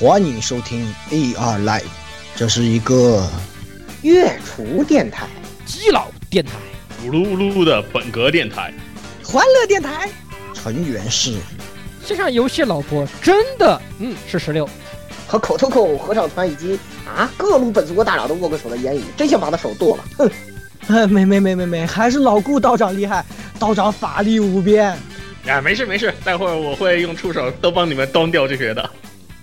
[0.00, 1.82] 欢迎收听 AR Live，
[2.34, 3.22] 这是一个
[4.00, 5.26] 月厨电台、
[5.66, 6.52] 基佬电台、
[7.04, 8.72] 咕噜咕噜的本格电台、
[9.22, 10.08] 欢乐电台，
[10.54, 11.34] 成员是
[12.02, 14.66] 线上游戏老婆真的嗯是十六，
[15.26, 20.30] 和口头口合唱团以及啊各路本族国大佬都握过手的言语，真想把他手剁了，哼！
[20.88, 23.22] 哎，没没没没没，还是老顾道长厉害，
[23.58, 24.96] 道长法力无边。
[25.46, 28.90] 啊，没事没事，待会儿我会用触手都帮你们端掉这些的。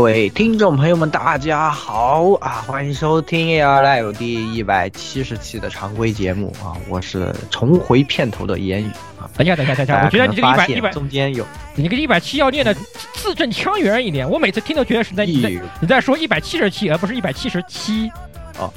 [0.00, 2.64] 各位听众朋友们，大家好啊！
[2.66, 6.72] 欢迎收听 AR Live 第一百七十期的常规节目啊！
[6.88, 8.88] 我是重回片头的言语
[9.20, 9.28] 啊！
[9.36, 12.74] 等一下，等一下，等一下，我觉得你这个一百一百中间有你这个一百七要念的
[13.12, 15.50] 字正腔圆一点，我每次听都觉得是在你在
[15.82, 18.10] 你在说一百七十七，而不是一百七十七
[18.58, 18.72] 哦，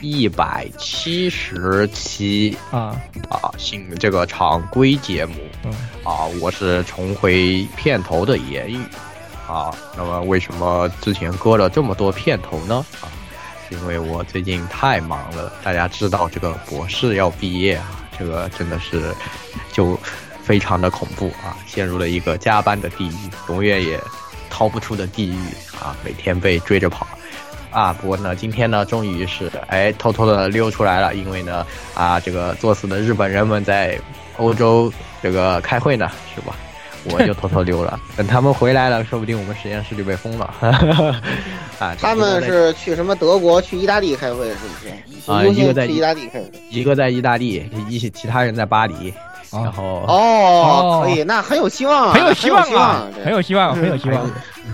[0.00, 2.94] 一百七十七啊
[3.30, 3.50] 啊！
[3.58, 5.34] 新这个常规节目
[6.04, 8.78] 啊，我是重回片头的言语。
[9.48, 12.84] 啊，那么为什么之前搁了这么多片头呢？
[13.00, 13.08] 啊，
[13.66, 15.50] 是因为我最近太忙了。
[15.64, 19.14] 大家知道这个博士要毕业啊，这个真的是
[19.72, 19.98] 就
[20.42, 23.98] 非常的恐怖啊，陷入了一个加班的地狱，永远也
[24.50, 25.38] 逃不出的地狱
[25.80, 27.06] 啊，每天被追着跑
[27.70, 27.90] 啊。
[27.94, 33.98] 不过呢，今天呢，终于是哎偷偷的溜出来了，因为呢啊，这个作死的日本人们在
[34.36, 36.54] 欧洲这个开会呢，是吧？
[37.04, 40.54] 我就偷偷溜了，等他们回来了，说不定我们实验室就被封了。
[41.78, 45.32] 啊，他们是去什么德国、去意大利开会，是不是？
[45.32, 49.12] 啊，一个在意大利开会，一个在意大利，一些其他人在巴黎。
[49.50, 54.30] 然后哦，可以，那很有希望，很有希望啊，很有希望，很有希望。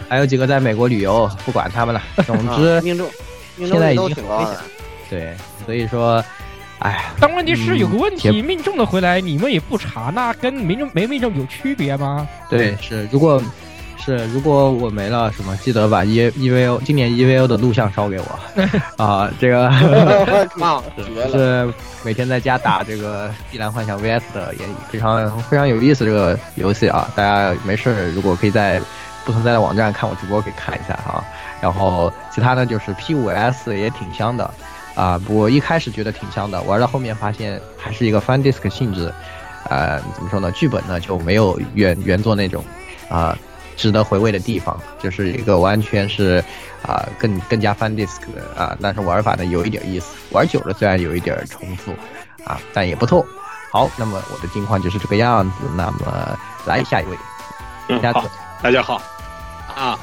[0.09, 2.03] 还有几个在美国旅游，不管他们了。
[2.27, 3.09] 总之，命中
[3.57, 4.45] 现在已经挺高
[5.09, 5.33] 对，
[5.65, 6.25] 所以说。
[6.81, 12.29] 哎，但问题是有个问题，命中的回来你们也不查，那跟命中没命中有区别吗？
[12.51, 13.41] 对，是如果
[13.97, 18.39] 是如果我没了什么，记得把 E E V O 今年 E V O 的录像烧给我
[19.03, 19.31] 啊！
[19.41, 19.73] 这个
[21.33, 21.73] 是
[22.05, 27.09] 每天在家打这个《碧蓝幻想 V S》的也，非常非常有意思这个游戏啊！
[27.17, 28.79] 大家没事如果可以在
[29.25, 31.25] 不存在的网站看我直播，可以看一下哈。
[31.63, 34.53] 然后其他呢，就是 P 五 S 也挺香的。
[34.95, 39.13] 啊，我一开始觉得挺香的，玩到后面发现还是一个 fan disc 性质，
[39.69, 40.53] 呃，怎么说呢？
[40.53, 42.65] 剧本呢就没有原原作那种，
[43.09, 43.37] 啊，
[43.77, 46.43] 值得回味的地方，就是一个完全是，
[46.83, 51.93] 啊，更更加 fan disc 的啊，但是玩法呢有一点意思，玩久了虽然有一点重复，
[52.45, 53.27] 啊，但也不错。
[53.73, 57.19] 好，那么我的近况就是这个样子，那么来下一位，
[57.89, 58.25] 嗯，好，
[58.63, 59.03] 大家好，
[59.75, 59.99] 啊。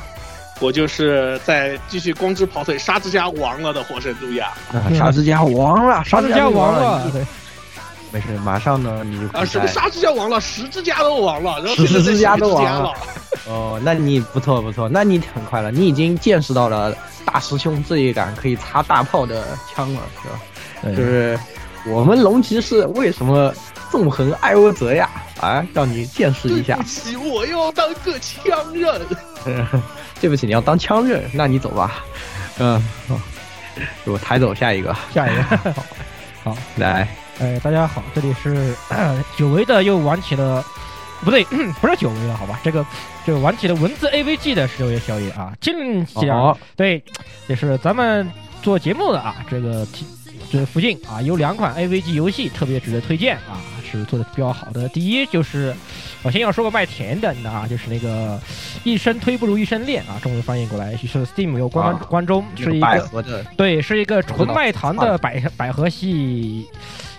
[0.62, 4.54] 我就是在继续光之跑腿，沙之家亡了的火神杜亚。
[4.96, 7.12] 沙之家亡了，沙之家亡了。
[8.14, 12.94] 没事，马上呢，你就啊，什么沙之家亡了，十之家都亡了，然后十之家都亡了。
[13.48, 16.94] 哦，那你不错不错，那你很快了，你已经见识到了
[17.26, 20.96] 大师兄这一杆可以插大炮的枪了，是吧？
[20.96, 21.40] 就是
[21.88, 23.52] 我们龙骑士为什么
[23.92, 25.10] 纵横艾欧泽亚？
[25.40, 26.76] 啊，让你见识一下。
[26.76, 29.02] 对不起，我要当个枪刃。
[30.22, 32.04] 对不起，你要当枪刃，那你走吧。
[32.60, 33.20] 嗯，好
[34.06, 35.74] 我抬走下一个，下一个，
[36.44, 37.08] 好，来，
[37.40, 38.76] 哎，大家好，这里是
[39.36, 40.64] 久违的又玩起了，
[41.22, 41.44] 不对，
[41.82, 42.86] 不是久违了，好吧，这个
[43.26, 47.04] 这个玩起了文字 AVG 的十六夜宵夜啊，近讲对，
[47.48, 48.30] 也是咱们
[48.62, 49.88] 做节目的啊，这个
[50.52, 53.58] 这附近啊有两款 AVG 游戏特别值得推荐啊，
[54.00, 55.76] 是做的比较好的，第一就是。
[56.24, 58.40] 我先要说个卖甜的啊，就是那个
[58.84, 63.26] 一生推不如一生恋啊，中文翻译过来是 Steam 有关关中是一个
[63.58, 66.68] 对，是一个纯卖糖的百百合系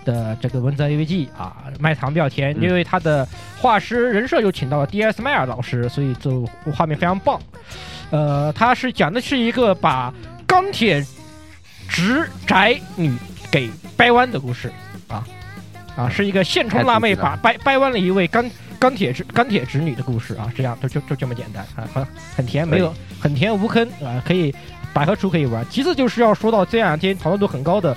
[0.05, 3.27] 的这个文字 AVG 啊，卖糖比较甜，因为它的
[3.61, 7.41] 画师人设又请到了 DS 迈尔老师，所以就画面非常棒。
[8.11, 10.15] 呃，它是讲的是一个把
[10.47, 11.05] 钢铁
[11.89, 13.13] 直宅女
[13.51, 14.73] 给掰弯的故事
[15.09, 15.27] 啊
[15.97, 18.45] 啊，是一个现充辣妹把掰掰弯了一位钢。
[18.79, 22.05] 钢铁直钢铁直女的故事啊，这样就就就这么简单啊，很
[22.35, 24.53] 很甜，没有很甜无坑啊，可以
[24.93, 25.65] 百合厨可以玩。
[25.71, 27.97] 其次就是要说到这两天讨论度很高的。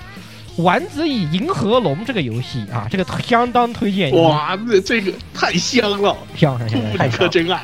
[0.57, 4.11] 丸子与银河龙这个游戏啊，这个相当推荐。
[4.11, 7.63] 哇，这这个太香了，香香香，太香，真爱，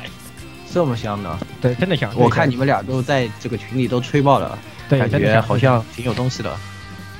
[0.72, 2.12] 这么香呢，对，真的香。
[2.16, 4.58] 我看你们俩都在这个群里都吹爆了，
[4.88, 6.52] 对感觉好像挺有东西的。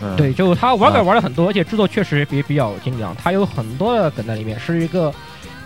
[0.03, 5.15] 嗯，对，就他玩梗玩了很多，而且制作确实比比较精良，他有很多的梗在里面，是一个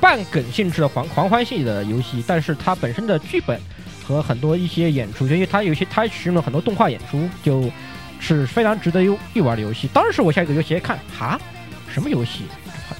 [0.00, 3.61] 半梗性质的狂狂欢性的游戏，但是它本身的剧本
[4.06, 7.71] 和很多一些演出，因为它有些它使用了很多动画演出，就。
[8.19, 9.87] 是非常值得一一玩的游戏。
[9.88, 11.38] 当时我下一个游戏看，哈，
[11.87, 12.44] 什么游戏？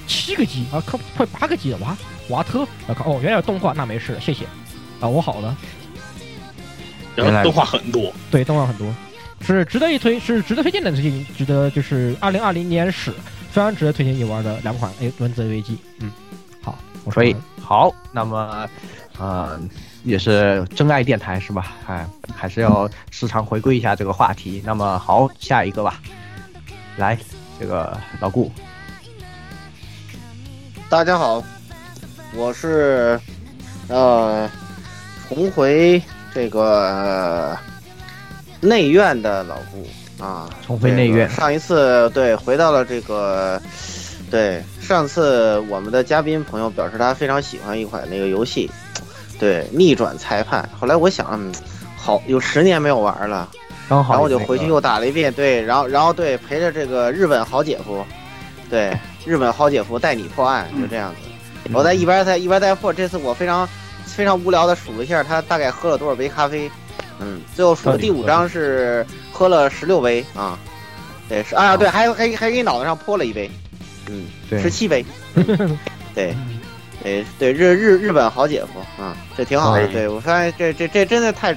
[0.05, 1.97] 七个 G 啊，快快八个 G 了，哇，
[2.29, 2.67] 瓦特！
[2.85, 4.45] 我靠，哦，原来有动画，那没事，谢谢。
[4.99, 5.57] 啊，我好了。
[7.15, 8.13] 原来动画很多。
[8.29, 8.93] 对，动画很多，
[9.41, 13.11] 是值得一推，是值得推荐的，最近值得就是二零二零年史，
[13.49, 15.77] 非常值得推荐你玩的两款 A 文字危机。
[15.99, 16.11] 嗯，
[16.61, 16.77] 好，
[17.09, 18.69] 可以，好，那么，
[19.17, 19.59] 呃。
[20.03, 21.75] 也是真爱电台是吧？
[21.85, 24.61] 哎，还是要时常回归一下这个话题。
[24.63, 25.99] 那么好，下一个吧。
[26.95, 27.17] 来，
[27.59, 28.49] 这个老顾。
[30.87, 31.43] 大家好，
[32.33, 33.19] 我是
[33.89, 34.49] 呃
[35.27, 36.01] 重回
[36.33, 37.57] 这个
[38.61, 40.49] 内院的老顾啊。
[40.65, 41.29] 重回内院。
[41.29, 43.61] 上一次对回到了这个
[44.29, 48.69] 对上次我们的嘉宾朋友表示他非常喜欢一款那个游戏。
[49.39, 50.67] 对，逆转裁判。
[50.79, 51.39] 后来我想，
[51.95, 53.47] 好，有十年没有玩了，
[53.87, 55.31] 然后我就回去又打了一遍。
[55.31, 58.03] 对，然后然后对，陪着这个日本好姐夫，
[58.67, 61.69] 对，日本好姐夫带你破案，就这样子。
[61.71, 62.91] 我在一边在一边带货。
[62.91, 63.69] 这次我非常
[64.05, 66.67] 非常无聊的数了一下，他大概喝了多少杯咖啡。
[67.19, 70.57] 嗯，最后数的第五张是喝了十六杯啊。
[71.29, 73.49] 对，是啊，对，还还还给脑袋上泼了一杯。
[74.09, 75.05] 嗯，十七杯。
[76.15, 76.35] 对。
[77.03, 79.87] 对对，日日日本好姐夫啊，这挺好的。
[79.89, 81.55] 对我发现这这这真的太，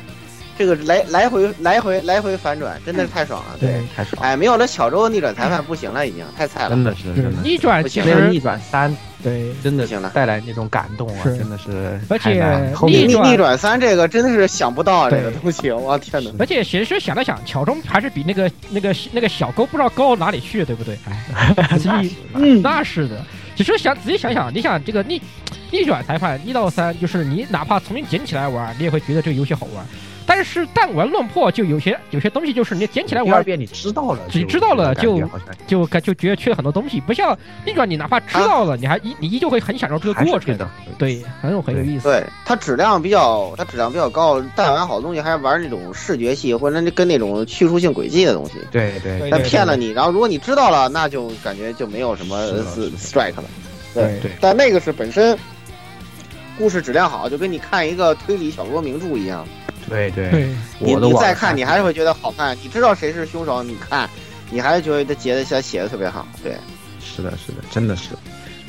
[0.57, 3.57] 这个来来回来回来回反转，真的是太爽了。
[3.59, 4.23] 对，太爽。
[4.23, 6.69] 哎，没有了小周逆转裁判不行了，已经太菜了。
[6.69, 7.43] 真的是，真的。
[7.43, 12.01] 逆转其实逆转三，对，真的行了，带来那种感动啊，真的是。
[12.09, 16.31] 而且逆逆转三这个真的是想不到这个东西，我天哪！
[16.39, 20.99] 而且其实想了想，乔中还是比那个那个那个小沟不知道高哪里去，对不对？
[21.07, 21.55] 哎，
[22.35, 23.25] 嗯，那是的。
[23.57, 25.21] 其实想仔细想想，你想这个逆
[25.71, 29.85] 逆转裁判一到三，就是你哪怕重新捡起来玩，你也会觉得这个游戏好玩。
[30.27, 35.21] 但是弹丸论破就有些有些东西，就是你捡起来玩二遍，你知道了，你知道了就
[35.67, 37.01] 就感就觉得缺了很多东西。
[37.01, 37.37] 不像
[37.67, 40.69] 逆转，你哪怕知道了，你还依你依旧会很享受这个过程的。
[40.99, 42.09] 对，很有很有意思。
[42.09, 48.55] 对，它质量比较它质量比较高，弹丸好东西还是玩那种视觉系或者跟那种叙述性轨迹的东西。
[48.71, 52.39] 对对，它骗了你，然后如果你知道了，那就感觉就没有什么
[52.99, 53.45] strike 了。
[53.93, 55.37] 对对，但那个是本身
[56.59, 59.47] 故事质量好，就跟你看一个推理小说名著一样。
[59.89, 62.57] 对对，你你再看，你还是会觉得好看。
[62.63, 64.09] 你知道谁是凶手，你看，
[64.51, 66.27] 你还是觉得他写的写写的特别好。
[66.43, 66.57] 对，
[67.01, 68.11] 是的，是的，真的是。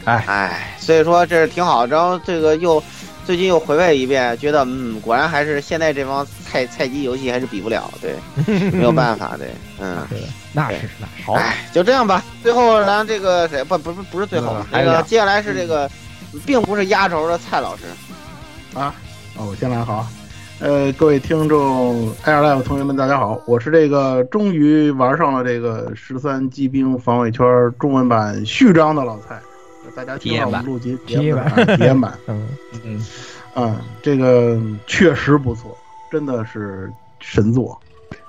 [0.06, 1.86] 哎哎，所以说这是挺好。
[1.86, 2.82] 然后这个又
[3.24, 7.94] 最近又回味一遍，觉得嗯，果然还是现在这帮菜菜鸡游戏还是比不了。
[8.02, 8.16] 对，
[8.72, 9.38] 没有办法。
[9.38, 10.00] 对，嗯，
[10.54, 11.24] 那是那是。
[11.24, 11.40] 好，
[11.72, 12.24] 就这样吧。
[12.42, 15.88] 最后咱这个谁不不不不是最后，那个接下来是这个，
[16.46, 17.84] 并不是压轴的蔡老师。
[18.74, 18.94] 啊，
[19.38, 20.08] 哦，我先来好。
[20.60, 23.42] 呃，各位听众，Air Live 同学们，大家好！
[23.48, 27.44] 我是这个终于玩上了这个十三机兵防卫圈
[27.80, 29.42] 中文版序章的老蔡，
[29.96, 32.48] 大家听到我们录集 体验版，体验版，嗯
[32.86, 33.06] 嗯
[33.56, 35.76] 嗯，这个确实不错，
[36.12, 36.88] 真的是
[37.20, 37.76] 神作。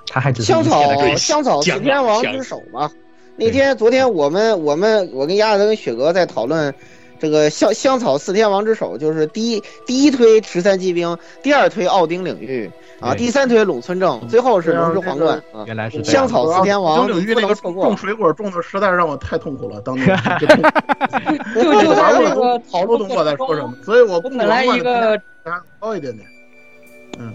[0.07, 2.89] 他还香草香草四天王之首嘛？
[3.35, 6.73] 那天昨天我们我们我跟鸭子跟雪哥在讨论。
[7.23, 15.63] 这个香香草四天王之首就是第一第一推十三骑兵，第二推奥丁领域啊，第三推鲁村正，最后是龙之皇冠啊。
[15.65, 20.05] 原来是香草四天王，领域那个种水果种的实在是让我太痛苦了，当年
[20.37, 25.17] 就就就在这个讨论我在说什么，所以我本来一个
[25.79, 26.27] 高一点点，
[27.19, 27.33] 嗯，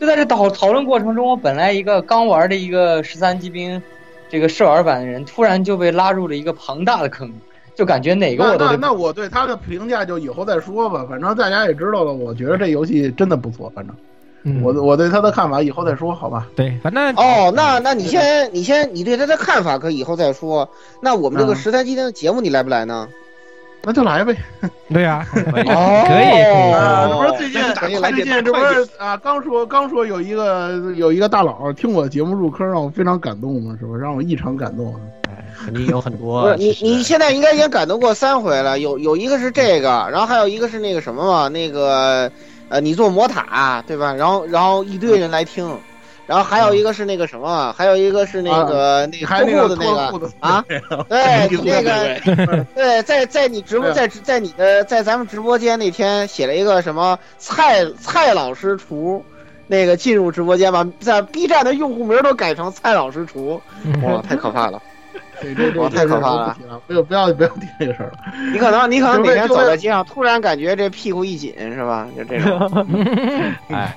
[0.00, 3.80] 就在这讨讨论过程中，我本来一个刚玩的一个十三骑兵
[4.28, 7.32] 这个试玩版的人，突然就被拉入了一个庞大的坑。
[7.78, 12.12] 就感觉哪个我都那那我对他的评价就以后再说吧，反正大家也知道了。
[12.12, 13.94] 我觉得这游戏真的不错，反正
[14.64, 16.48] 我我对他的看法以后再说，好吧？
[16.56, 20.68] 对，反正哦，那那你先你先你对他的看法可以以后再说。
[21.00, 23.08] 那我们这个十三期的节目你来不来呢？
[23.82, 24.36] 那就来呗。
[24.92, 26.72] 对呀，可以可以可以。
[27.08, 27.62] 这不是最近
[28.00, 29.16] 最近这不是啊？
[29.16, 33.96] 刚说刚说有一个有一个大佬听我节目入坑，让我非常感动嘛，是吧？
[33.96, 34.94] 让我异常感动。
[35.28, 36.54] 哎，肯定有很多。
[36.56, 42.30] 你你现在应该已经感动过三回了，有有一个是这个，然后还有一个是那个什么嘛，那个
[42.68, 44.12] 呃，你做魔塔对吧？
[44.12, 45.66] 然后然后一堆人来听。
[46.28, 50.62] 然后还有一个是那个什么，还有一个是那个那个脱裤的那个啊，
[51.08, 59.24] 对，那个对， 在在你直播在在你的在咱们直播间那天写了一个什么蔡蔡老师厨，
[59.66, 63.58] 那个进入直播间把在 B 站的用户名都改成蔡老师厨，
[64.02, 64.82] 哇，太可怕了，
[65.40, 66.56] 这这这太可怕了，
[66.86, 68.18] 不要不要不要提这个事儿了。
[68.52, 72.06] 你可能你可能哪天走在街上，突然感觉这屁股一紧是吧？
[72.14, 72.86] 就这种，
[73.72, 73.96] 哎。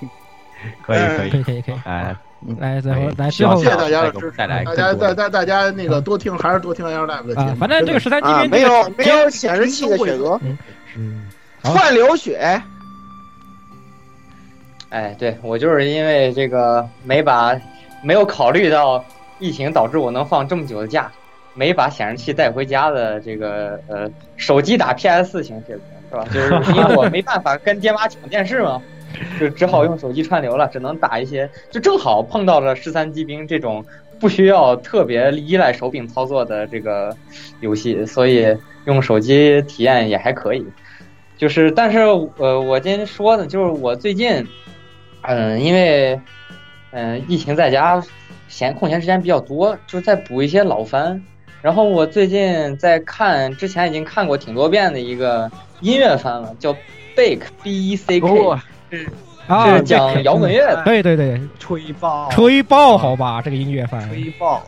[0.85, 1.29] 可 以可以。
[1.29, 1.61] 可以可以。
[1.61, 2.15] 可以，哎，
[2.59, 10.39] 来最后来谢谢大家的支持，大家大大大家那个多听还是多听 L Live 的节目，反正这个十三级别没有没有显示器的选择，
[10.95, 11.27] 嗯，
[11.63, 12.59] 串流血，
[14.89, 17.55] 哎，对我就是因为这个没把
[18.01, 19.05] 没有考虑到
[19.37, 21.11] 疫情导致我能放这么久的假，
[21.53, 26.25] 没把显示器带回家的这个呃手机打 PS 四型选择是吧？
[26.33, 28.81] 就是因为我没办法跟爹妈抢电视嘛。
[29.39, 33.83] 就只好用手机串流了，只能打一些，就正好碰到了十三机兵这种
[34.19, 37.15] 不需要特别依赖手柄操作的这个
[37.59, 40.65] 游戏，所以用手机体验也还可以。
[41.37, 41.99] 就是，但是
[42.37, 44.47] 呃，我今天说的，就是我最近，
[45.23, 46.19] 嗯，因为
[46.91, 48.03] 嗯疫情在家，
[48.47, 51.23] 闲空闲时间比较多，就在补一些老番。
[51.63, 56.75] 然后我最近在看之前已经看过挺多遍的一个音乐番了，叫
[57.15, 58.27] Bake B E C K。
[58.91, 59.07] 是
[59.47, 60.83] 啊，是讲摇滚乐的。
[60.83, 64.07] 对对对，吹爆，吹爆，好吧，这个音乐番。
[64.09, 64.61] 吹爆。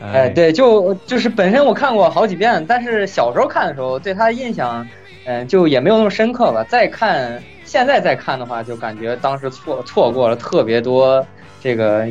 [0.00, 4.86] 哎，对，就就是本身我看过好几遍，但是小时候看的时候对他的印象，
[5.24, 6.62] 嗯，就也没有那么深刻吧。
[6.68, 11.24] 再看，现在再看的话，就感觉当时错错过了特别多
[11.62, 12.06] 这个，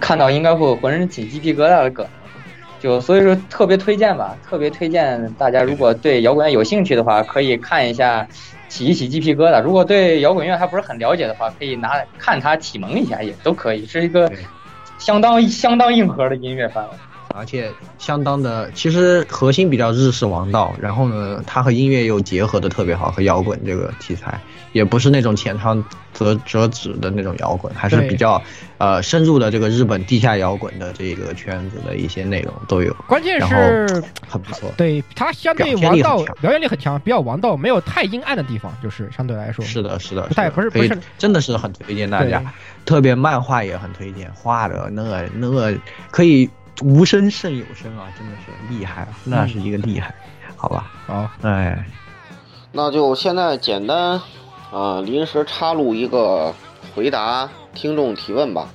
[0.00, 2.06] 看到应该会浑身起鸡皮疙瘩的梗。
[2.80, 8.26] 就所以说特别推荐吧，特别推荐大家，如果对摇滚乐有兴趣的话，可以看一下。
[8.70, 9.60] 起一起鸡皮疙瘩。
[9.60, 14.32] 如果对摇滚乐还不是很了解的话，可以拿看它启蒙一下，也都可以，是一个
[14.96, 16.90] 相当相当硬核的音乐范围。
[17.34, 24.38] 而且相当的，其实核心比较日式王道，然后呢，它和音乐又结合的特别好，和摇滚这个题材，
[24.72, 25.82] 也不是那种浅尝
[26.12, 28.42] 辄辄止的那种摇滚，还是比较
[28.78, 32.92] 呃深入的这个日本地下摇滚的这个圈子的一些内容都有。
[33.06, 39.64] 关键是很不错，对它相对王道，表演力很强，比较王道，没有太阴暗的地方，就是相对来说。
[39.64, 42.42] 是的，是的，不太不是不是，真的是很推荐大家，
[42.84, 45.72] 特别漫画也很推荐，画的那个那个
[46.10, 46.50] 可以。
[46.82, 50.14] 无声胜有声啊，真的是厉害啊，那是一个厉害，
[50.56, 50.90] 好吧？
[51.06, 51.84] 好，哎，
[52.72, 54.20] 那就现在简单，
[54.72, 56.54] 啊，临时插入一个
[56.94, 58.68] 回答听众提问吧。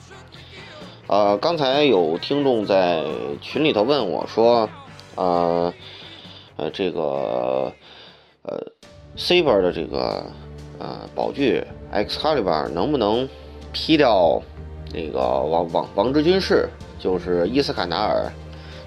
[1.08, 3.04] 呃，刚才有听众在
[3.40, 4.68] 群里头问我说，
[5.16, 5.74] 呃，
[6.58, 7.72] 呃，这个，
[8.42, 8.60] 呃
[9.16, 10.26] ，Saber 的这个，
[10.80, 13.30] 呃，宝具 Excalibur 能不能
[13.72, 14.42] P 掉
[14.92, 16.68] 那个王王王之军士？
[17.06, 18.26] 就是伊斯坎达尔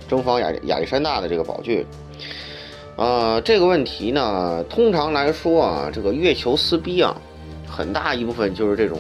[0.09, 1.87] 征访亚亚历山大的这个宝具，
[2.97, 7.17] 呃，这个问题呢，通常来说啊，这个月球撕逼啊，
[7.65, 8.99] 很大一部分就是这种，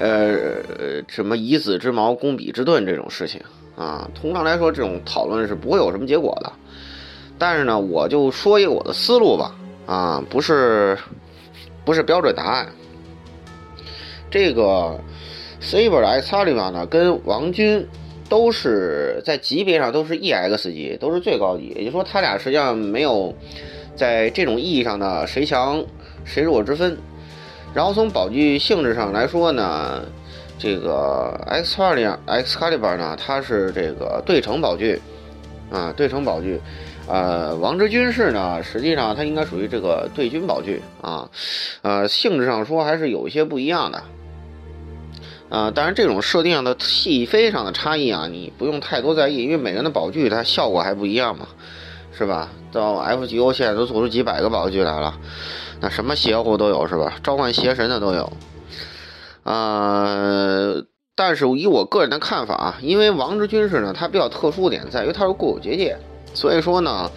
[0.00, 3.40] 呃，什么以子之矛攻彼之盾这种事情
[3.76, 4.10] 啊。
[4.20, 6.52] 通常来说，这种讨论是不会有什么结果的。
[7.38, 9.54] 但是呢，我就说一个我的思路吧，
[9.86, 10.98] 啊，不是
[11.84, 12.66] 不是标准答案。
[14.28, 14.98] 这个
[15.62, 17.86] Saber 的 X 二零八呢，跟王军。
[18.30, 21.74] 都是在级别上都是 EX 级，都是最高级。
[21.76, 23.34] 也就是说，他俩实际上没有
[23.94, 25.84] 在这种意义上的谁强
[26.24, 26.96] 谁弱之分。
[27.74, 30.02] 然后从宝具性质上来说呢，
[30.58, 35.00] 这个 X 二零 X Caliber 呢，它是这个对称宝具
[35.70, 36.60] 啊，对称宝具。
[37.08, 41.28] 呃，王之军士呢，实际上它应该属于这个对军宝具啊，
[41.82, 44.00] 呃，性质上说还是有一些不一样的。
[45.50, 51.48] 啊，当然这种设定上的细非上的差异啊，你不用太多在意，因为每个人的宝具它效果还不一样嘛，
[52.16, 52.48] 是吧？
[52.70, 55.18] 到 FGO 现在都做出几百个宝具来了，
[55.80, 57.14] 那什么邪乎都有，是吧？
[57.20, 58.32] 召唤邪神的都有。
[59.42, 60.84] 呃，
[61.16, 65.98] 但是以我个人的看法啊，因为王之军士呢，它比较特殊点在于它是固有结界，
[66.32, 67.10] 所以说呢，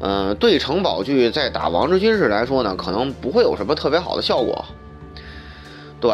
[0.00, 4.64] 嗯，对城宝具在打王之军士来说呢，可能不会有什么特别好的效果，
[6.00, 6.10] 对。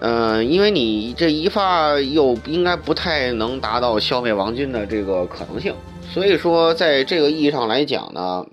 [0.00, 5.74] 嗯，因为你这一发又应该不太能达到消灭王军的这个可能性，
[6.12, 8.46] 所以说在这个意义上来讲呢，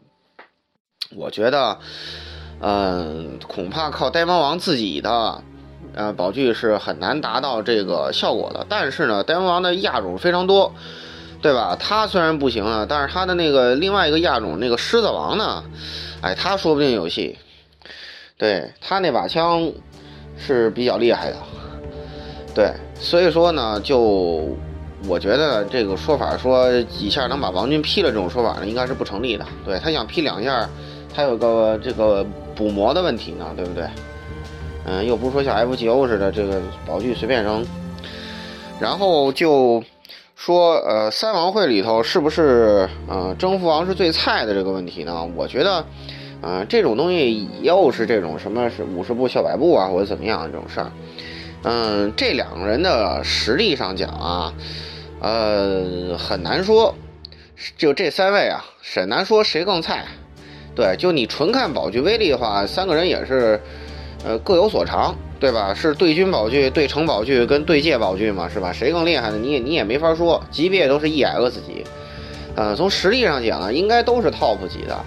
[1.16, 1.78] 我觉得，
[2.60, 5.44] 嗯，恐怕靠呆猫王自己的
[5.94, 8.66] 呃宝具是很难达到这个效果的。
[8.68, 10.74] 但是呢，呆猫王的亚种非常多，
[11.42, 11.78] 对吧？
[11.80, 15.64] 他虽然不行啊，但是他的那个另外一个亚种那个狮子王呢，
[16.22, 17.38] 哎，他说不定有戏。
[18.38, 19.72] 对他那把枪
[20.38, 21.38] 是比较厉害的，
[22.54, 24.48] 对，所以说呢，就
[25.08, 29.46] 我觉得这个说法说几下能把王军劈了这种说法呢，应该是不成立的。
[29.64, 30.70] 对他想劈两下，
[31.14, 32.26] 他有个这个
[32.56, 33.86] 补魔的问题呢，对不对？
[34.86, 37.66] 嗯，又不是说像 FGO 似的这个宝具随便扔。
[38.80, 39.84] 然后就
[40.36, 45.28] 说呃，三王会里头是不是呃征服王是最菜的这个问题呢？
[45.36, 45.84] 我觉得。
[46.42, 50.92] 啊，这种东西又是这种什么是五十步笑百步啊，或者怎么样这种事儿，
[51.64, 54.54] 嗯，这两个人的实力上讲啊，
[55.22, 56.94] 呃，很难说，
[57.78, 58.64] 就这三位啊，
[58.94, 60.06] 很难说谁更菜。
[60.76, 63.60] 对，就你纯看宝具威力的话，三个人也是，
[64.26, 65.74] 呃，各有所长，对吧？
[65.74, 68.74] 是对军宝具、对城宝具跟对界宝具嘛，是吧？
[68.74, 71.86] 谁更厉害呢，你也你也没法说，级别都是 EX 级，
[72.58, 75.00] 呃，从实力上讲啊，应该都是 TOP 级的。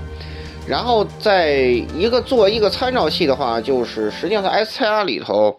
[0.68, 1.56] 然后在
[1.96, 5.58] 一个做一个参照系的话，就是实际上在 S 叉 R 里头，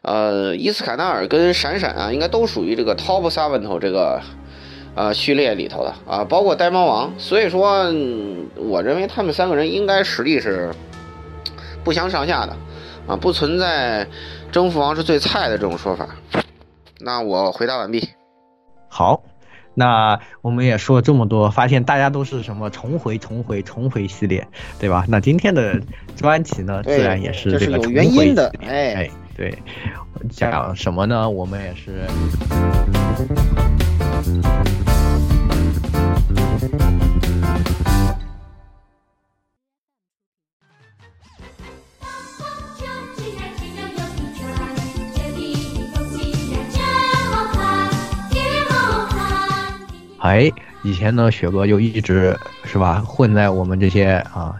[0.00, 4.20] 呃，伊斯坎纳尔跟闪闪啊，应该都属于这个 Top Seven 头这个
[4.94, 7.12] 呃序列里头的啊，包括呆猫王。
[7.18, 7.84] 所以说，
[8.56, 10.72] 我认为他们三个人应该实力是
[11.84, 12.56] 不相上下的
[13.06, 14.06] 啊，不存在
[14.50, 16.08] 征服王是最菜的这种说法。
[16.98, 18.08] 那我回答完毕。
[18.88, 19.22] 好。
[19.74, 24.46] 那我们也说了这么多，发现大家都是什么重回、重回、重回系列，
[24.78, 25.04] 对吧？
[25.08, 25.80] 那今天的
[26.16, 28.52] 专题呢，自然也是这个重回的。
[28.66, 29.56] 哎，对，
[30.28, 31.28] 讲什么呢？
[31.30, 32.04] 我们也是。
[50.30, 50.48] 哎，
[50.84, 54.54] 以前呢，雪哥就一直是吧，混在我们这些啊，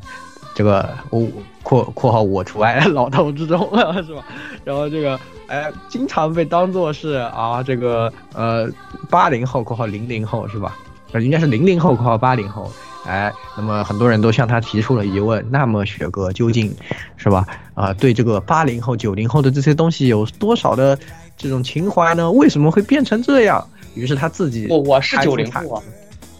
[0.53, 1.29] 这个我
[1.63, 4.25] 括括号我除外老头之中了是吧？
[4.65, 5.17] 然后这个
[5.47, 8.69] 哎，经常被当做是啊，这个呃
[9.09, 10.77] 八零后括号零零后是吧？
[11.21, 12.69] 应该是零零后括号八零后。
[13.07, 16.75] 哎，那么很多人都向他提出了疑问，那么雪哥究竟
[17.17, 17.47] 是吧？
[17.75, 20.99] 啊，对这个八零后九零后的这些东西有多少的
[21.37, 22.29] 这种情怀呢？
[22.33, 23.65] 为什么会变成这样？
[23.95, 25.83] 于是他自己，我我是九零后，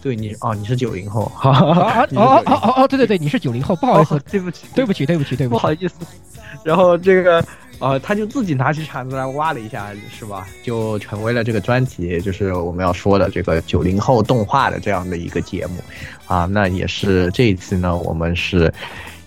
[0.01, 5.95] 对你哦，你是九零后，哦哦哦哦哦，对对对，你是九零后，不好意思，对不起，对不起，对不起，对不好意思。
[6.63, 7.43] 然后这个，
[7.79, 10.47] 呃，他就自己拿起铲子来挖了一下，是吧？
[10.63, 15.75] 就成为了这个专题，就是我们要说的这个九零后动画的这样的一个节目，
[16.27, 18.73] 啊，那也是这一次呢，我们是。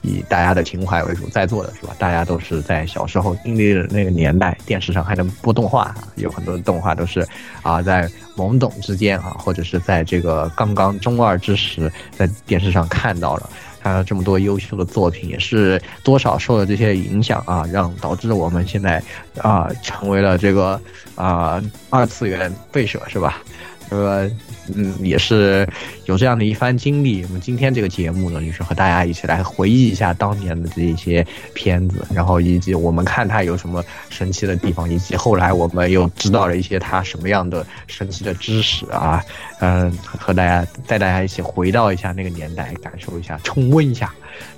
[0.04, 1.96] 以大家的情怀为主，在座的是吧？
[1.98, 7.26] 大家都是在小时候经历的那个年代，电视上还能播动画，有很多的动画都是
[7.62, 13.48] 啊，在懵懂之间啊，或者是在这个刚刚中二之时，在电视上看到了，
[13.82, 19.02] 看到这么多优秀的作品，也是多少受了这些影响啊，让导致我们现在
[19.40, 20.78] 啊，成为了这个
[21.14, 23.42] 啊二次元废舍，是吧？
[23.88, 24.30] 呃。
[24.74, 25.68] 嗯，也是
[26.06, 27.22] 有这样的一番经历。
[27.24, 39.22] 我们今天这个节目呢，就是和大家一起来回忆一下当年的这一些片子，然后以及我们看它有什么神奇的地方，以及后来我们又知道了一些它什么样的神奇的知识啊。
[39.60, 44.12] 嗯，和大家带大家一起回到一下那个年代，感受一下，重温一下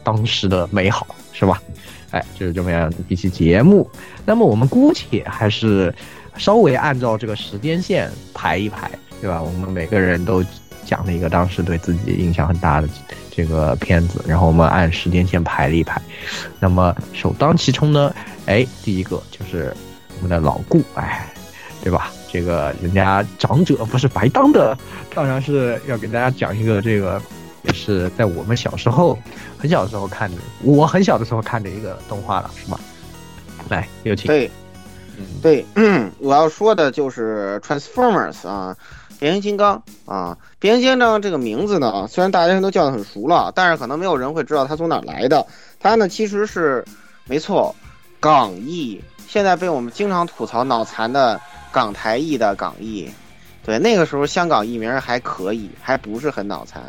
[0.04, 1.62] 当时的美好，是吧？
[2.12, 3.88] 哎，就是这么样一期节目。
[4.24, 5.92] 那么我们姑且还是
[6.36, 8.90] 稍微按照这个时间线排一排。
[9.20, 9.42] 对吧？
[9.42, 10.44] 我们每个人都
[10.84, 12.88] 讲了一个当时对自己印象很大的
[13.30, 16.00] 这个片子，然后我们按时间线排了一排。
[16.60, 18.14] 那么首当其冲呢？
[18.46, 19.74] 哎，第一个就是
[20.16, 21.26] 我们的老顾，哎，
[21.82, 22.10] 对吧？
[22.30, 24.76] 这个人家长者不是白当的，
[25.14, 27.20] 当然是要给大家讲一个这个，
[27.62, 29.18] 也是在我们小时候
[29.56, 32.78] 很小的时候看的，我很小的时候看的一个动画了，是吧？
[33.70, 34.26] 来，有请。
[34.26, 34.50] 对，
[35.42, 35.64] 对，
[36.18, 38.76] 我要说的就是 Transformers 啊。
[39.18, 45.46] 变形金刚啊，变形金刚这个名字呢，虽然大家都叫得很熟了，但是可能没有人会知道它从哪来的。
[45.80, 46.84] 它呢其实是
[47.24, 47.74] 没错，
[48.20, 51.40] 港译，现在被我们经常吐槽脑残的
[51.72, 53.08] 港台译的港译。
[53.64, 56.82] 对，那个时候香港译名还可以，还不是很脑残。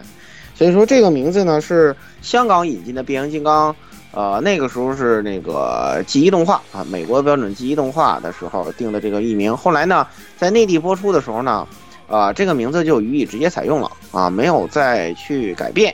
[0.54, 3.74] 所以说这个名字呢是香港引进的变形金刚，
[4.12, 9.56] 呃，那个时候是那个记忆动画啊，美国标准记忆动画的时候定的这个译名。
[9.56, 10.06] 后来呢，
[10.38, 11.66] 在内地播出的时候呢。
[12.08, 15.94] 啊，这个名字就予以直接采用了啊，没有再去改变。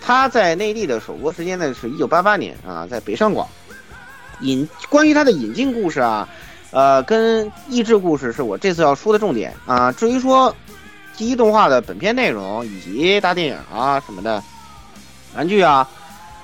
[0.00, 3.46] 他在内地的首播时间呢是一九八八年啊，在北上广
[4.40, 6.28] 引关于他的引进故事啊，
[6.72, 9.92] 呃，跟益智故事是我这次要说的重点啊。
[9.92, 10.52] 至于说
[11.14, 14.42] 记忆动画的本片内容以及大电影啊什么的
[15.36, 15.88] 玩具啊，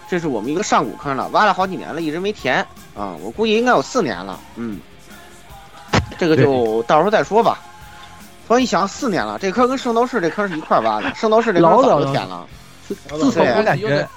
[0.09, 3.17] 这是我们一个上古坑了，挖了好几年了，一直没填啊。
[3.23, 4.79] 我估计应该有四年了，嗯，
[6.17, 7.59] 这个就到时候再说吧。
[8.49, 12.47] 我一想四年了，这坑跟圣斗士这坑是一块挖的，圣斗士这坑早就填了。
[12.89, 14.09] 自从我感觉，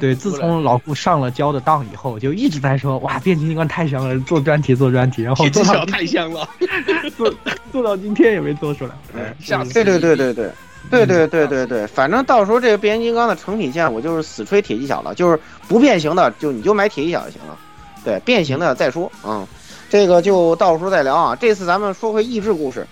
[0.00, 6.46] 对，自从老顾上了交的当以后，就一直在说哇，变形金刚太香了，做专题做专题，然后做小太香了，
[7.16, 7.32] 做
[7.72, 8.90] 做到今天也没做出来。
[9.72, 10.52] 对对对对对
[10.90, 17.56] 对对对对对，反正到时候这个变形金刚的成品线，我就是死吹铁骑小了，就是不变形的就你就买铁骑小就行了，
[18.04, 19.46] 对，变形的再说，嗯，
[19.88, 21.36] 这个就到时候再聊啊。
[21.38, 22.86] 这次咱们说回益智故事，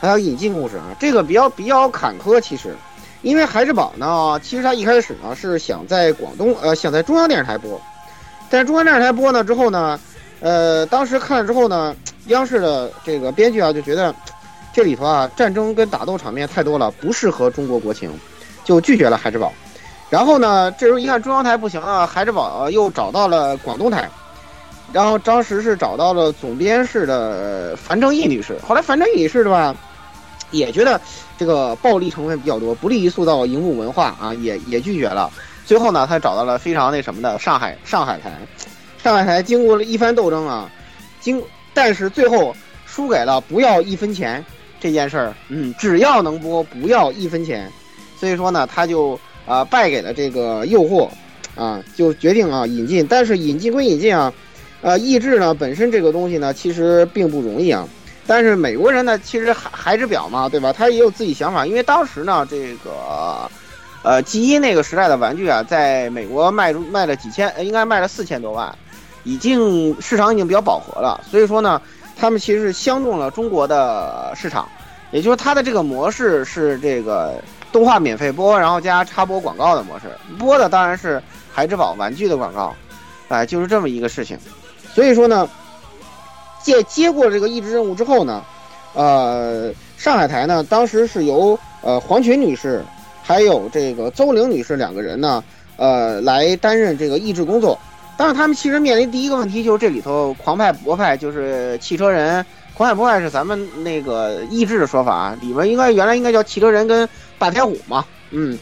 [0.00, 2.76] 还有引进故事啊，这个比较比较坎坷，其实。
[3.22, 7.80] 因为孩之宝呢，其实他一开始呢是想在广东，呃，想在中央电视台播，
[8.48, 9.98] 但是中央电视台播呢之后呢，
[10.38, 11.96] 呃，当时看了之后呢，
[12.28, 14.14] 央视的这个编剧啊就觉得
[14.72, 18.08] 这里头啊战争跟打斗场面太多了，不适合中国国情，
[18.64, 19.52] 就拒绝了孩之宝。
[20.08, 24.08] 然后呢，这时候一看中央台不行啊，孩之宝又找到了广东台，
[24.92, 29.74] 然后当时是找到了总编室的樊正义女士，后来樊正义女士对吧？
[30.50, 31.00] 也觉得
[31.36, 35.30] 这个暴力成分比较多，不利于塑造荧幕文化啊，也也拒绝了。
[35.64, 38.32] 最后呢，他找到了非常那什么的上海上海台，
[39.02, 40.70] 上海台经过了一番斗争啊，
[41.20, 41.42] 经
[41.74, 42.56] 但是最后
[42.86, 44.42] 输给了不要一分钱
[44.80, 45.34] 这件事儿。
[45.48, 47.70] 嗯，只要能播，不要一分钱。
[48.18, 51.08] 所以说呢，他就啊败给了这个诱惑，
[51.54, 53.06] 啊就决定啊引进。
[53.06, 54.32] 但是引进归引进啊，
[54.80, 57.86] 呃，译制呢本身这个东西呢其实并不容易啊。
[58.28, 60.70] 但是美国人呢，其实孩孩之表嘛，对吧？
[60.70, 63.50] 他也有自己想法，因为当时呢，这个，
[64.02, 68.76] 呃，G 一那个时代的玩具啊，在美国卖卖了几千，应该卖了四千多万，
[69.24, 71.18] 已经市场已经比较饱和了。
[71.30, 71.80] 所以说呢，
[72.18, 74.68] 他们其实是相中了中国的市场，
[75.10, 80.04] 也就是它的这个模式是这个动画免费播，然后加插播广告的模式，
[80.38, 82.76] 播的当然是孩之宝玩具的广告，
[83.28, 84.38] 哎，就是这么一个事情。
[84.94, 85.48] 所以说呢。
[86.68, 88.44] 接接过这个译制任务之后呢，
[88.92, 92.84] 呃，上海台呢，当时是由呃黄群女士，
[93.22, 95.42] 还有这个邹玲女士两个人呢，
[95.78, 97.78] 呃，来担任这个译制工作。
[98.18, 108.58] 但是他们其实面临第一个问题就是这里头狂派博派就是汽车人，狂派博派是咱们那个译制的说法啊，里面应该原来应该叫汽车人跟霸天虎嘛，嗯，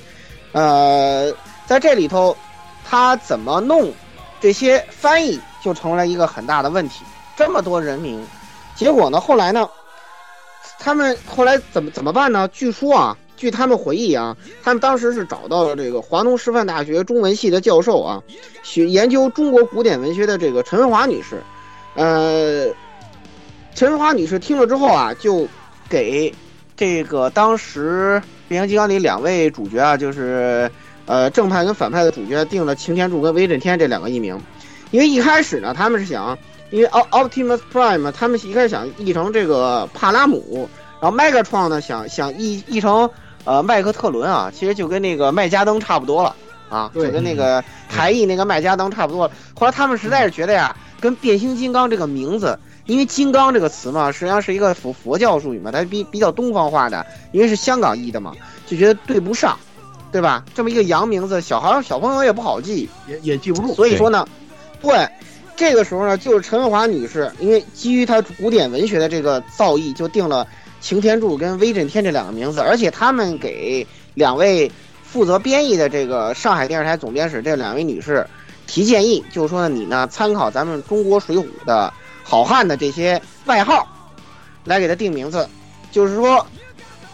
[0.52, 1.32] 呃，
[1.66, 2.36] 在这里头
[2.88, 3.90] 他怎么弄
[4.40, 7.02] 这些翻译就成为了一个很大的问题。
[7.36, 8.24] 这么多人名，
[8.74, 9.20] 结果呢？
[9.20, 9.68] 后来呢？
[10.78, 12.48] 他们后来怎么怎么办呢？
[12.48, 18.22] 据说啊，据他们回忆啊，他们当时是找到了这个华东师范大学中文系的教授啊，
[18.62, 21.42] 学研究中国古典文学的这个陈文华女士。
[21.94, 22.68] 呃，
[23.74, 25.48] 陈文华女士听了之后啊，就
[25.88, 26.32] 给
[26.76, 30.70] 这个当时《变形金刚》里两位主角啊，就是
[31.06, 34.38] 呃正派跟反派的主角定了擎天柱跟威震天这两个艺名，
[34.90, 36.38] 因为一开始呢，他们是想。
[36.70, 40.68] 因为奥 Optimus Prime 他们一开始想译成这个帕拉姆，
[41.00, 43.08] 然后 Megatron 呢想想译译成
[43.44, 46.34] 呃麦克特伦啊，其实就跟那个麦加登差不多了
[46.68, 49.32] 啊，就跟那个台译那个麦加登差不多了。
[49.58, 58.32] 后来他们实在是觉得呀，跟变形金刚这个名字，因为金刚这个词嘛，实际上是一个佛佛教术语嘛，它比比较东方化的，因为是香港译的嘛，
[58.66, 59.56] 就觉得对不上，
[60.10, 60.44] 对吧？
[60.54, 63.72] 这么一个洋名字，小孩小朋友也不好记，也也记不住。
[63.74, 64.26] 所以说呢，
[64.82, 65.08] 对。
[65.56, 70.46] 这个时候呢，就是陈文华女士，因为基于她古典文学的这个造诣，就定了
[70.80, 74.70] 擎天柱跟威震天这两个名字，而且他们给两位
[75.02, 78.26] 负责编译的这个上海电视台总编室这两位女士
[78.66, 81.90] 提建议，就是说呢，你呢参考咱们中国水浒的
[82.22, 83.88] 好汉的这些外号，
[84.64, 85.48] 来给他定名字，
[85.90, 86.46] 就是说，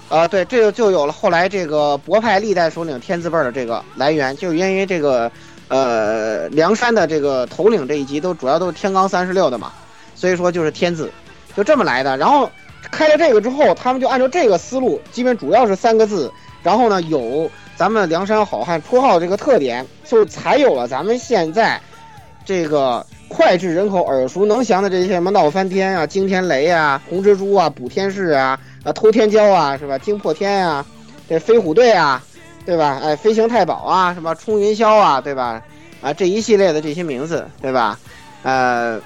[0.08, 5.30] 呃，对，这个就有了后来这个博派历代首领天字辈的这个来源，就是因为这个。
[5.72, 9.72] 呃，梁山的这个头领这一集都主要都是天罡三十六的嘛，
[10.14, 11.10] 所以说就是天字，
[11.56, 12.14] 就这么来的。
[12.18, 12.50] 然后
[12.90, 16.30] 开了这个之后，他们就按照这个思路，基本主要是三个字，
[16.62, 21.80] 然后呢有咱们梁山好汉绰号这个特点，就才有了咱们现在
[22.44, 29.96] 这个脍炙人口、耳熟能详的这些什么闹翻天啊、惊天雷啊、红蜘蛛啊、补天士啊、啊偷天骄啊，是吧？
[29.96, 30.84] 惊破天啊，
[31.30, 32.22] 这飞虎队啊。
[32.64, 33.00] 对吧？
[33.02, 35.62] 哎，飞行太保啊，什么冲云霄啊，对吧？
[36.00, 37.98] 啊，这一系列的这些名字，对吧？
[38.42, 39.00] 呃，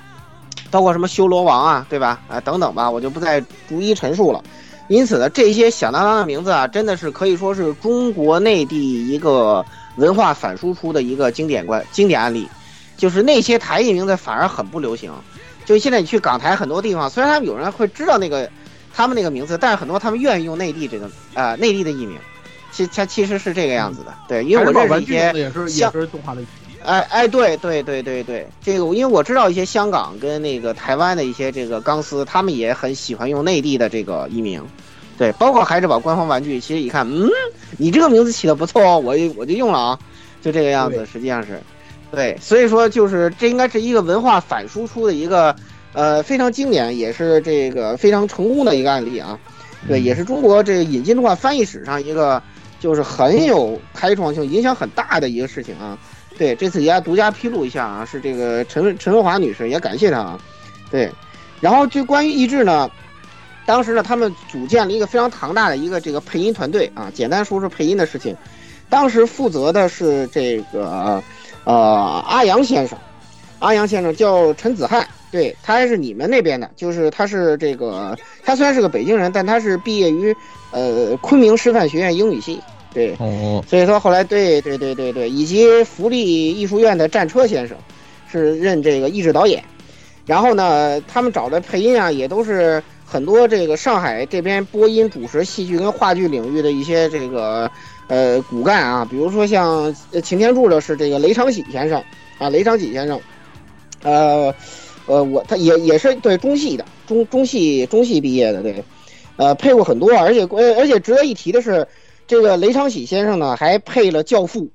[0.71, 2.21] 包括什么修罗王啊，对吧？
[2.29, 4.43] 啊，等等吧，我就不再逐一陈述了。
[4.89, 9.65] 因此呢，这些响当当的名字啊，真的是可以说是中国内地一个
[9.97, 12.49] 文化反输出的一个经典关经典案例。
[12.97, 15.13] 就是那些台译名字反而很不流行，
[15.67, 18.49] 就现在你去港台很多地方，虽然他们有人会知道那个
[18.95, 22.19] 他们那个名字，但是很多他们愿意用内地这个啊内地的译名，
[22.77, 24.13] 其它其实是这个样子的。
[24.29, 26.45] 对，因为我认识一些也是也是动画类。
[26.85, 34.63] 哎哎，对对对对对，这个因为我知道一些香港跟那个台湾的一些这个钢丝，他们也很喜欢用内地的这个译名。
[35.19, 37.29] 对，包括孩之宝官方玩具，其实一看，嗯，
[37.79, 39.99] 你这个名字起的不错哦，我我就用了啊，
[40.43, 41.59] 就这个样子，实际上是。
[42.13, 45.57] 对，所以说就是这应该是一个文化反输出的一个，
[45.93, 49.37] 呃，非常经典，也是这个非常成功的一个案例啊。
[49.89, 52.41] 对，也是中国这个引进动画翻译史上一个
[52.81, 55.99] 就是很有开创性、影响很大的一个事情啊。
[56.39, 60.41] 对，这次也独家披露一下啊，是这个陈陈文华女士，也感谢她啊。
[60.91, 61.11] 对，
[61.61, 62.91] 然后就关于译制呢，
[63.65, 67.11] 当时呢他们组建了一个非常庞大的一个这个配音团队啊。
[67.13, 68.37] 简单说说配音的事情，
[68.89, 71.23] 当时负责的是这个。
[71.69, 72.97] 呃，阿阳先生，
[73.59, 80.35] 阿阳先生叫陈子翰，对他还是你们那边的，就是他是这个，他虽然是个北京人，但他是毕业于
[80.71, 82.61] 呃昆明师范学院英语系，
[82.93, 87.77] 对，哦，所以说后来对对对对对，以及福利艺术院的战车先生，
[88.31, 89.63] 是任这个译制导演，
[90.27, 97.71] 然后呢，他们找的配音啊，也都是很多这个上海这边播音主持戏剧跟话剧领域的一些这个。
[98.09, 99.93] 呃，骨干啊，比如说像
[100.23, 102.01] 擎天柱的是这个雷长喜先生
[102.39, 103.21] 啊，雷长喜先生，
[104.07, 104.55] 呃，
[105.07, 108.85] 呃，我他也也是对中戏的，中中戏中戏毕业的，对，
[109.37, 110.47] 呃，配过很多，而且
[110.79, 111.87] 而且值得一提的是，
[112.27, 114.71] 这个雷昌喜先生呢还配了教父，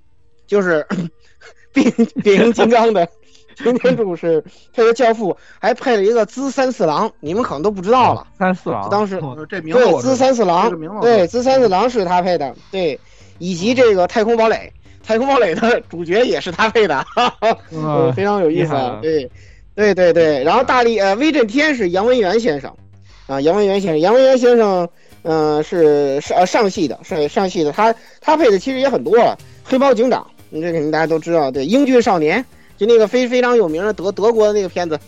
[0.46, 0.86] 就是
[1.72, 1.90] 变
[2.22, 3.08] 变形金刚的
[3.56, 10.70] 擎天柱是配了教父，还配了一个资三四郎，你们可能都不知道了，三四郎，当时对资三四郎，
[11.02, 13.00] 对资三四郎是他配的，对。
[13.44, 14.72] 以及这个太空堡垒，
[15.06, 19.00] 太空堡垒的主角也是他配的，哈哈嗯非常有意思啊。
[19.02, 19.30] 对，
[19.76, 20.44] 对对对。
[20.44, 22.74] 然后大力呃，威震天是杨文元先生，
[23.28, 24.88] 啊，杨文元先生，杨文元先生，
[25.24, 29.38] 嗯，是上上戏的，上上戏的，他他配的其实也很多了。
[29.64, 32.44] 黑猫警长，这肯定大家都知道，对，英俊少年，
[32.78, 35.00] 就那个非非常有名的德德国的那个片子，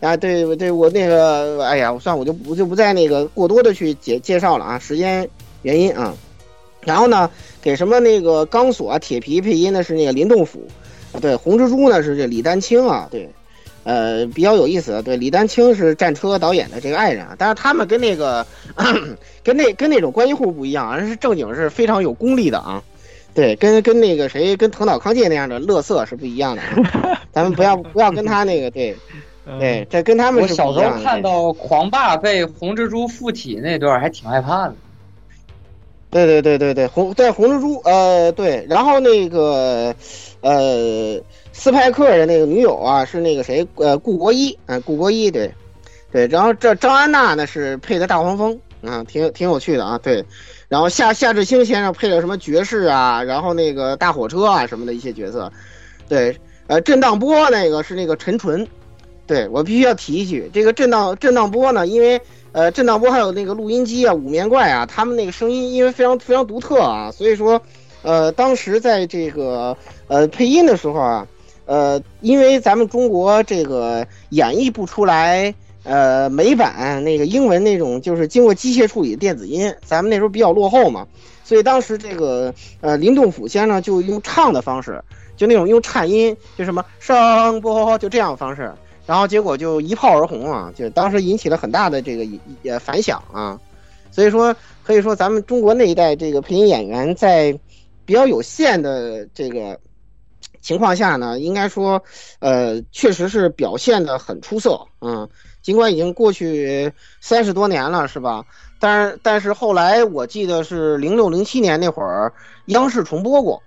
[0.00, 5.28] 啊，对对，我那个，哎呀，我算我就我就不再那个过多的去介介绍了啊，时间
[5.62, 6.14] 原因啊。
[6.84, 10.66] 然后呢，给什么那个钢索啊、铁皮配音的是那个林动甫，
[11.12, 13.28] 啊，对，红蜘蛛呢是这李丹青啊，对，
[13.84, 15.02] 呃，比较有意思。
[15.02, 18.46] 对，李丹青是战车导演的这个爱人啊，但是他们跟那个
[19.44, 22.82] 跟那跟那种关系户不一样，而是正经是非常有功力的啊。
[23.34, 26.62] 对，跟跟那个谁，跟藤岛康介那样的乐色是不一样的。
[27.32, 28.94] 咱们不要不要跟他那个对
[29.58, 34.74] 对，这跟他们是我小时候看到狂霸被红蜘蛛附体那段，还挺害怕的。
[36.12, 39.94] 对对对对对，红在红蜘蛛，呃对，然后那个，
[40.42, 41.18] 呃，
[41.54, 45.50] 斯派克的那个女友啊是那个谁，呃顾国一，啊顾国一，对，
[46.12, 50.22] 对，然后这张安娜呢是配的大黄蜂，啊挺挺有趣的啊，对，
[50.68, 55.50] 然后夏夏志清先生配了什么爵士啊，然后那个大火车啊什么的一些角色，
[56.10, 58.68] 对，呃震荡波那个是那个陈纯，
[59.26, 62.20] 对我必须要提一句，这个震荡震荡波呢，因为。
[62.52, 67.60] 呃，震荡波还有那个录音机啊，五面怪啊，他们那个声音因为非常非常独特啊，所以说，
[68.02, 69.74] 呃，当时在这个
[70.06, 71.26] 呃配音的时候啊，
[71.64, 81.06] 呃，因为咱们中国这个演绎不出来呃美版那个英文那种就是经过机械处理的电子音，咱们那时候比较落后嘛，
[81.44, 85.02] 所以当时这个呃林动甫先生就用唱的方式，
[85.38, 88.70] 就那种用颤音，就什么声波就这样方式。
[89.06, 92.24] 然后结果就一炮而红啊，就当时引起了很大的这个
[92.62, 93.60] 也反响啊，
[94.10, 97.58] 所以说可以说咱们中国那一代这个配音演员在
[98.04, 99.78] 比较有限的这个
[100.60, 102.02] 情况下呢，应该说
[102.38, 105.28] 呃确实是表现的很出色啊。
[105.62, 108.44] 尽管已经过去三十多年了，是吧？
[108.80, 112.32] 但是但是后来我记得是零六零七年那会儿，
[112.66, 113.58] 央视重播过《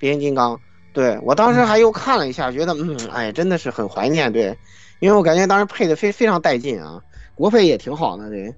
[0.00, 0.56] 变形金刚》。
[0.94, 4.32] 对我当时还又看了一下，觉得嗯，哎，真的是很怀念。
[4.32, 4.56] 对，
[5.00, 7.02] 因为我感觉当时配的非非常带劲啊，
[7.34, 8.30] 国配也挺好的。
[8.30, 8.54] 对，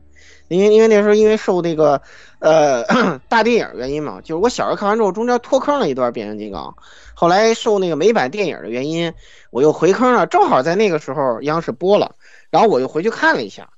[0.49, 2.03] 因为因为那时候因为受那个
[2.39, 2.85] 呃
[3.31, 6.77] 大电影原因嘛，就是我小时候看完之后中间脱坑了一段变形金刚，
[7.15, 9.15] 后来受那个美版电影的原因，
[9.51, 10.27] 我又回坑了。
[10.27, 12.17] 正好在那个时候央视播了，
[12.51, 13.71] 然后我又回去看了一下。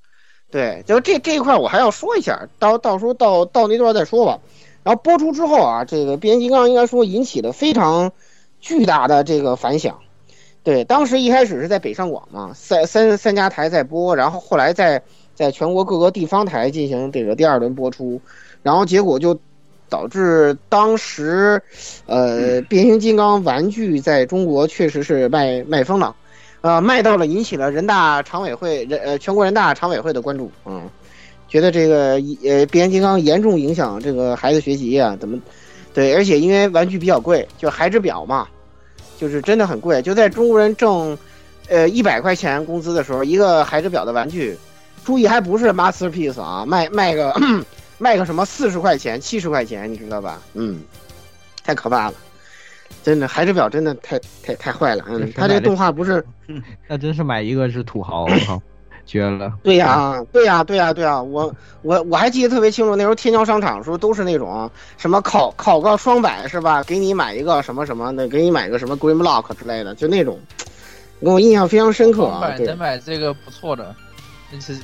[0.51, 4.41] 对，就这这一块我还要说一下，到到时候到到那段再说吧。
[4.83, 8.11] 然后播出之后啊，这个变形金刚应该说引起了非常。
[8.61, 9.99] 巨大的这个反响，
[10.65, 15.01] 对，当时一开始是在北上广嘛，三三三家台在播，然后后来在
[15.35, 18.21] 在全国各个地方台进行这个第二轮播出，
[18.63, 19.39] 然后结果就
[19.89, 21.63] 导致当时，
[22.07, 26.15] 呃，变形金刚玩具在中国确实是卖卖疯了，
[26.61, 30.83] 呃，卖到了引起了人大常委会人呃全国人大常委会的关注，嗯，
[31.49, 35.39] 觉得这个呃变形金刚严重影响这个孩子学习啊，怎么？
[35.99, 38.47] 对，而且因为玩具比较贵，就孩之表嘛，
[39.19, 41.19] 就是真的很贵，就在中国人挣。
[41.71, 44.57] 呃，一百块钱工资的时候，一个孩之表的玩具，
[45.05, 47.31] 注意还不是 masterpiece 啊，卖卖个
[47.99, 50.41] 卖个什么四十块钱、七十块钱，你知道吧？
[50.55, 50.81] 嗯，
[51.63, 52.15] 太可怕了，
[53.03, 55.05] 真的孩之表真的太太太坏了。
[55.09, 56.25] 嗯，他这个动画不是，
[56.89, 58.27] 那真是买一个是土豪，
[59.09, 59.53] 绝了。
[59.65, 66.85] 对呀，对呀，对呀，对呀，我我我还记得特别清楚，那时候天桥商场时候都是那种什么考考个双百是吧？
[66.85, 70.39] 给你买一个什么什么的，给你买个什么 Grimlock 之类的，就那种。
[71.21, 72.55] 给我印象非常深刻啊！
[72.57, 73.93] 对，买这个不错的。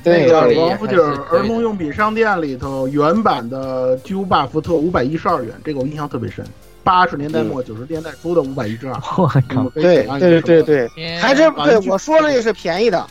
[0.03, 6.45] 那个，王府井儿童用品商店里头原版的巨无霸福特五百一十二元，这个我印象特别深。
[6.85, 9.67] 八十年代末九十年代初的五百一十二，我靠！
[9.71, 13.05] 对对对对，还是对我说那是便宜的，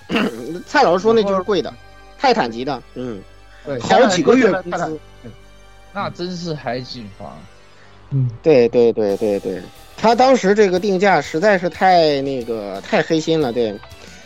[0.65, 1.75] 蔡老师说那就是贵的，
[2.17, 3.21] 泰坦级的，嗯，
[3.81, 4.99] 好几个月工资，
[5.93, 7.37] 那真是海景房。
[8.11, 9.61] 嗯，对对对对对。
[9.97, 13.75] 他当时这个定价实在是太那个太黑心了，对。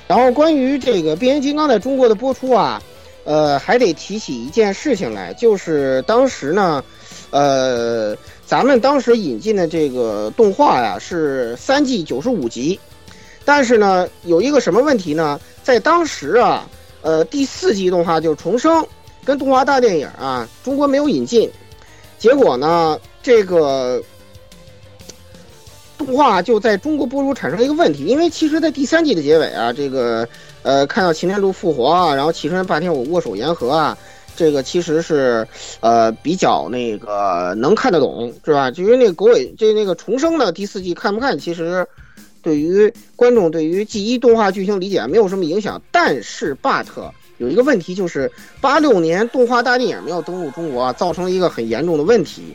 [0.06, 2.82] 然后关于这个变形金刚在中国的播出啊，
[3.24, 6.82] 呃，还得提起一件事情来，就是当时呢，
[7.30, 8.16] 呃，
[8.48, 12.80] 咱们当时引进的这个动画呀是三季九十五集，
[13.44, 15.38] 但是呢有一个什么问题呢？
[15.62, 16.66] 在当时啊，
[17.02, 18.82] 呃，第四季动画就是重生
[19.22, 21.50] 跟动画大电影啊，中国没有引进，
[22.18, 24.02] 结果呢这个。
[25.98, 30.26] 动画就在中国播出产生了一个问题，因为其实，在第三季的结尾啊，这个
[30.62, 33.98] 呃，看到擎天柱复活啊，然后启春霸天我握手言和啊，
[34.38, 35.44] 这个其实是
[35.80, 38.70] 呃比较那个能看得懂，是吧？
[38.70, 41.84] 至于那个狗尾这那个重生的第四季看不看，其实
[42.40, 45.82] 对于观众对于记忆动画剧情理解没有什么影响。
[45.90, 46.86] 但是 but
[47.38, 52.54] 有一个问题就是八六年动画大电影没有登陆中国，造成了一个很严重的问题。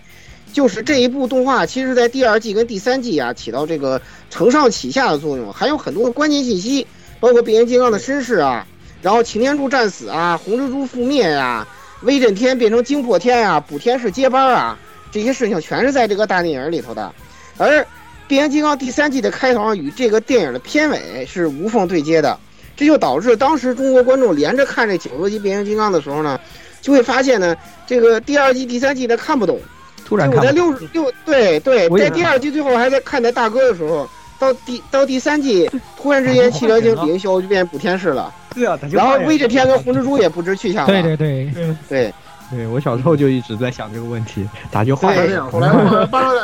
[0.53, 6.85] 就是这一部动画，其实，在第二季跟第三季啊，起到这个承上启下的作用，还有很多关键信息，
[7.19, 8.67] 包括变形金刚的身世啊，
[9.03, 11.67] 然后擎天柱战死啊，红蜘蛛覆灭呀，
[12.01, 14.79] 威震天变成惊破天啊，补天士接班啊，
[15.11, 17.13] 这些事情全是在这个大电影里头的。
[17.57, 17.85] 而
[18.27, 22.39] 变形金刚第三季的开头与这个电影的片尾是无缝对接的，
[22.77, 26.39] 这就导致当时中国观众连着看这九十多集变形金刚的时候呢，
[26.81, 29.59] 就会发现呢，这个第二季、第三季的看不懂。
[30.05, 34.07] 突然，我在六十六对对，在第二季最后还在看那大哥的时候，
[34.39, 38.33] 到第到第三季，突然之间七条星凌霄就变补天士了。
[38.53, 40.87] 对啊，然后威震天跟红蜘蛛也不知去向了。
[40.87, 41.51] 对对对
[41.87, 42.13] 对
[42.51, 45.49] 对，我小时候就一直在想这个问题，咋就坏了？
[45.49, 45.69] 后来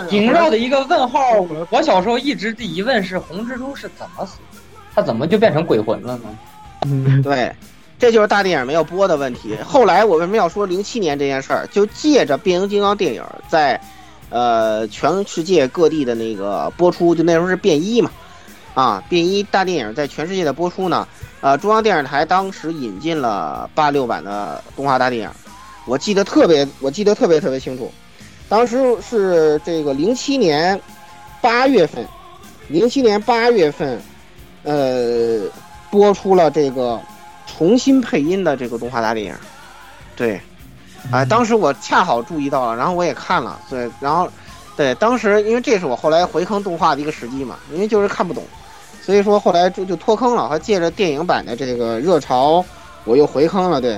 [0.10, 1.20] 萦绕 的一个问号，
[1.70, 4.60] 我小时候一直的疑问是：红蜘蛛是怎么死的？
[4.96, 6.24] 他怎么就变成鬼魂了呢？
[6.86, 7.52] 嗯， 对。
[8.00, 9.58] 这就是大电影没有播的问题。
[9.62, 11.68] 后来我为什么要说零七年这件事儿？
[11.68, 13.78] 就借着变形金刚电影在，
[14.30, 18.10] 呃，全世界各地的那个播出，就那时候是变一嘛，
[18.74, 21.06] 啊，变一大电影在全世界的播出呢。
[21.42, 25.30] 呃，中央电视台当时引进了八六版的动画大电影，
[25.86, 27.92] 我记得特别，我记得特别特别清楚。
[28.48, 30.80] 当时是这个零七年
[31.42, 32.06] 八月份，
[32.68, 34.02] 零七年八月份，
[34.64, 35.42] 呃，
[35.90, 37.00] 播出了这个。
[37.58, 39.36] 重新配音的这个动画大电影，
[40.16, 40.40] 对，
[41.12, 44.30] 哎，当时我恰好注意到了，然后我也看了，对，然后，
[44.78, 48.44] 对，当时因为这是我后来回坑动画的一个时机嘛，因为就是看不懂，
[49.10, 52.64] 所以说后来就就脱坑了，还借着电影版的这个热潮，
[53.06, 53.98] 我又回坑了，对，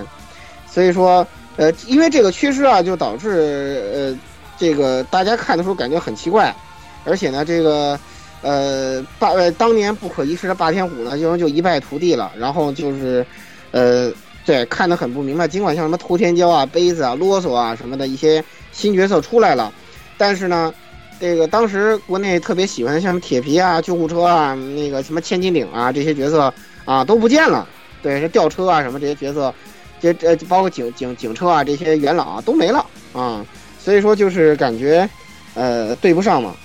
[0.65, 4.17] 所以说，呃，因为这个缺失啊，就导致呃，
[4.58, 6.56] 这个大家看的时候感觉很奇怪，
[7.04, 8.00] 而且呢，这个。
[8.43, 12.32] 呃，霸呃当年不可一世的霸天虎呢，就就一败涂地了。
[12.36, 13.24] 然后就是，
[13.69, 14.12] 呃，
[14.45, 15.47] 对，看得很不明白。
[15.47, 19.71] 尽管像什么偷天骄啊、杯子啊、啰嗦啊什么的一些新角色出来了，
[20.17, 20.74] 但是呢，
[21.21, 26.51] 这个当时国内特别喜欢像铁皮啊、救护车啊、那个什么千斤顶啊这些角色
[26.84, 27.67] 啊都不见了。
[28.01, 29.53] 对，是吊车啊什么这些角色，
[30.01, 33.45] 这这包括警警警车啊这些元老啊都没了啊。
[33.78, 35.07] 所以说就是感觉，
[35.53, 36.55] 呃，对不上嘛。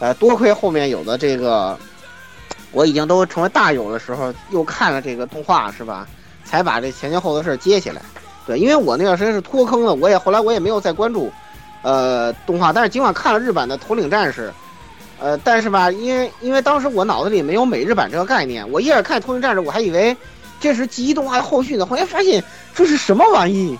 [0.00, 1.78] 呃，多亏后面有的这个，
[2.72, 6.06] 我已经都成为大友的时候，又看了这个动画，是吧？
[6.44, 8.02] 才把这前前后后的事接起来。
[8.46, 11.32] 对，因为我那段时间是脱坑了，我也后来我也没有再关注，
[11.84, 12.72] 呃，动画。
[12.72, 14.52] 但是尽管看了日版的头领战士，
[15.20, 20.16] 呃，但是吧，因为因为当时我脑子里没有美日版这个概念，我一眼看头领战士，我还以为
[20.58, 21.86] 这是记忆动画的后续呢。
[21.86, 22.42] 后来发现
[22.74, 23.78] 这是什么玩意，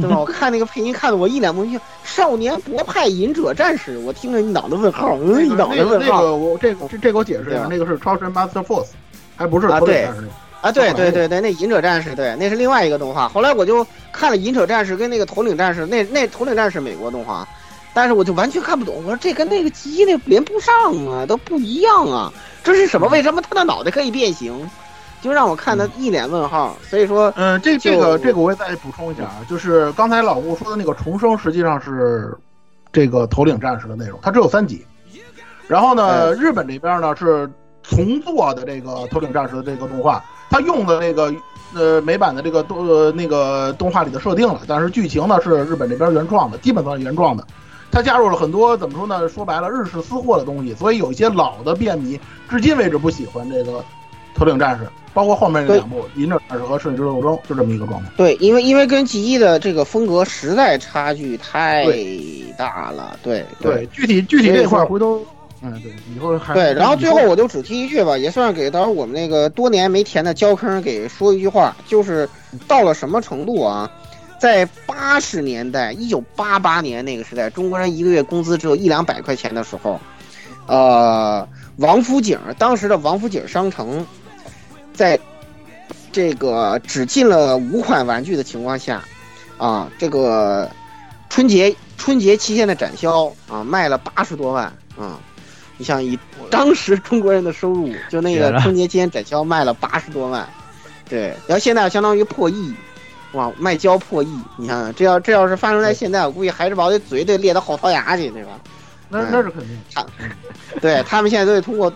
[0.00, 0.18] 对吧？
[0.18, 6.22] 我看那个配音看的我一脸懵逼，少年博派隐者战士，我听着一脑袋问号，嗯，一脑袋问号。
[6.22, 8.88] 那个我这个这这给我解释一下，那个是超神 Master Force，
[9.36, 10.28] 还不是头领战士。
[10.62, 13.28] 啊，对对对对，那隐者战士，对，那是另外一个动画。
[13.28, 17.46] 后来我就看了隐者战士跟那个头领战士，那那头领战士美国动画，
[17.94, 18.96] 但是我就完全看不懂。
[18.96, 20.74] 我说这跟那个鸡那连不上
[21.06, 22.32] 啊，都不一样啊，
[22.64, 23.06] 这是什么？
[23.08, 24.68] 为什么他的脑袋可以变形？
[25.22, 26.76] 就让我看的一脸问号。
[26.88, 32.36] 所以说，嗯，这这个这个我也再补充一下啊，就是刚才老顾说的那个重生，实际上是
[32.92, 34.84] 这个头领战士的内容，它只有三集。
[35.68, 37.48] 然后呢，日本这边呢是
[37.82, 40.24] 重做的这个头领战士的这个动画。
[40.50, 41.32] 他用的那个
[41.74, 47.46] 呃美版的这个动呃那个动画里的设定了，但是剧情呢是日本这边原创的，基本上是原创的。
[47.90, 49.28] 他加入了很多怎么说呢？
[49.28, 52.18] 说白了日式私货的东西，所以有一些老的便迷
[52.50, 53.82] 至今为止不喜欢这个
[54.34, 58.10] 头领战士，包括后面那两部《银者战士》和《圣之斗争》，就这么一个状态。
[58.16, 61.86] 对，因为因为跟吉一的这个风格实在差距太
[62.58, 63.18] 大了。
[63.22, 65.24] 对对，具体具体这块回头。
[65.66, 72.28] 嗯，对，以后还对，然后最后我就只提一句吧，也算是给到时候我们那个多年没填的胶坑给说一句话，就是
[72.68, 73.90] 到了什么程度啊？
[74.38, 79.98] 在八十年代，一九八八年那个时代，中国人一个月工资只有一两百块钱的时候，
[80.66, 81.48] 呃，
[81.78, 84.06] 王府井当时的王府井商城，
[84.92, 85.18] 在
[86.12, 89.02] 这个只进了五款玩具的情况下，
[89.56, 90.70] 啊，这个
[91.30, 94.66] 春节春节期间的展销啊，卖了八十多万
[94.98, 95.18] 啊。
[95.76, 96.18] 你像以
[96.50, 100.48] 当时中国人的收入，就那个春节期间展销卖了八十多万，
[101.08, 102.74] 对，然后现在相当于破亿，
[103.32, 108.50] 哇，卖胶破亿，你看这要这要是发生在现在，我估计孩之宝的嘴得裂到后槽牙去，对吧？
[109.08, 109.78] 那那是肯定。
[109.94, 110.04] 他，
[110.80, 111.92] 对他们现在都得通过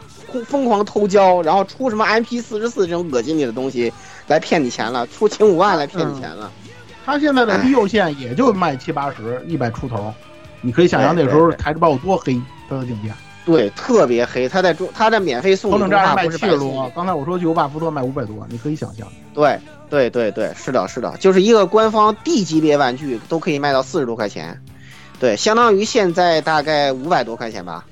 [0.47, 3.93] 疯狂偷胶，然后出什么 MP 四十四这种恶心你的东西
[4.29, 6.53] 来骗你钱了，出千五万来骗你钱了。
[7.05, 10.13] 他现在的低幼线也就卖七八十，一百出头，
[10.61, 13.15] 你可以想象那时候台之宝有多黑，它的定价。
[13.51, 14.49] 对，特别黑。
[14.49, 15.71] 他在中，他在免费送。
[15.71, 19.07] 头领战士卖七十多，刚才我说巨无霸福特卖五百多，你可以想象。
[19.35, 24.61] 对，对，对，对，是的，是的，就是一个官方 D 级别玩具都可以卖到四十多块钱，
[25.19, 27.85] 对，相当于现在大概五百多块钱吧，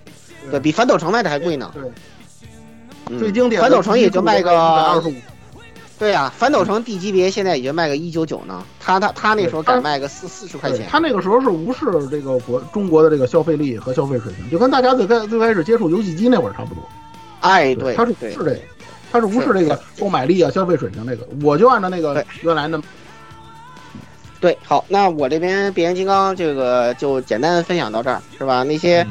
[0.50, 1.72] 对比反斗城卖的还贵呢。
[1.74, 3.60] 对，最经典。
[3.60, 5.14] 反斗城也就卖个二十五。
[5.98, 10.86] 对呀，反斗城 D 级别现在已经卖个一九九呢，他他他那时候敢卖个四四十块钱。
[10.88, 16.88] 他那个时候是无视这个国中国的这个消费力和消费水平，就跟大家最开最开始接触游戏机那会儿差不多。
[17.40, 18.58] 哎，对，他是是这个，
[19.10, 21.26] 他是无视这个购买力啊、消费水平那个。
[21.42, 22.80] 我就按照那个原来的。
[24.40, 28.62] 对，好，那我这边变形金刚这个就简单分享到这儿，是吧？
[28.62, 29.04] 那些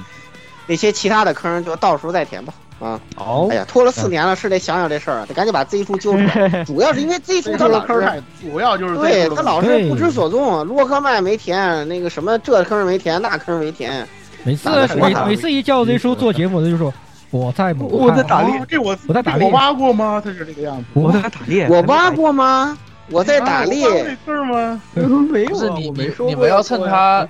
[0.68, 2.54] 那些其他的坑就到时候再填吧。
[2.80, 6.63] 啊，哦，哎呀，拖了四年了，是得想想这事儿，得赶紧把 Z 叔揪出来。
[6.65, 10.63] 主要是因为 Z 叔他老是，主要就是对他老是不知所踪。
[10.65, 14.07] 洛克麦没填，那个什么这坑没填，那坑没填。
[14.43, 16.93] 每次每每次一叫 Z 叔做节目，他就说
[17.32, 20.21] 我在我在打猎，这我我在打猎，我挖过吗？
[20.23, 20.84] 他是这个样子。
[20.93, 22.78] 我在打猎，我挖过吗？
[23.09, 24.15] 我在打猎。
[24.25, 24.80] 坑吗？
[24.93, 27.28] 没有，你你你们要趁他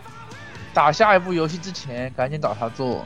[0.74, 3.06] 打下一部游戏之前，赶紧找他做。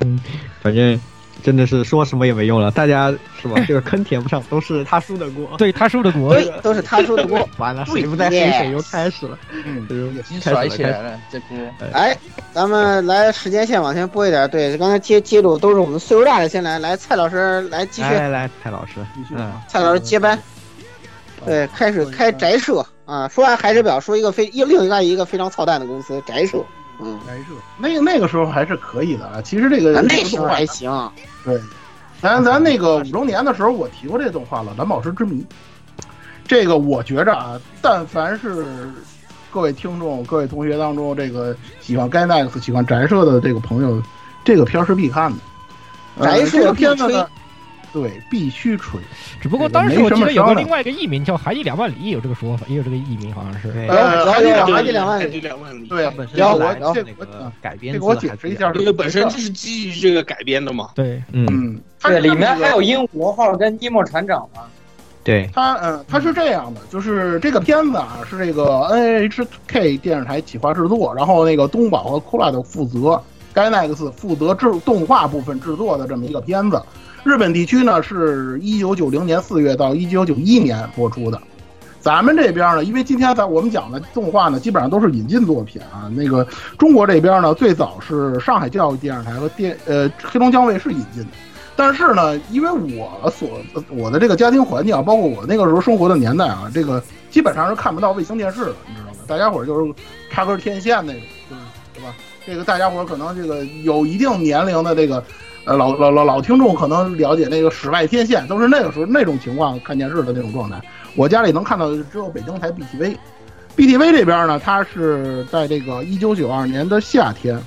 [0.00, 0.18] 嗯，
[0.60, 1.00] 反正。
[1.44, 3.54] 真的是说什么也没用了，大家是吧？
[3.68, 5.54] 这个坑填不上，都是他输的锅。
[5.58, 7.46] 对他输的锅，对，都是他输的锅。
[7.58, 11.56] 完了，谁不在黑谁又开始了，嗯，已经甩起来了这锅。
[11.92, 12.16] 哎，
[12.54, 18.08] 咱们来时间线往前拨一点，对，刚才接接住都是我们岁数大的，先来，来蔡老师来继续。
[18.08, 19.34] 来来，蔡老师继续。
[19.68, 20.38] 蔡老师接班。
[21.44, 23.28] 对，开始开宅社啊！
[23.28, 26.64] 说完海水表，说一个非另另外一个非常操蛋的公司宅社。
[27.02, 27.44] 嗯，宅社
[27.76, 29.42] 那个那个时候还是可以的啊。
[29.42, 30.90] 其实这个那时候还行。
[31.44, 31.60] 对，
[32.20, 35.42] 咱咱那个五周年的时候，我提过这动画了，《蓝宝石之谜》。
[36.46, 38.66] 这个我觉着啊，但凡是
[39.50, 44.02] 各位听众、各位同学当中，这个喜欢 Gainax、喜欢宅社的这个朋友，
[44.44, 45.38] 这个片儿是必看的。
[46.22, 47.26] 宅社片子呢？
[47.94, 48.98] 对，必须吹。
[49.40, 53.70] 只不过当时我记得有个另外一个艺名叫《海底两万里》，有这个说法，也有这个艺名，好像是。
[53.88, 55.86] 呃，海底海底两万里，海底两万里。
[55.86, 60.88] 对，本身然后我这个改编，这个我解释一下，这个本身就是基于这个改编的嘛。
[60.96, 64.62] 对，嗯，对，里面还有鹦鹉号跟尼莫船长嘛。
[65.22, 73.22] 对，他嗯，他是这样的，就是这个片子啊，是这个 NHK 电视台企划制作，然后那个东宝和酷拉的负责
[73.54, 76.82] ，Gainax 负责制动画部分制作的这么一个片子。
[77.24, 81.40] 日本地区呢是一九九零年四月到一九九一年播出的，
[81.98, 86.12] 咱们这边呢，因为今天在我们讲的动画呢，基本上都是引进作品啊。
[86.14, 86.46] 那个
[86.78, 91.28] 中国这边呢，最早是上海教育电视台和电呃黑龙江卫视引进的，
[91.74, 93.48] 但是呢，因为我所
[93.88, 99.12] 我的这个家庭环境啊，包括我那个时候生活的年代啊，这个基本上是看不到卫星电视的，你知道吗？
[99.26, 99.90] 大家伙就是
[100.30, 101.62] 插根天线那种，就是
[101.94, 102.14] 对吧？
[102.46, 105.24] 这个大家伙可能这个有一定年龄的这个
[105.64, 110.80] 呃老老老老听众可能了解那个室外天线，都是那个时候那种情况看电视的那种状态。
[111.16, 117.58] 我家里能看到的只有北京台 BTV，BTV 这边呢，它是在这个一九九二年的夏天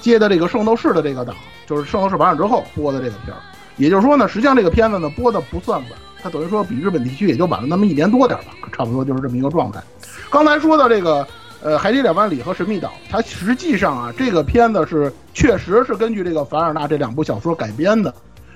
[0.00, 1.34] 接的这个《圣斗士》的这个档，
[1.66, 3.40] 就是《圣斗士》完了之后播的这个片儿。
[3.76, 5.90] 也就是说呢，实际上这个片子呢播的不算晚，
[6.22, 9.82] 它等于说比日本地区也就晚了那么一年多点吧，差不多就是这么一个状态。
[10.28, 11.26] 刚才说的这个
[11.62, 18.12] 呃《海底两万里》和《神秘岛》，它实际上啊这个片子是确实是根据这个凡尔纳这两部小说改编的。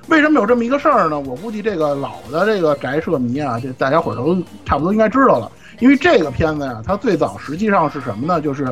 [0.09, 1.19] 为什么有这么一个事儿呢？
[1.19, 4.37] 我估计这个老的这个宅社迷啊，这大家伙都
[4.67, 5.51] 差不多应该知道了。
[5.81, 8.41] 因为这个片子呀，它最早实际上是什么呢？
[8.41, 8.69] 就是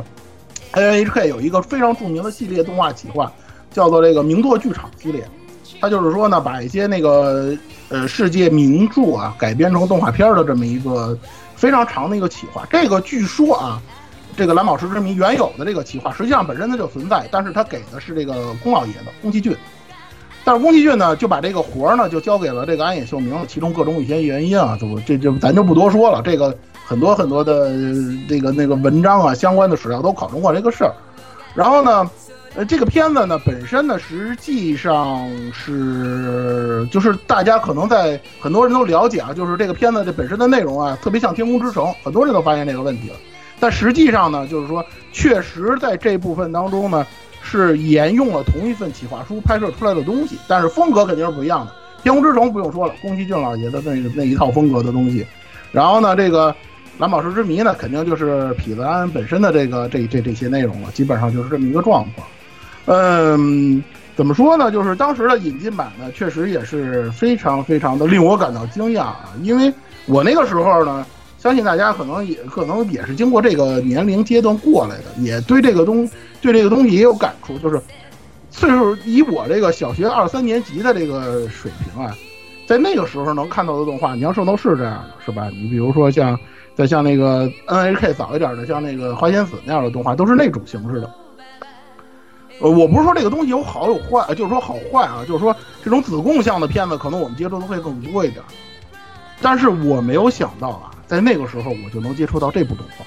[0.73, 3.33] NHK 有一个非常著名的系列动画企划，
[3.71, 5.27] 叫做这个名作剧场系列。
[5.81, 7.57] 它就是说呢，把一些那个
[7.89, 11.19] 呃世界名著啊改编成动画片的这么一个
[11.57, 12.65] 非常长的一个企划。
[12.71, 13.83] 这个据说啊，
[14.37, 19.57] 这个蓝宝石之谜原有的这个企划实际上本身它就存在，但是它给的是这个宫老爷子宫崎骏。
[20.45, 26.21] 但是宫崎骏呢就把这个活儿呢就交给了这个安野秀明，其中各种一些原因啊，就这就咱就不多说了。
[26.23, 27.71] 这个很多很多的
[28.29, 30.93] 这个那个文章啊相关的史料都考证过这个事儿。
[31.55, 32.11] 然后呢？
[32.55, 43.17] 呃，这个片子呢，本身呢，实际上是就是大家可能在很多人都了解啊，就是这个片子这本身的内容啊，特别像《天空之城》，很多人都发现这个问题了。
[43.63, 47.07] 但实际上呢，就是说，确实在这部分当中呢，
[47.45, 51.71] 是沿用了同一份企划书拍摄出来的东西，但是风格肯定是不一样的。
[52.03, 55.25] 《天空之城》不用说了，宫崎骏老爷子那那一套风格的东西。
[55.71, 56.51] 然后呢，这个
[56.99, 62.27] 《蓝宝石之谜》呢，肯定就是痞子安本身的这个这这这些内容了，基本上就是这么一个状况。
[62.87, 63.81] 嗯，
[64.17, 64.73] 怎么说呢？
[64.73, 69.29] 就是当时的引进版呢，确实也是非常非常的令我感到惊讶啊！
[69.41, 69.73] 因为
[70.07, 71.07] 我那个时候呢，
[71.43, 76.09] 相信大家可能也可能也是经过这个年龄阶段过来的，也对这个东
[76.41, 77.59] 对这个东西也有感触。
[77.59, 77.83] 就是
[78.49, 82.17] 岁数以我这个小学二三年级的这个水平啊，
[82.65, 85.49] 在那个时候能看到的动画，你要圣斗士这样的是吧？
[85.49, 86.39] 你比如说像
[86.77, 91.11] 再像那个 NHK 早一点的，像那个花仙子那样的动画，都是那种形式的。
[92.61, 98.41] 呃，我不是说这个东西有好有坏，就是说好坏啊，就是说这种子贡像的片子，可能我们接触的会更多一点。
[99.41, 103.05] 但是我没有想到啊，在那个时候我就能接触到这部动画。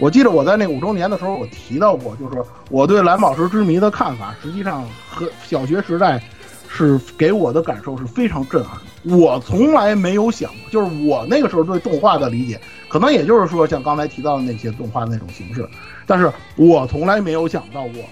[0.00, 6.20] 我记得我在那五周年的时候，我提到过，就是我对蓝宝石之谜的看法，实际上和小学时代
[6.68, 8.76] 是给我的感受是非常震撼。
[9.04, 15.64] 我从来没有想过，就是我那个时候对动画的理解，可能也就是说像刚才提到的那些动画那种形式，
[16.08, 18.02] 但是我从来没有想到过。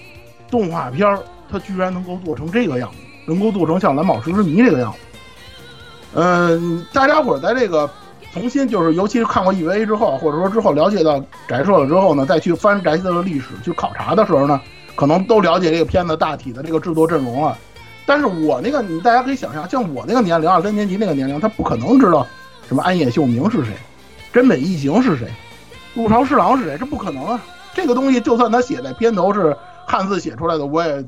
[0.49, 1.19] 动画片，
[1.51, 4.99] 它居然能够做成这个样子，能够做成像《蓝宝石之谜》这个样子。
[6.15, 7.91] 嗯，大家伙在这个
[8.33, 14.61] 重新就是，尤其是看过 EVA 之后，或者说之后了解到宅社了之后呢，再去翻宅社的历史去考察的时候呢，
[14.97, 17.57] 可能都了解这个片子大体的这个制作阵容了。
[18.07, 22.27] 但是我那个，你大家可以想象，像我那个年龄，二三年级那个年龄，他不可能知道
[22.67, 23.73] 什么安野秀明是谁，
[24.33, 25.29] 真本义行是谁，
[25.95, 27.41] 陆朝侍郎是谁，这不可能啊！
[27.75, 29.57] 这个东西就算他写在片头是。
[29.85, 31.05] 汉字写出来的我也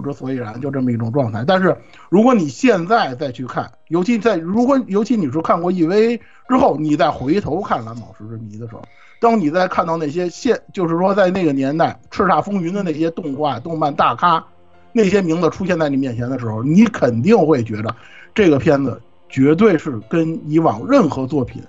[0.00, 1.42] 不知所以然，就这么一种状态。
[1.46, 1.74] 但是
[2.10, 8.82] 如果你现在再去看，尤其在如果尤其你是看过 EV 之后，你再回头看《蓝宝石之谜》的时候，
[9.20, 14.44] 当你再看到那些现就是说在那个年代叱咤风云的那些动画、动漫大咖，
[14.92, 17.96] 那些名字出现在你面前的时候，你肯定会觉得
[18.34, 21.62] 这个片子绝对是跟以往任何作品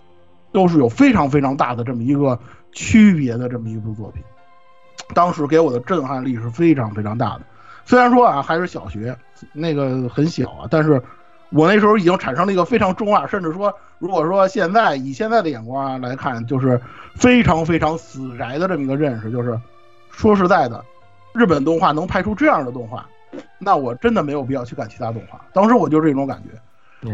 [0.51, 2.37] 都是有非常非常大的这么一个
[2.73, 4.21] 区别的这么一部作品。
[5.13, 7.41] 当时给我的震撼力是非常非常大的，
[7.87, 9.17] 虽然说啊还是小学，
[9.53, 11.01] 那个很小啊，但是
[11.51, 16.79] 我那时候已经产生了一个非常中二，甚至说如果说现在以现在的眼光来看，就是
[17.15, 19.57] 非常非常死宅的这么一个认识，就是
[20.11, 20.83] 说实在的，
[21.33, 23.07] 日本动画能拍出这样的动画，
[23.57, 25.39] 那我真的没有必要去看其他动画。
[25.53, 26.59] 当时我就这种感觉。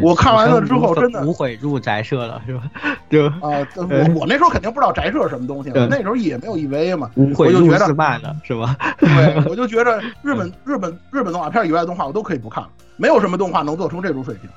[0.02, 2.64] 我看完了之后，真的无悔入宅社了，是吧？
[3.10, 7.88] 就啊， 我我那时候肯定不知道宅社什么东西，那时候也没有 EVA 嘛，我就觉得
[8.22, 8.76] 了，是吧？
[8.98, 14.50] 对，我就觉得 日本日本日本动画片以外的动画我都可以不看了，没有什么动画能做成这种水平，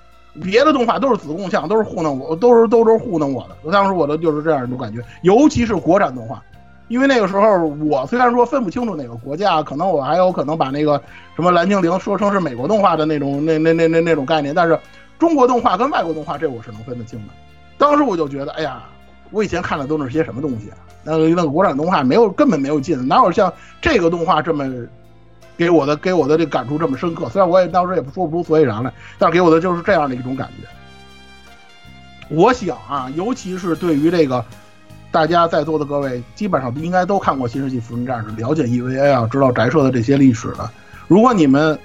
[0.42, 3.72] 别的动画都是子贡像，都是糊弄我，都是都是糊弄我的。
[3.72, 6.40] 当时我的就是这样一种感觉，尤其是国产动画，
[6.86, 11.02] 因为那个时候我虽然说分不清楚哪个国家，可能我还有可能把那个
[11.34, 14.78] 什么蓝精灵说成是美国动画的那种那那那那那种概念，但是。
[15.18, 17.32] 中国动画跟外国动画，这我是能分得清的。
[17.78, 18.82] 当时我就觉得，哎呀，
[19.30, 20.76] 我以前看的都是些什么东西啊？
[21.02, 24.70] 那个那个国产动画没有，根本没有劲，哪有像这个动画这么
[25.56, 27.28] 给我的给我的这感触这么深刻。
[27.28, 30.66] 虽然我也当时也说不出所以然来，但是给我的就是这样的一种感觉。
[32.28, 34.44] 我想啊，尤其是对于这个
[35.12, 40.68] 大家在座的各位，基本上应该都看过《新世纪福音战士》，了解 EVA 啊，知道宅社的这些历史的。
[41.06, 41.78] 如果你们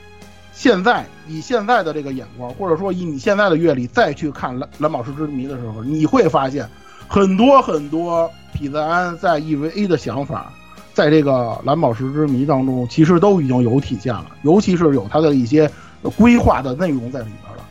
[0.61, 6.69] 现在以现在的这个眼光，或者说以你现在的阅历再去看《蓝蓝宝石之谜》的时候，你会发现
[7.07, 10.53] 很多很多痞子安在 EVA 的想法，
[10.93, 11.31] 在这个
[11.65, 15.67] 《蓝宝石之谜》当中，其实都已经有体现了，尤其是有它的一些
[16.15, 17.63] 规划的内容在里边了。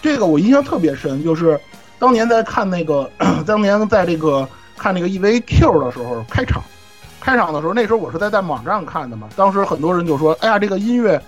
[0.00, 1.60] 这个我印象特别深，就是
[1.98, 3.10] 当年在看那个，
[3.44, 6.62] 当年在这个看那个 EVA Q 的时候，开场，
[7.20, 11.22] 开场的时候，那时候我是在在网站看的嘛，当时很多人就说：“哎呀，这个音乐。”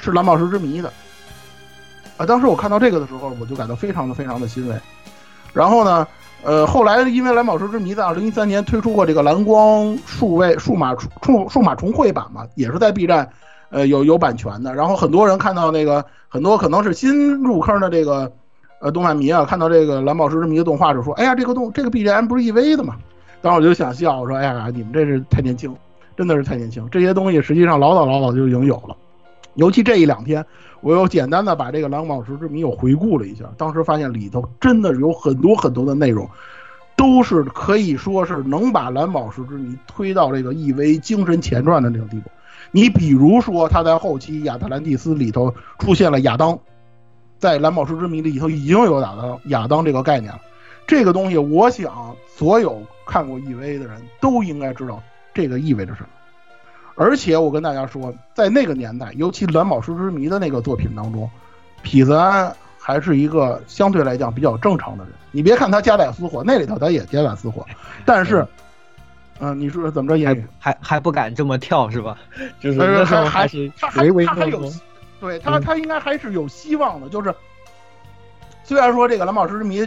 [0.00, 0.90] 是蓝宝石之谜的，
[2.16, 4.74] 啊，当时我看到这个的时候，我就感到非常的非常的欣慰。
[5.52, 6.06] 然后呢，
[6.42, 13.28] 呃，后来因为蓝宝石之谜在二零一三年推出过这个蓝光数位数码数数码重绘版嘛，也是在 B 站，
[13.68, 14.74] 呃，有有版权的。
[14.74, 18.30] 然后很多人看到那个很多可能是新入坑的这个
[18.80, 22.96] 呃动漫迷啊，看到这个蓝宝石之谜的动画就说：“哎呀，这个动这个 BGM 不是 E V 的嘛？”
[23.42, 25.74] 当时我就想笑，我说：“哎呀，你们这是太年轻，
[26.16, 28.96] 真的是太年轻，这些东西实际上老早老早就已经有了。”
[29.54, 30.44] 尤其这一两天，
[30.80, 36.28] 我又简单的把这个《蓝宝石之谜》又回顾了一下，当时发现里头真的有很多很多的内容，
[36.96, 42.30] 都是可以说是能把《蓝宝石之谜》推到这个 EVA 精神前传的那种地步。
[42.72, 46.58] 你比如说，他在后期亚特兰蒂斯里头出现了亚当，
[47.38, 50.40] 在《蓝宝石之谜》里头已经有亚当亚当这个概念了。
[50.86, 55.02] 这个东西，我想所有看过 EVA 的人都应该知道
[55.34, 56.08] 这个意味着什么。
[57.00, 61.30] 而且我跟大家说，在那个年代，尤其《蓝宝石之谜》的那个作品当中，
[61.82, 65.14] 痞子安还是一个相对来讲比较正常的人。
[65.30, 67.66] 你别看他夹带私货，那里头他也夹带私货，
[68.04, 68.46] 但是，
[69.38, 72.18] 嗯，你说怎么着也还还不敢这么跳是吧？
[72.60, 74.70] 就是还还是他还他还有，
[75.22, 77.08] 对他他应该还是有希望的。
[77.08, 77.34] 就是
[78.62, 79.80] 虽然说这个《蓝宝石之谜》。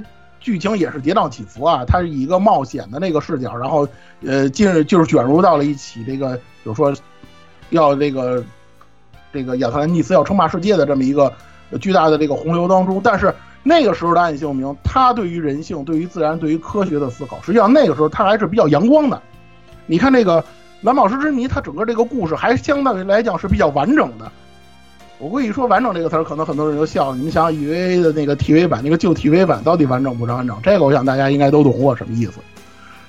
[0.43, 3.87] 剧情也是跌宕起伏啊，它是以一个冒险的那个视角，然后，
[4.25, 6.93] 呃，进就是卷入到了一起这个，就是说，
[7.69, 8.43] 要这个，
[9.31, 11.33] 这个亚特兰蒂斯要称霸世界的这么一个
[11.79, 12.99] 巨大的这个洪流当中。
[13.01, 13.33] 但是
[13.63, 19.21] 那个时候的暗秀明，他对于人性、对于自然、对于科学的思考，实际上那个时候他还是比较阳光的。
[19.85, 20.41] 你看这个
[20.81, 24.29] 《蓝宝石之谜》，它整个这个故事还相对来讲是比较完整的。
[25.23, 27.15] 我估计说“完整”这个词儿，可能很多人就笑了。
[27.15, 30.59] 你们想想，EVA 的那个 TV 版，那个旧 TV 版到底完整不完整？
[30.61, 32.33] 这个我想大家应该都懂我什么意思。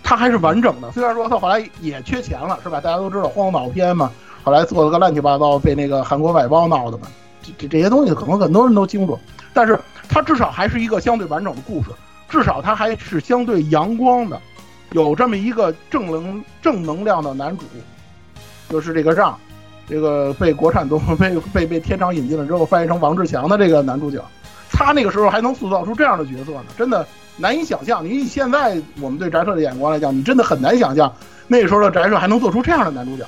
[0.04, 2.80] 它还是完整的， 虽然说它后来也缺钱了，是吧？
[2.80, 4.12] 大家都知道荒岛片嘛，
[4.44, 7.08] 后来做了个乱七八糟，被那个韩国外包闹的嘛。
[7.42, 9.18] 这这这些东西可能很多人都清楚，
[9.52, 9.76] 但是
[10.08, 11.90] 它至少还是一个相对完整的故事，
[12.28, 14.40] 至少它还是相对阳光的，
[14.92, 17.64] 有这么一个正能正能量的男主，
[18.68, 19.36] 就是这个让。
[19.86, 24.24] 这个被国产动被被被天长引进了之后，翻译成王志强的这个男主角，
[24.70, 27.06] 他那个时候还能塑造出这样的角色呢，真的
[27.36, 28.04] 难以想象。
[28.04, 31.12] 你以现在我们对宅社的眼光来讲，你真的很难想象
[31.46, 33.24] 那时候的宅社还能做出这样的男主角，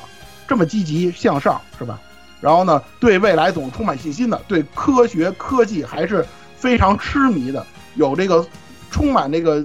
[0.48, 2.00] 这么积极向上，是吧？
[2.40, 6.24] 然后呢，对未来总充满信心的，对科学科技还是
[6.56, 8.46] 非常痴迷的，有这个
[8.90, 9.64] 充满这个。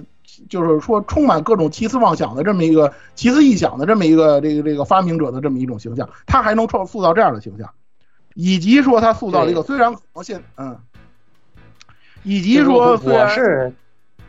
[0.50, 7.70] 就是说，充满各种奇思妄想的这么一个奇思异想的这么一个这个这个发明者的这么一种形象，他还能创塑造这样的形象，
[8.36, 10.78] 以及说他塑造了一个虽然可能现嗯，
[12.24, 13.74] 以及说我是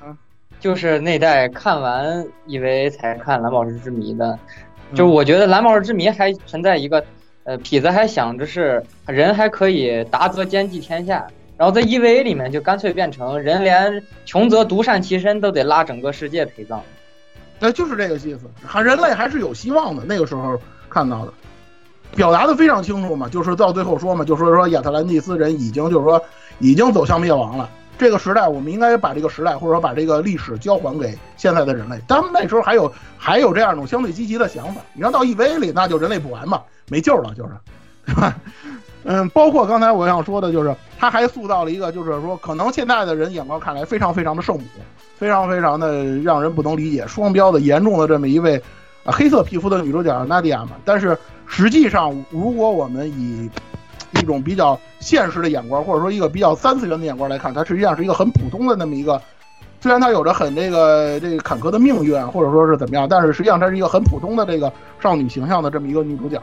[0.04, 0.16] 嗯，
[0.60, 4.38] 就是那代看完以为才看蓝宝石之谜的，
[4.94, 7.04] 就我觉得蓝宝石之谜还存在一个
[7.44, 11.26] 呃痞子还想着是人还可以达则兼济天下。
[11.62, 16.80] 然后在 EVA 里面就干脆变成人连穷则独善其身都得拉整个世界陪葬，
[17.60, 18.40] 那就是这个意思。
[18.66, 20.02] 还人类还是有希望的。
[20.04, 20.60] 那个时候
[20.90, 21.32] 看到的，
[22.16, 26.20] 表达的非常清楚嘛，就是到最后说嘛，就说说亚特兰蒂斯人已经就是说
[26.58, 27.70] 已经走向灭亡了。
[27.96, 31.96] 这个时代我们应该把这个时代或者说把这个历史交还给现在的人类。
[32.08, 34.80] 他们那时候还有还有这样一种相对积极的想法。
[34.94, 37.52] 你要到 EVA 里，那就人类补完嘛，没救了，就是，
[38.06, 38.36] 对吧？
[39.04, 44.62] 嗯，包括刚才我想说的，就是他还塑造了一个，就是说可能现在的人眼光看来非常非常的圣母，
[45.16, 48.62] 非常非常的让人不能理解，双标的严重的这么一位，
[49.04, 50.72] 黑色皮肤的女主角娜迪亚嘛。
[50.84, 53.50] 但是实际上，如果我们以
[54.20, 59.20] 一种比较现实的眼光，或者说一个比较三次元的眼光来看，她实际上是一个很普通的那么一个，
[59.80, 66.40] 虽然她有着很这个这个坎坷的命运，或者说是怎么样，但是实际上她是一个很普通的这个少女形象的这么一个女主角。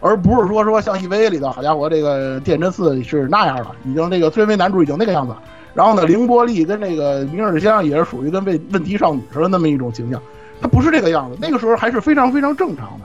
[0.00, 5.34] 而不是说说像 EVA 里的，好家伙，这个电真寺是那样了，已经这个最为男主已经那个样子。
[5.74, 10.20] 然后呢，凌波丽跟这个明日香也是属于跟问问题少女似的那么一种形象，
[10.60, 11.36] 他不是这个样子。
[11.40, 13.04] 那个时候还是非常非常正常的。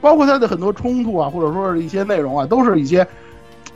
[0.00, 3.04] 包括它的很多冲突啊，或者说是一些内容啊，都是一些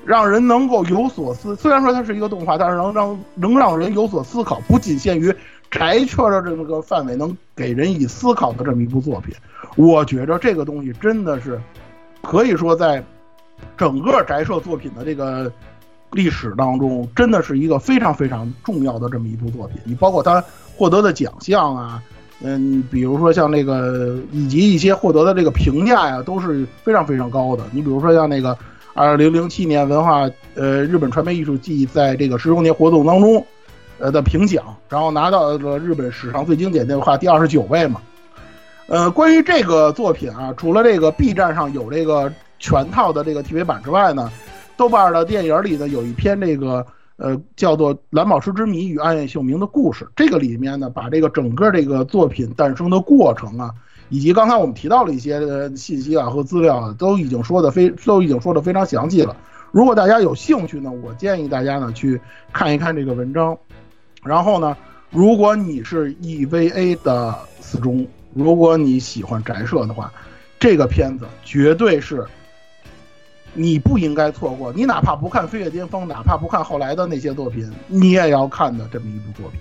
[0.05, 1.57] 让人能够有所思。
[1.57, 5.35] 虽然说它是一个动画，但是能让能让人有所思考，不仅限于
[5.71, 9.35] 宅圈的这么个范围，能给人以思考的这么一部作品。
[9.77, 11.59] 我觉着这个东西真的是
[12.23, 13.03] 可以说在
[13.77, 15.51] 整个宅社作品的这个
[16.13, 19.79] 历史当中，真的是一个非常非常重要的这么一部作品。
[19.85, 20.43] 你包括它
[20.77, 22.03] 获得的奖项啊。
[22.43, 27.63] 嗯，比如说像那个，以及一些获得的这个评价呀，都是非常非常高的。
[27.71, 28.57] 你比如说像那个，
[28.95, 30.23] 二零零七年文化
[30.55, 33.45] 呃日本传媒艺术季在这个十周年活动当中，
[33.99, 38.01] 呃的评奖，然后拿到了日本史上最经典动画第二十九位嘛。
[38.91, 44.29] 呃，关于这个作品啊，除了这个 B 站上有这个全套的这个 TV 版之外呢，
[44.77, 46.85] 豆瓣的电影里呢有一篇这个。
[47.23, 53.71] 呃，叫做《蓝宝石之谜与暗夜秀明的故事》，这个里面呢，把这个整个这个作品诞生的过程啊，
[54.09, 55.39] 以及刚才我们提到了一些
[55.77, 59.37] 信息啊和资料啊，都已经说的非都已经说的非常详细了。
[59.71, 62.19] 如果大家有兴趣呢，我建议大家呢去
[62.55, 63.55] 看一看这个文章。
[64.25, 64.75] 然后呢，
[65.11, 70.13] 如果你是 EVA 的死忠，如果你喜欢宅社的话，
[70.59, 72.27] 这个片子绝对是。
[73.53, 79.59] 你不应该错过，你哪怕不看《飞跃巅峰》，哪怕不看后来的那些作品，你也要看的这么一部作品，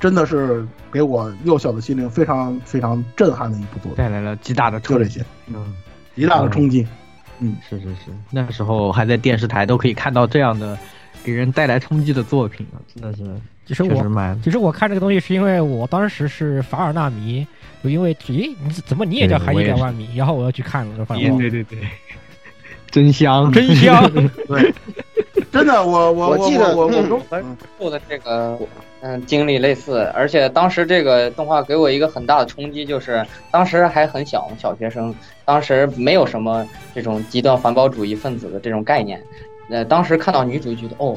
[0.00, 5.72] 真的是给我幼小的心灵非常非常震撼的一部作品，带来了极大的冲击，嗯，
[6.16, 6.84] 极大的冲击，
[7.38, 10.76] 嗯，是是是，那时候还在电视台都可以看到这样的
[11.22, 13.22] 给人带来冲击的作品啊，真的是，
[13.70, 14.04] 其实我
[14.42, 17.46] 其实我看这个东西是因为我当时是法尔纳迷，
[17.84, 21.78] 就因为咦，你怎么你也叫海底两万米，然后我要去看了，就发现对对对。
[22.90, 24.12] 真香，真香！
[24.48, 24.74] 对，
[25.52, 27.22] 真的，我我我记得我我中
[27.78, 28.58] 做的这个
[29.02, 35.14] 嗯经历类似，而且当时这个动画给我一个很大的冲击，就是当时还很小，小学生，
[35.44, 39.22] 当时没有什么这种极端环保主义分子的这种概念，
[39.68, 41.16] 呃，当时看到女主觉得哦，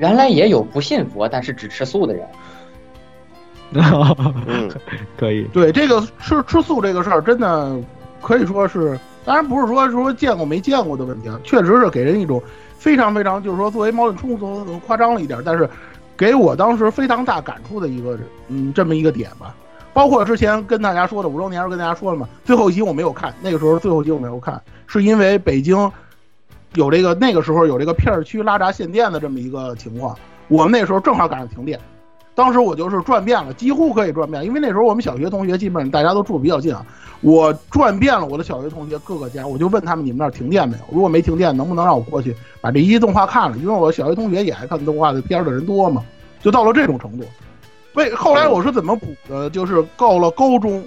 [0.00, 2.26] 原来也有不信佛但是只吃素的人。
[4.48, 4.68] 嗯
[5.16, 7.78] 可以，对这个吃吃素这个事儿，真的
[8.20, 8.98] 可以说是。
[9.24, 12.42] 当然不是说说见过没见过的问题啊，确实是给人一种
[12.76, 15.68] 非常非常，就是说作为矛盾冲突可能夸张了一点，但是
[16.16, 19.54] 给我当时非常大感触的一个嗯这么一个点吧。
[19.92, 25.76] 包括之前跟大家说的五周年时候跟大家说了嘛，最后一集我没有看，那个时候最后一集我没有看，是因为北京
[26.74, 30.16] 有这个那个时候有这个片区拉闸限电的这么一个情况，
[30.48, 31.78] 我们那时候正好赶上停电。
[32.32, 36.86] 当时我就是转遍了，几乎可以转遍，因为那时候我们小学同学基本上大家都住比较近啊。
[37.20, 40.84] 我转遍了我的小学同学各个家，我就问他们你们那儿停电没有？
[40.90, 43.58] 如果没停电，能不能让我过去把这一动画看了？
[43.58, 46.02] 因为我小学同学也爱看动画的片的人多嘛，
[46.40, 47.26] 就到了这种程度。
[47.94, 49.50] 为后来我是怎么补的？
[49.50, 50.82] 就是到了高中，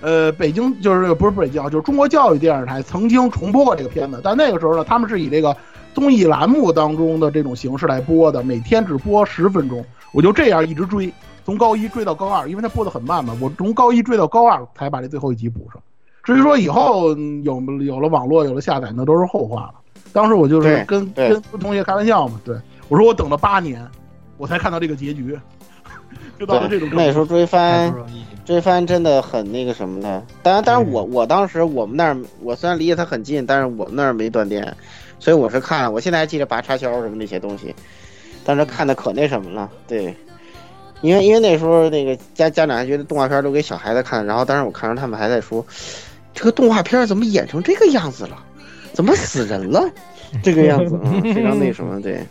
[0.00, 5.56] 呃，北京就是不是北京啊，就是中国教育电视台曾经重播过这个片子，但那个时候呢，他们是以这个
[5.94, 9.84] 综艺栏目当中的这种形式来播的，每天只播十分钟。
[10.12, 11.12] 我就这样一直追，
[11.44, 13.36] 从高一追到高二，因为它播的很慢嘛。
[13.40, 15.82] 我从高一追到高二才把这最后一集补上。
[16.22, 17.10] 至于说以后
[17.42, 19.74] 有有了网络，有了下载，那都是后话了。
[20.12, 22.56] 当时我就是跟跟同学开玩笑嘛，对
[22.88, 23.86] 我说我等了八年，
[24.36, 25.38] 我才看到这个结局，
[26.38, 26.88] 就到了这种。
[26.92, 27.92] 那时候追番，
[28.44, 30.22] 追番真的很那个什么的。
[30.42, 34.76] 当然，当然我我当时我们那儿，我虽然离得它很近，但是我们那儿没断电，
[35.18, 35.90] 所以我是看了。
[35.90, 37.74] 我现在还记得拔插销什么那些东西。
[38.44, 40.14] 当时看的可那什么了，对，
[41.00, 45.66] 因为因为那时候那个家家长还觉得动画片都给小孩子看，然后当时我看着他们还在说，
[46.32, 48.38] 这个动画片怎么演成这个样子了，
[48.92, 49.82] 怎么死人了，
[50.44, 52.24] 这个样子，啊， 非常那什么，对，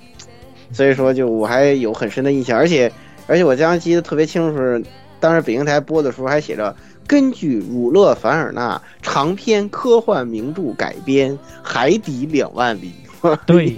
[0.71, 2.89] 所以说就我还有很深的印象，而且
[3.27, 6.75] 而且我这张记得特别清楚，当时北京台播的时候还写着
[7.07, 11.31] 根据儒勒凡尔纳长篇科幻名著改编
[11.63, 12.91] 《海底两万里》。
[13.47, 13.73] 对，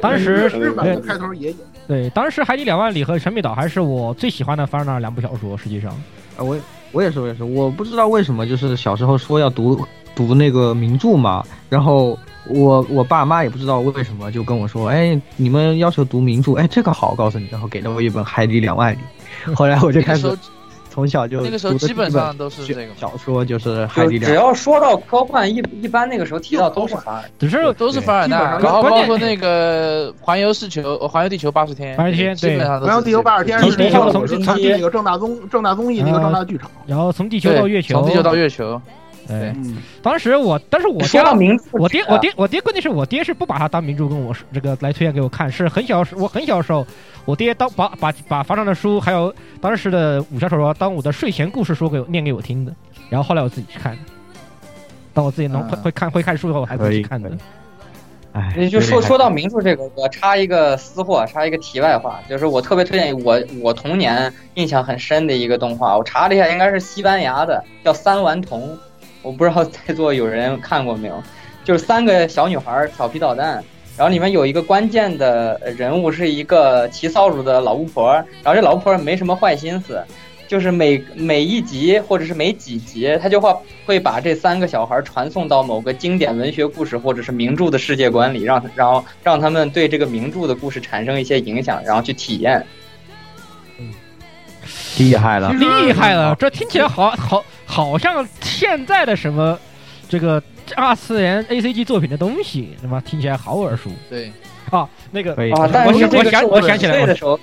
[0.00, 1.56] 当时日本开头也有。
[1.86, 5.56] 对，当时《海底两万里》和《神秘岛》还是我最喜欢的凡尔纳两部小说。
[5.56, 5.92] 实际上，
[6.36, 6.58] 啊，我
[6.90, 9.86] 我也是，我也是，我不知道为什么，就是小时候说要读
[10.16, 18.98] 读那个名著嘛，然后我我爸妈也不知道为什么就跟我说，哎，你们要求读名著，哎，这个好，告诉你，然后给了我一本《海底两万里》，
[19.54, 20.36] 后来我就开始。
[20.88, 24.30] 从小就那个时候基本上都是这个小说，就是海底两。
[24.30, 34.24] 只要说到科幻，一一般那个时候提到都是 凡尔，只是都是凡尔纳，然后包括那个环游世球、环游地球八十天，八十天，基本上环游地球八十天是地球从
[34.56, 38.80] 那个正大综正大综艺那个正大剧场，然后从地球到月球，从地球到月球。
[39.26, 39.52] 对，
[40.02, 46.86] 当时我，但是我说到名，我爹，我爹，我爹，关键是我爹是不把他当名著跟我这个来推荐给我看，是很小时，我很小时候，
[47.24, 52.72] 我爹当把把把房上的书，还有当时的武侠小说当我的睡前故事书给我念给我听的，
[53.10, 53.96] 然后后来我自己去看。
[55.12, 57.30] 当我自己能会会看会看书以后，我还会去看的。
[58.32, 68.68] 哎，就说说到名著这个，我插一个私货，插一个题外话，就是我特别推荐我我童年印象很深的一个动画，我查了一下，应该是西班牙的，叫《三顽童》，
[69.26, 71.20] 我不知道在座有人看过没有？
[71.64, 73.62] 就是三个小女孩调皮捣蛋，
[73.96, 78.12] 然后里面有一个关键的人物是一个骑扫帚的老巫婆，
[78.44, 80.00] 然后这老巫婆没什么坏心思。
[80.46, 83.52] 就是每每一集或者是每几集，他就会
[83.84, 92.64] 会把这三个小孩传送到某个经典文学故事或者是名著的世界观里，让然后让他们对这个名著的故事产生一些影响，然后去体验。
[94.66, 96.34] 嗯，厉害了，厉害了！
[96.38, 99.58] 这听起来好好好像现在的什么
[100.08, 100.42] 这个
[100.74, 103.00] 二次元 A C G 作品的东西，是吧？
[103.04, 103.90] 听起来好耳熟。
[104.10, 104.32] 对。
[104.70, 107.38] 啊，那个啊，我想我想我想起来的时候，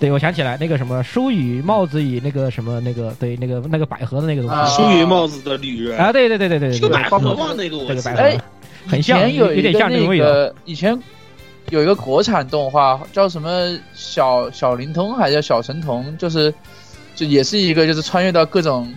[0.00, 8.38] 对，我想起来那个什么书与帽子与那个什么那个对那个那个百合的那个东西，书与帽子的女人啊，对对对对对对，这个百合嘛，那个我个百合，
[8.88, 11.00] 很像，有有点像那个以前
[11.70, 16.52] 有一个国产动画叫什么小小灵通还是叫小神童，就是
[17.14, 18.92] 就也是一个就是穿越到各种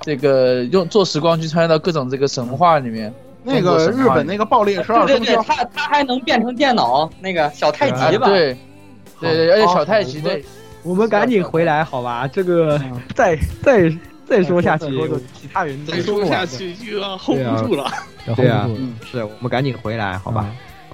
[0.00, 3.12] 这个用坐时光机穿越到各种这个神话里面。
[3.48, 8.26] 那个日本那个爆裂十二生肖，他他还能变成电脑，那个小太极吧？
[8.26, 8.56] 对，
[9.20, 10.44] 对对，而且小太极对。
[10.82, 12.26] 我们赶紧回来好吧？
[12.26, 12.80] 这个
[13.14, 13.92] 再再
[14.28, 14.86] 再说下去，
[15.32, 17.88] 其他人再说下去就要 hold 不住了。
[18.34, 18.68] 对啊，
[19.08, 20.46] 是我们赶紧回来好吧？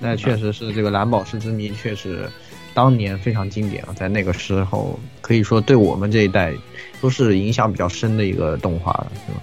[0.03, 2.29] 那确实是这个蓝宝石之谜，确实
[2.75, 6.53] 当年非常经典啊，在那个时候可以说对我们这一代
[7.01, 9.41] 都是影响比较深的一个动画了，是吧？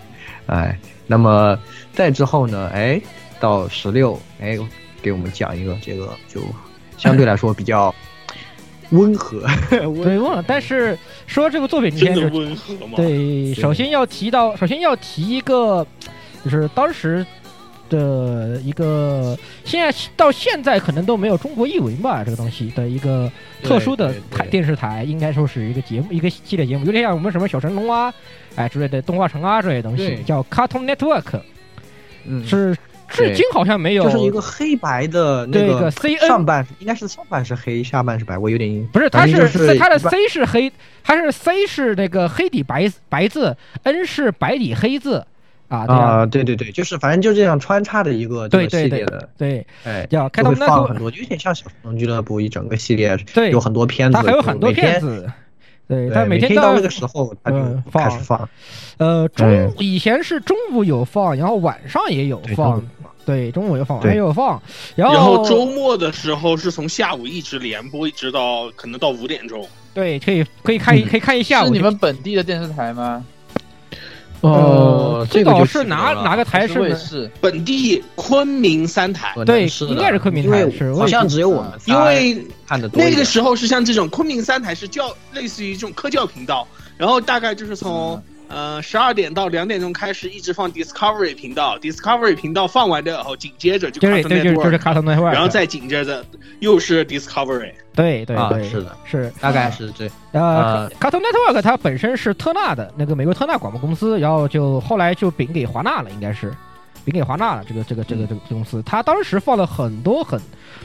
[0.48, 0.78] 哎。
[1.12, 1.58] 那么
[1.92, 2.70] 再之后呢？
[2.72, 3.02] 哎，
[3.40, 4.56] 到十六，哎，
[5.02, 6.40] 给我们讲一个这个就
[7.00, 7.92] 相对来说比较
[8.92, 10.44] 温和，对 温和。
[10.46, 10.96] 但是
[11.26, 12.94] 说这个作品，真的温和吗？
[12.96, 15.84] 对，首先要提到，首先要提一个，
[16.44, 17.26] 就是当时
[17.90, 23.32] 的一个，现在到现在可能都没有中国译文吧，这个东西的一个
[23.64, 28.14] 特殊的台电视台，应该说是一个节目，一个系列节目，有点像我们什么小神龙啊。
[28.56, 31.40] 哎，之类的动画城啊，这些东西叫 Cartoon Network，
[32.26, 32.76] 嗯，是
[33.08, 40.70] 至今好像没有，就是一个黑白的那个 C N 上半应该是上半是黑，下半是白，我有点不是，它是它的 C 是黑，
[41.04, 45.26] 它是 C 是那个黑底白白字，N 是白底黑字
[45.70, 55.32] 啊啊，对对对，就是反正就这样穿插的一个对对对的，对，哎，叫 Cartoon Network 很多，有点像小熊俱乐部一整个系列，对，有很多片子，它还有很多片子。
[55.88, 57.58] 对，他每天到那个时候，他就
[57.92, 58.48] 开始放。
[58.98, 62.80] 呃，中以前是中午有放，然后晚上也有放。
[63.26, 64.62] 对，中午有放，晚上也有放。
[64.96, 69.68] 然后周末的时候是从下午一直连播，一直到可能到五点钟。
[69.92, 71.66] 对，可以可以看一可以看一下午。
[71.66, 73.26] 是你们本地的电视台吗？
[74.42, 86.68] 哦，这个是哪哪个台是是本地昆明三台，对，应该是昆明台，是好像只有我们，因为看的那个时候是像这种昆明三台是教类似于这种科教频道，
[86.98, 88.22] 然后大概就是从。
[88.50, 91.78] 呃，十二点到两点钟开始，一直放 Discovery 频道。
[91.78, 96.26] Discovery 频道放完的后，紧接着就 Cartoon Network，然后再紧接着
[96.60, 97.72] 又是 Discovery。
[97.94, 100.10] 对对对，是的，是大概是这。
[100.32, 106.52] 呃，Cartoon Network 它本身是特纳的那个美国特纳广播公司，然后就后来就并给华纳了，应该是
[107.06, 107.64] 并给华纳了。
[107.68, 110.40] 这个这个这个这个公司，他当时放了很多很。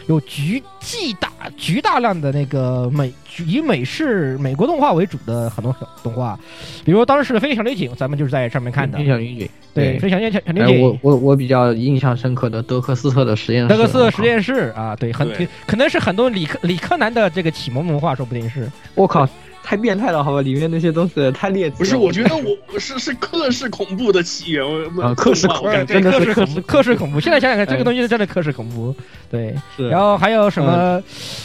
[0.07, 3.13] 有巨巨大、巨大量的那个美
[3.47, 6.39] 以美式美国动画为主的很多动画，
[6.85, 8.99] 比如当时的《飞天小女警》，咱们就是在上面看的。
[8.99, 10.83] 飞天小女警，对，飞天小女警。
[10.83, 13.69] 我我我比较印象深刻的德克斯特的实验室。
[13.69, 15.31] 德克斯特实验室啊，对，很
[15.67, 18.71] 可能是很多理科理科男的这个启蒙文化，说不定是。
[18.95, 19.27] 我靠！
[19.65, 20.43] 太变态了，好吧？
[20.43, 21.77] 里面那些东西太劣质。
[21.79, 24.63] 不是，我觉得我是是克式恐怖的起源。
[25.01, 27.19] 啊，克式恐怖，真的是克式克式恐怖。
[27.19, 28.95] 现在想想看， 这个东西是真的克式恐怖。
[29.31, 29.55] 对，
[29.91, 31.03] 然后还有什么？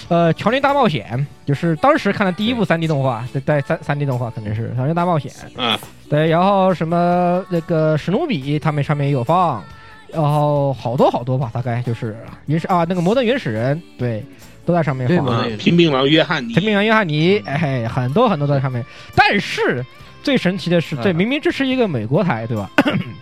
[0.10, 1.08] 呃，《乔林大冒险》
[1.48, 5.32] 就是当时看的第一部三 D 动画，对，三三 D 动画肯定是《乔林大冒险》。
[5.56, 9.64] 嗯，对，然后什么那个史努比，他们上面也有放，
[10.12, 12.18] 然后好多好多吧，大概就是
[12.48, 14.26] 原始啊，那个摩登原始人，对。
[14.70, 18.86] 都在上面放，拼命狼约翰尼，拼命狼约翰尼，哎，很多很多都在上面。
[19.16, 19.84] 但是
[20.22, 22.70] 最神奇的是，对，明明这是一个美国台，对吧？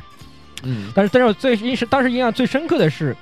[0.63, 0.91] 嗯。
[0.93, 3.15] 但是，但是我最印是当时印象最深刻的是，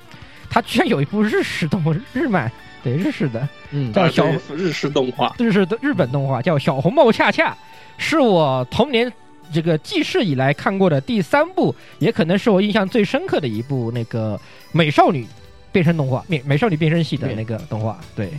[0.50, 1.80] 他居然有一部日式动
[2.12, 2.50] 日漫，
[2.82, 7.52] 对，日式的，嗯，叫小日式动画，日式的日本动画叫《小红帽恰恰》，
[7.96, 9.12] 是我童年
[9.52, 14.36] 这个记事以来看过的第三部，也可能是我印象最深刻的一部那个
[14.72, 15.24] 美少女。
[15.72, 18.30] 变身动画，美美少女变身系的那个动画，对，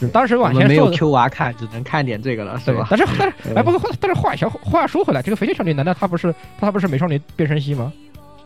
[0.00, 2.86] 就当时往前没有 Q 娃看，只能看点这个了，是吧？
[2.90, 7.92] 但是但是哎，不过但是话小话说回来，这个飞天少女难道她不是她不是美少女变身系吗？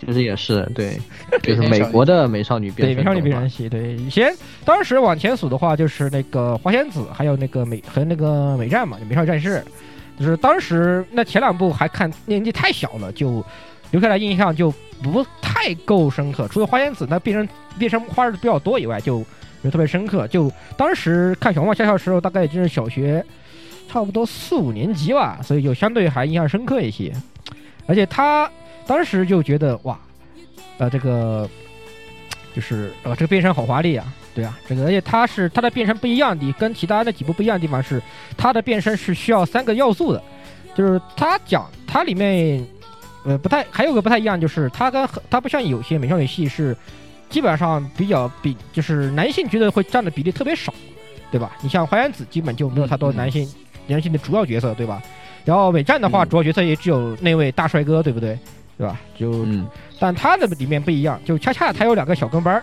[0.05, 0.99] 其实也是对，
[1.43, 3.69] 就是美国的美少女变对美少女变身系。
[3.69, 9.63] 对，以前当时往前数的话，就是那个花仙子，还有那个美和那个美战嘛，美少女战士。
[10.19, 13.45] 就是当时那前两部还看年纪太小了，就
[13.91, 14.73] 留下来印象就
[15.03, 16.47] 不太够深刻。
[16.49, 17.49] 除了花仙子那变身
[17.79, 19.25] 变身花的比较多以外，就
[19.61, 20.27] 没特别深刻。
[20.29, 23.25] 就当时看小红帽笑笑的时候，大概就是小学
[23.89, 27.13] 差不多四五年级吧，所以就相对还印象深刻一些。
[27.87, 28.51] 而且他
[28.87, 29.99] 当时就觉得哇，
[30.79, 31.49] 呃，这个
[32.55, 34.07] 就是呃，这个变身好华丽啊。
[34.35, 38.03] 对啊，这个而且他是他的变身不一样的，跟其他的几部不一样的地方是，
[38.35, 40.23] 他的变身是需要三个要素的，
[40.75, 42.67] 就是他讲他里面，
[43.25, 46.77] 呃不太还有个不太一样，就是它跟它不像有些美少女系是，
[47.29, 50.73] 基本上比较比就是男性角色会占的比例特别少，
[51.31, 51.53] 对吧？
[51.63, 53.49] 你像花园子基本就没有太多男性
[53.87, 55.03] 男性的主要角色，对吧？
[55.45, 58.39] 然后美战的话，主要角色也只有那位大帅哥，对不对？
[58.79, 58.99] 对吧？
[59.17, 59.47] 就，
[60.01, 62.63] 但他的里面不一样，就恰恰他有两个小跟班儿。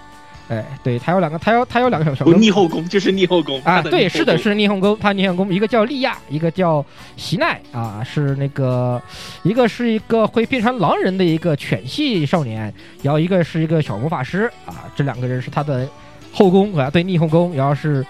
[0.49, 6.83] 哎，对，他有两个，他有他有两个小小逆后宫，就是逆后宫啊，对，是的，是逆后宫，他逆后宫，一个叫利亚，一个叫
[7.17, 8.99] 席奈啊，是那个，
[9.43, 12.73] 一个是一个会变成狼人的一个犬系少年，
[13.03, 15.87] 然后一个是一个小魔法师啊，这两个人是他的
[16.33, 18.03] 后宫啊，对，逆后宫，然后是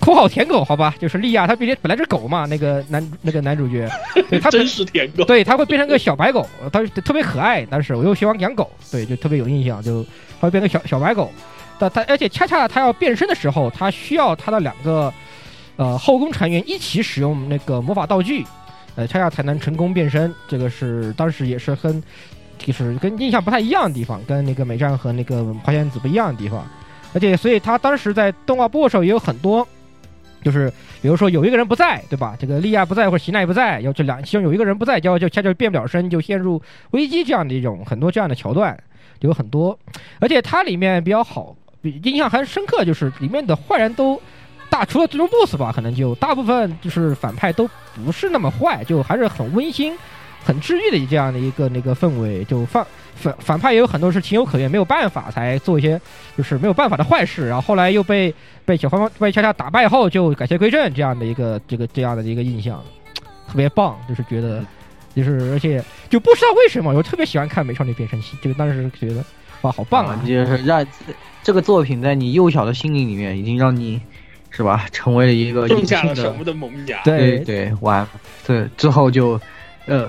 [0.00, 3.86] 括号舔狗，好吧，就是利亚，他毕竟本来是狗嘛，那个男那个男主角，
[4.30, 10.02] 对他真是舔狗，对他会变成个小白狗，他特别可爱，但是我又喜欢养狗，对，就特别有印象，就
[10.40, 11.30] 他会变成小小白狗。
[11.88, 15.12] 他而且恰恰他要变身的时候，他需要他的两个，
[15.76, 18.44] 呃后宫成员一起使用那个魔法道具，
[18.96, 20.34] 呃恰恰才能成功变身。
[20.48, 22.02] 这个是当时也是很，
[22.58, 26.66] 就是跟印象不太一样的地方，跟那个美战和那个花仙子不一样的地方。
[27.14, 29.66] 而且所以他当时在动画播的时候也有很多，
[30.42, 30.72] 就是
[31.02, 32.34] 比如说有一个人不在，对吧？
[32.38, 36.62] 这个利亚不在或者席奈不在，要这两其中有一个人不在，就就恰恰变不了身，就陷入
[36.92, 38.78] 危机这样的一种很多这样的桥段
[39.20, 39.78] 有很多。
[40.20, 41.54] 而且它里面比较好。
[41.82, 44.20] 印象还深刻，就是里面的坏人都
[44.70, 49.96] 大，除了最终 BOSS 吧，可能就大部分就是反派都不是那么坏，就还是很温馨、
[50.44, 52.44] 很治愈的这样的一个那个氛围。
[52.44, 56.00] 就反反反派也有很多是情有可原，没有办法才做一些
[56.36, 62.82] 就是没有办法的坏事，然后后来又被被小黄被恰恰打败后就改邪归正这样的一个这个这样的一个印象，
[63.48, 64.64] 特别棒，就是觉得
[65.14, 69.22] 就是而且就不知道为什么我特别喜欢看美少女变身器，这个当时觉得
[69.62, 70.86] 哇好棒啊，就是让。
[71.44, 74.00] 这个作品在你幼小的心灵里面，已经让你，
[74.50, 77.00] 是吧，成为了一个种下了什么的萌芽？
[77.02, 78.06] 对对，完，
[78.46, 79.40] 对之后就，
[79.86, 80.08] 呃，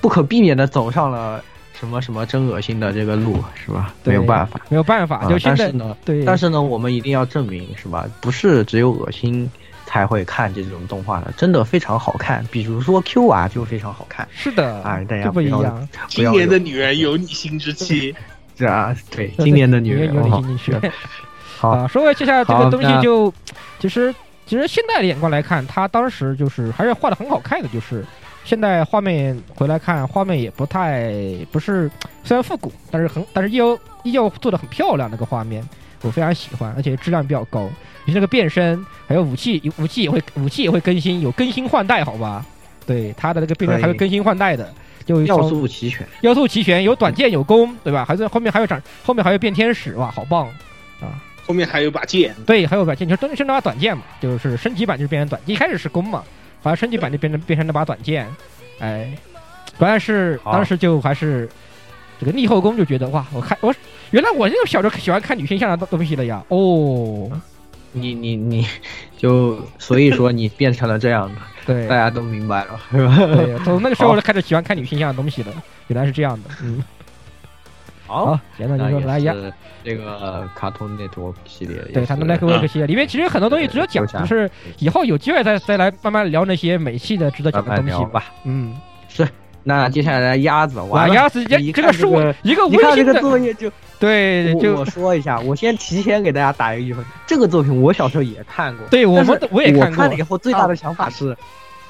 [0.00, 1.44] 不可避免的走上了
[1.78, 3.92] 什么什么真恶心的这个路，是吧？
[4.04, 5.28] 没有办法，没有办法。
[5.28, 8.08] 就但是呢，对，但是呢，我们一定要证明，是吧？
[8.22, 9.46] 不是只有恶心
[9.84, 12.42] 才会看这种动画的，真的非常好看。
[12.50, 14.26] 比如说 Q 娃就非常好看。
[14.32, 15.88] 是的，啊，大家不一样。
[16.08, 18.16] 今年的女人有你心之气。
[18.56, 20.80] 是啊，对，今年的女人有点心去了。
[21.58, 23.32] 好，说回接下来这个东西，就
[23.78, 24.14] 其实
[24.46, 28.04] 其实现在的眼光来看，他当时就是还是画的很好看的，就是
[28.44, 31.10] 现在画面回来看，画面也不太
[31.50, 31.90] 不是
[32.22, 35.66] 虽然复古，但是很但是依旧依旧做的很漂亮那个画面，
[36.02, 37.68] 我非常喜欢，而且质量比较高。
[38.04, 42.44] 你那个变身，还有武器，武器也会武器也会更新，有更新换代，好吧？
[42.86, 44.70] 对，他的那个变身还会更新换代的。
[45.04, 48.04] 就要素齐全，要素齐全，有短剑，有弓，对吧？
[48.04, 50.46] 还是后面还有长，后面还有变天使，哇，好棒
[51.00, 51.20] 啊！
[51.46, 56.24] 后面还有把剑，对，还有把剑，就真的是那把短剑嘛，就是升级版就是变成短，一开始是弓嘛，
[56.62, 58.26] 反正升级版就变成变成那把短剑，
[58.78, 59.12] 哎，
[59.76, 61.48] 关键是当时就还是
[62.18, 63.74] 这个逆后宫就觉得哇，我看我
[64.10, 67.30] 原来我这个小时候喜欢看女性向的东西了呀，哦。
[67.96, 68.66] 你你你，
[69.16, 71.36] 就所以说你变成了这样的，
[71.66, 73.16] 对，大家都明白了， 是吧？
[73.16, 75.52] 对，从那个时候就开始喜欢看女性向的东西了，
[75.88, 76.82] 原来是这样的，嗯。
[78.06, 79.34] 好，简短就说来一下
[79.82, 84.48] 这个卡通 network 系列，对，卡通 network 系列里面其实很多东西值得讲，就是
[84.78, 88.24] 以后有机会再再来慢慢聊那些美系的值得讲的东西吧。
[88.44, 88.76] 嗯，
[89.08, 89.26] 是。
[89.64, 101.34] 那接下来鸭子，哇，鸭子这这个是我一看这个作业就对，就我说一下，我先提前给大家打一个预防，这个作品我小时候也看过，对我们我也看过，看了以后最大的想法是，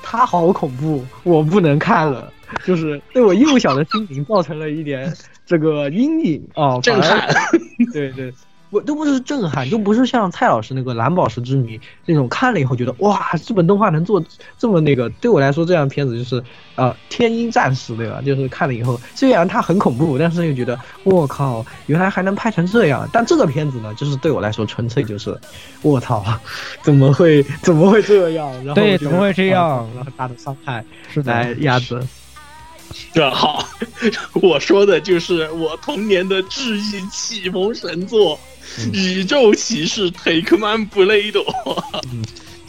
[0.03, 2.33] 它好恐怖，我不能看了，
[2.65, 5.13] 就是对我幼小的心灵造成了一点
[5.45, 7.29] 这个阴影啊，震撼，
[7.93, 8.33] 对对。
[8.75, 14.23] 我都不是震撼，就不是像蔡老师那个蓝宝石之谜那种看了以后觉得哇，日本动画能做
[14.59, 15.09] 这么那个。
[15.21, 16.43] 对我来说，这样片子就是
[16.75, 18.21] 呃天鹰战士对吧？
[18.27, 23.09] 就是看了以后，虽然它很恐怖，但是又觉得我靠，原来还能拍成这样。
[23.13, 25.39] 但这个片子呢，就是对我来说纯粹就是
[25.83, 26.25] 我操，
[26.83, 28.53] 怎么会怎么会这样？
[28.65, 29.89] 然后对，怎么会这样？
[29.95, 30.85] 然后大的伤害。
[31.13, 32.05] 是来鸭子。
[33.13, 33.67] 这好，
[34.41, 38.37] 我说的就是我童年的治愈启蒙神作
[38.93, 41.33] 《宇宙骑士 Take Man Blade》。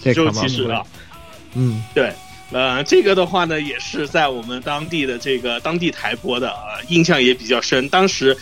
[0.03, 0.83] 宇宙骑士啊，
[1.55, 2.13] 嗯，对，
[2.51, 7.89] 呃，这个的话呢，也是在我们当地的这个当地台播的，呃，印象也比较深。
[7.89, 8.37] 当时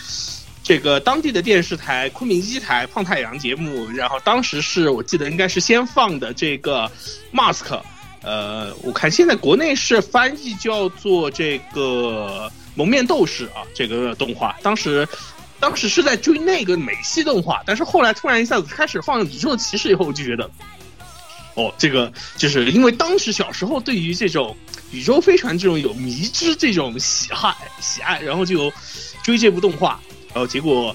[0.62, 6.90] 这个当地的电视台昆明一台胖太阳节目，然后当时是我记得应该是先放的这个
[7.32, 7.80] Mask。
[8.22, 15.06] 呃，我看现在国内是翻译叫做这个蒙面斗士啊，这个动画当时，
[15.64, 20.50] 当时是在追那个美系动画，但是后来突然一下子开始放宇宙骑士以后，我就觉得，
[21.54, 24.54] 哦，这个就是因为当时小时候对于这种
[24.92, 28.70] 宇宙飞船这种有迷之这种喜爱喜爱，然后就
[29.22, 29.98] 追这部动画，
[30.34, 30.94] 然后结果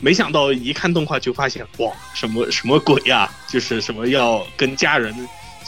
[0.00, 5.14] 没想到一看动画就发现，哇，什么什么鬼呀，就是什么要跟家人。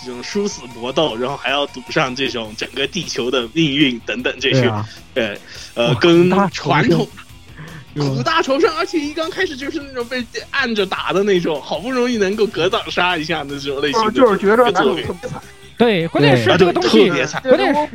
[0.03, 4.73] 这种殊死搏斗，然后还要赌上这种整个地球的命运等等这些，
[5.13, 5.39] 对，
[5.75, 7.07] 呃，跟传统
[7.97, 15.41] 苦大仇深，而且一刚开始就是那种被按着打的那种，好不容易能够格挡杀一下的这种类型，就是觉得特别惨。
[15.77, 17.89] 对，关键是这个东西特别惨，关键是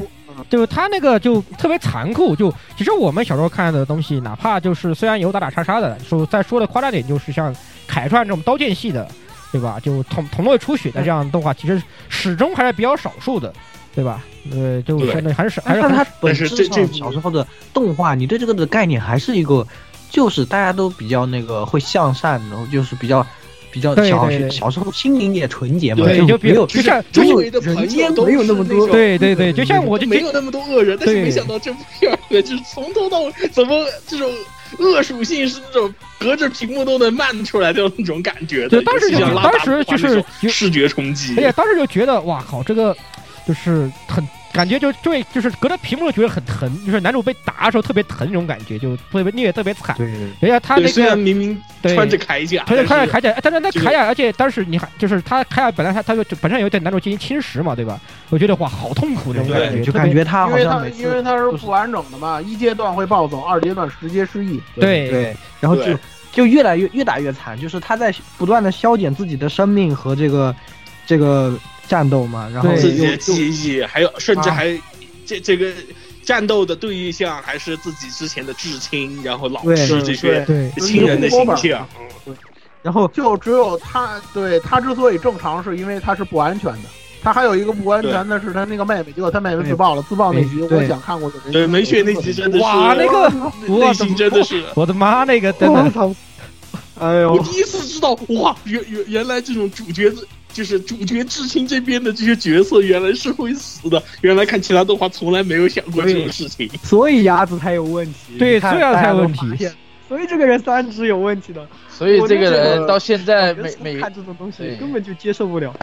[0.49, 2.35] 就是他那个就特别残酷。
[2.35, 7.55] 就其实我们小时候看的东西，哪怕就是虽然有打打杀杀的，说再说的夸张点，就是像
[7.87, 9.07] 凯传这种刀剑系的。
[9.51, 9.79] 对吧？
[9.81, 13.53] 就同同类出血的这样动画，其实始终还是比较少数的，
[13.93, 14.21] 对吧？
[14.51, 19.65] 呃，就相当于还是还是但它本身这小时候的动画，你对这个的概念还是一个，
[20.09, 23.25] 就是大家都比较那个会向善，然后就是比较
[23.71, 34.31] 比较小小时候心灵也纯洁嘛，就没有就像周围的人间没有那么多，对对对，就像我就没有那么多恶人，但是没想到这部片儿就是从头到尾怎么这种。
[34.79, 42.93] 恶属性是那种隔着屏幕都能漫出来的那种感觉的，当时就当时就是视觉冲击，哎呀，当时就觉得哇靠，这个
[43.47, 49.93] 就是很感觉就对，就是隔着屏幕就觉得很疼，就是男主被打的时候特别疼那种感觉，就特别虐特别惨。
[49.97, 50.07] 对，
[50.39, 57.99] 人家他那个明明穿着铠甲，穿着铠甲铠甲，但是那铠甲，而且当时你还就是他铠甲本来他他就本身有对男主进行侵蚀嘛，对吧？
[58.29, 64.61] 我觉得哇，好痛苦那种感觉，就感觉他好像因为他是不完整的嘛，一阶段会暴走，二阶段直接失忆。
[64.75, 65.99] 对对，然后就
[66.31, 70.55] 就越来越越打越惨，就是他在不断的消减自己的生命和这个
[71.05, 71.53] 这个
[71.88, 74.77] 战斗嘛，然后自己的记忆，还有甚至还
[75.25, 75.71] 这这个
[76.23, 80.45] 战斗的对象还是自己之前的至亲，然后老师这些
[80.79, 81.88] 亲人的形象。
[82.81, 86.89] 然后就只有他，对他之所以正常，是因为他是不安全的。
[87.23, 90.03] 他还有一个不安全的是他那个妹妹，结果他妹妹自爆了。
[90.03, 93.27] 自爆那集我想看过，对没血那集真的是哇，那个
[93.79, 96.15] 内心真的是我的妈，那个真的，
[96.99, 97.33] 哎呦！
[97.33, 100.13] 我第一次知道哇，原原原来这种主角
[100.55, 104.01] 就是主角至亲这边的这些角色原来是会死的。
[104.21, 108.37] 原来看其他动画从来没有想过这种事情，所以鸭子才有问题。
[108.39, 109.69] 对，所以才有问题。
[110.07, 111.67] 所以这个人三只有问题的。
[111.89, 115.73] 所以这个人到现在每每看这种东西根本就接受不了。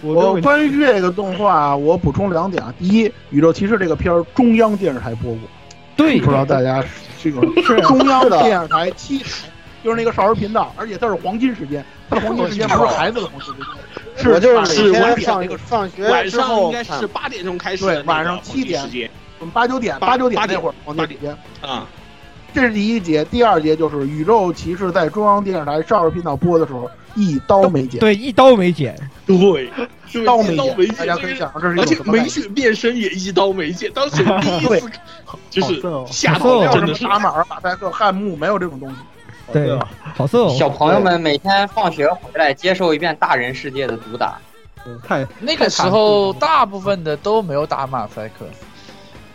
[0.00, 2.72] 我关于这个动画，我补充两点啊。
[2.78, 5.40] 第一，《宇宙骑士》这个片儿中央电视台播过，
[5.94, 6.82] 对，不知道大家
[7.22, 9.26] 这个 是中央的电视台七台，
[9.84, 19.10] 就是那个少儿频道，而且它是黄金时间，它的黄金时间不是孩子的黄金时间，是就是晚上放学晚上应该是八点钟开始，对，晚上七点，
[19.52, 21.86] 八九点八九点那会儿黄金时间啊。
[22.54, 28.00] 这是第一节，第二节就是《宇宙骑士》在中央电视台少儿频道播的时候，一刀没剪。
[28.00, 28.96] 对，一刀没剪。
[29.26, 29.70] 对，
[30.14, 30.88] 一刀没剪。
[30.94, 33.92] 大家可以想，这是而且美雪变身也一刀没剪。
[33.92, 34.90] 当时第一次
[35.50, 38.96] 就是吓到，真的是打马尔马赛克、汉木，没有这种东西。
[39.52, 39.78] 对，
[40.14, 40.48] 好色。
[40.50, 44.38] 小朋友们每天放学回来接受一遍大人世界的毒打。
[45.06, 48.46] 太那个时候，大部分的都没有打马赛克。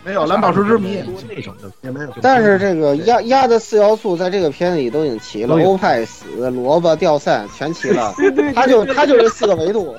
[0.04, 0.98] 没有蓝宝石之谜。
[1.28, 8.12] 那种的也没有，但是这个压压的四要素在这个片子里都已经齐了，欧派死、萝卜掉散全齐了，
[8.52, 9.94] 他就他就这四个维度，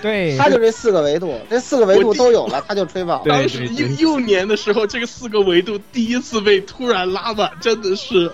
[0.00, 3.22] 对，他就这四个维度，这四个维度都有了，他就吹爆。
[3.26, 8.32] 当时幼幼年的时候，这个四个维度第一次被突然拉满，真的是。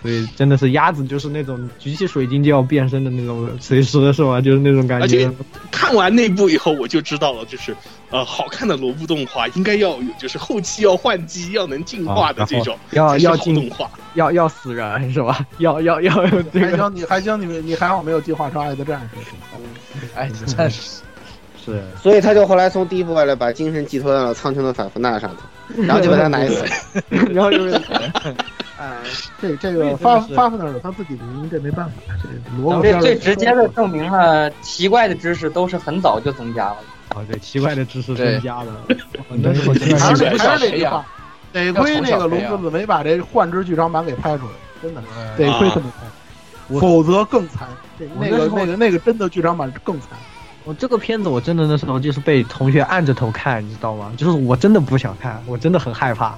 [0.00, 4.40] 所以真的是鸭子，就是那种举起水晶就要变身的那种，随时是吧？
[4.40, 5.04] 就是那种感觉。
[5.04, 5.30] 而且
[5.72, 7.74] 看完那部以后，我就知道了，就是
[8.10, 15.44] 呃，好看的罗布动画应该要有，就是后期要换机，要能进化的这种，要要进动画，要要死人是吧？
[15.58, 16.60] 要要要这个。
[16.60, 19.18] 还行，你还行，你你还好没有进化成爱的战士。
[20.14, 21.00] 爱的战士
[21.64, 21.82] 是。
[22.00, 26.64] 所以他就后来从第一部来把精神寄托到了苍穹的法夫纳上头，然后就把他 奶死，
[27.32, 27.80] 然后就是。
[28.78, 28.96] 哎，
[29.42, 31.92] 这这个发发那有他自己的原因，这没办法。
[32.82, 36.76] 这这最直接的证明了奇怪的知识都是很早就增加了。
[37.16, 38.72] 哦，对，奇怪的知识增加了。
[39.98, 41.04] 还是还是那句话，
[41.52, 45.02] 得亏那个龙之子没把这幻之剧场版给拍出来，真的
[45.36, 47.66] 得亏他没拍，否则更惨。
[48.20, 50.10] 那个那个那个真的剧场版更惨。
[50.68, 54.12] 我这个片子我真的那时候就是被同学按着头看，你知道吗？
[54.18, 56.34] 就是我真的不想看，我真的很害怕。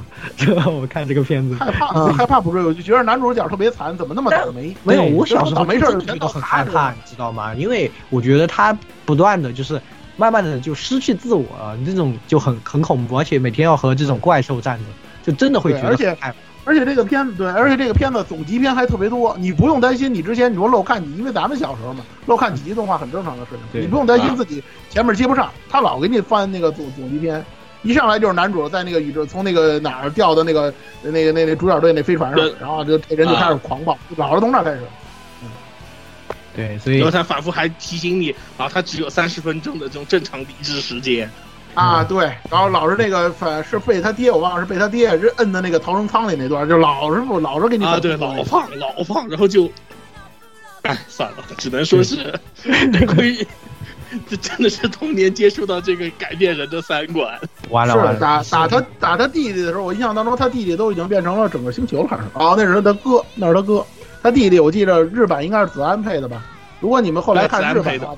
[0.67, 4.73] 我看这个片子，害怕害怕不是，我就觉得男主角特别惨，怎么那么倒霉？
[4.85, 7.53] 没有，我小时候没事觉得很害怕，你知道吗？
[7.55, 8.73] 因为我觉得他
[9.05, 9.83] 不断的就是
[10.17, 11.45] 慢慢的就失去自我，
[11.85, 14.85] 这种就很很恐怖，而且每天要和这种怪兽战斗，
[15.25, 16.17] 就真的会觉得而且。
[16.65, 27.43] 而且这个片子对，而且这个片子总集篇还特别多，你不用担心你之前你说漏看几，因为咱们小时候嘛，漏看几集动画很正常的事情，你不用担心自己前面接不上，他老给你翻那个总总集篇，
[27.83, 30.73] 一上来就是男主在那个宇宙从那个哪儿掉到那个
[31.03, 34.81] 那个那那主角队那飞船上，然后就人就开始狂暴，老是从那开始。
[35.43, 35.49] 嗯，
[36.55, 41.31] 对，所以然后他反复还提醒你啊，他只有三十分钟的这种正常理智时间。
[41.75, 49.71] 啊，对，然后老是那个，反是被他爹，我忘了是被他爹是摁在那个逃生舱里那段，就老是不老是给你啊，对，老放老放，然后就，
[50.83, 52.39] 哎，算了，只能说是
[52.93, 53.47] 这亏，
[54.29, 57.39] 这 真的是童年接触到这个改变人的三观。
[57.71, 62.25] 完了完了，打打他打他弟弟的时候，我印象当中他弟弟都已经变成了整个星球了，还是。
[62.35, 63.87] 哦，那是他哥，那是他哥，
[64.23, 66.43] 他弟弟我记得日版应该是子安配的吧？
[66.81, 68.17] 如果你们后来看日版的话。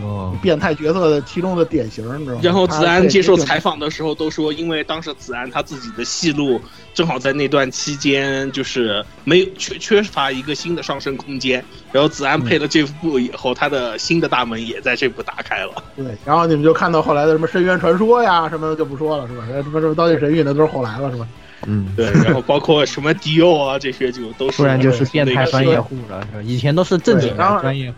[0.00, 2.40] 哦，变态角色的其中的典型，你知道吗？
[2.42, 6.60] 然后子安接受采访的时候都说，因为当时子安他自己的戏路
[6.94, 11.62] 正好在那段期间，就是没有缺缺乏一个新的上升空间。
[11.90, 15.82] 然后子安配了这部以后，他的新的大门也在这部打开了。
[15.94, 19.44] 对，然后你们就看到后来的什么深渊传说呀，什么的就不说了，是吧？
[19.46, 21.26] 什么什么刀剑神域那都是后来了，是吧？
[21.66, 22.06] 嗯，对。
[22.24, 26.42] 然后包括什么迪奥啊这些就都是，突然就是变态专业户了，是吧？
[26.42, 27.96] 以前都是正经的专业户。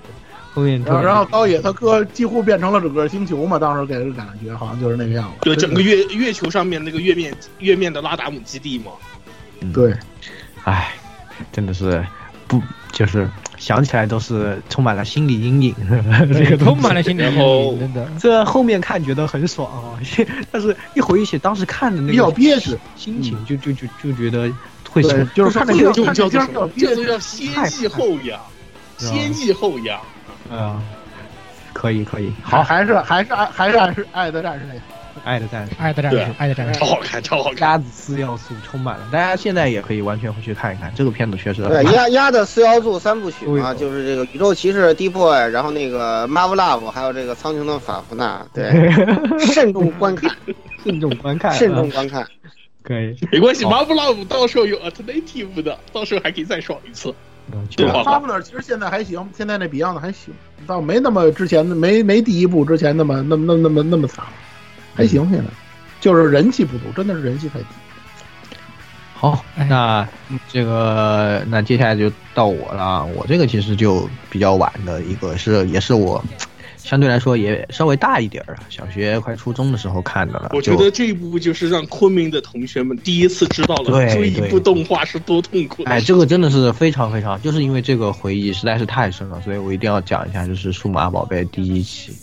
[0.55, 5.39] 然后，然后高野他哥几乎变成了整个星球嘛，当时给人感觉好像就是那个样子。
[5.43, 8.93] 对，整个月月球上面那个月面月面的拉达姆基地嘛。
[9.73, 9.93] 对，
[10.63, 10.93] 唉，
[11.51, 12.07] 真的是
[12.47, 12.63] 不
[12.93, 15.75] 就是想起来都是充满了心理阴影。
[16.33, 18.09] 这个充满了心理阴影，真的。
[18.21, 19.99] 这后面看觉得很爽啊，
[20.53, 24.49] 但是一回忆起当时看的那个比较憋屈心情，就就就就觉得
[24.89, 25.03] 会
[25.35, 27.49] 就是看那个叫叫叫做叫先
[27.83, 28.41] 抑后扬，
[28.99, 30.01] 先抑后扬。
[30.51, 30.83] 啊，
[31.73, 34.81] 可以可以，好，还是还是爱还是爱是爱的战士那个，
[35.25, 48.91] 爱的战士，爱的战士，爱的战士，超好看，超好看，鸭子四要素充满了，大家现在也可以完全回去看一看，这个片子确实对鸭鸭的四要素三部曲嘛，就是这个宇宙骑士 D boy，然后那个 Marvel Love，还有这个苍穹的法芙娜，对，
[49.41, 50.31] 慎重观看，
[50.85, 52.27] 慎重观看， 慎重观看，
[52.83, 57.15] 可以，没关系，Marvel Love 到时候有 Alternative 的，到时候还可以再爽一次。
[57.77, 60.33] 对，他们那其实现在还行，现在那 Beyond 还行，
[60.67, 64.25] 倒没那么之前的没没第一部之前那么那么那么那么那么惨，
[64.95, 65.45] 还行现在，
[66.01, 67.67] 就是人气不足，真的是人气太低。
[69.15, 70.07] 好，那
[70.49, 76.23] 这个那接下来就到我了，我这个其实就比较晚的一个是也是我。
[76.85, 80.51] 相对来说也稍微大一点儿小学快初中的时候看的了。
[80.53, 85.83] 我觉得这一部就是让昆明的同学们第一次知道了追一部动画是多痛苦。
[85.85, 92.15] 哎，这个真的是非常非常，就是因为这个回忆实在是太深了，所以我一定要讲一下，就是《数码宝贝》第一期，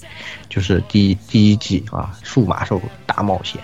[0.47, 3.59] 就是第第一季啊，《数码兽大冒险》，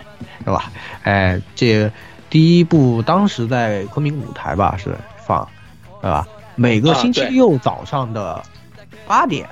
[0.45, 0.71] 是吧？
[1.03, 1.91] 哎，这
[2.31, 5.47] 第一部当时在昆明舞台吧是放，
[6.01, 6.27] 对吧？
[6.55, 8.41] 每个星期六早上的
[9.05, 9.47] 八点。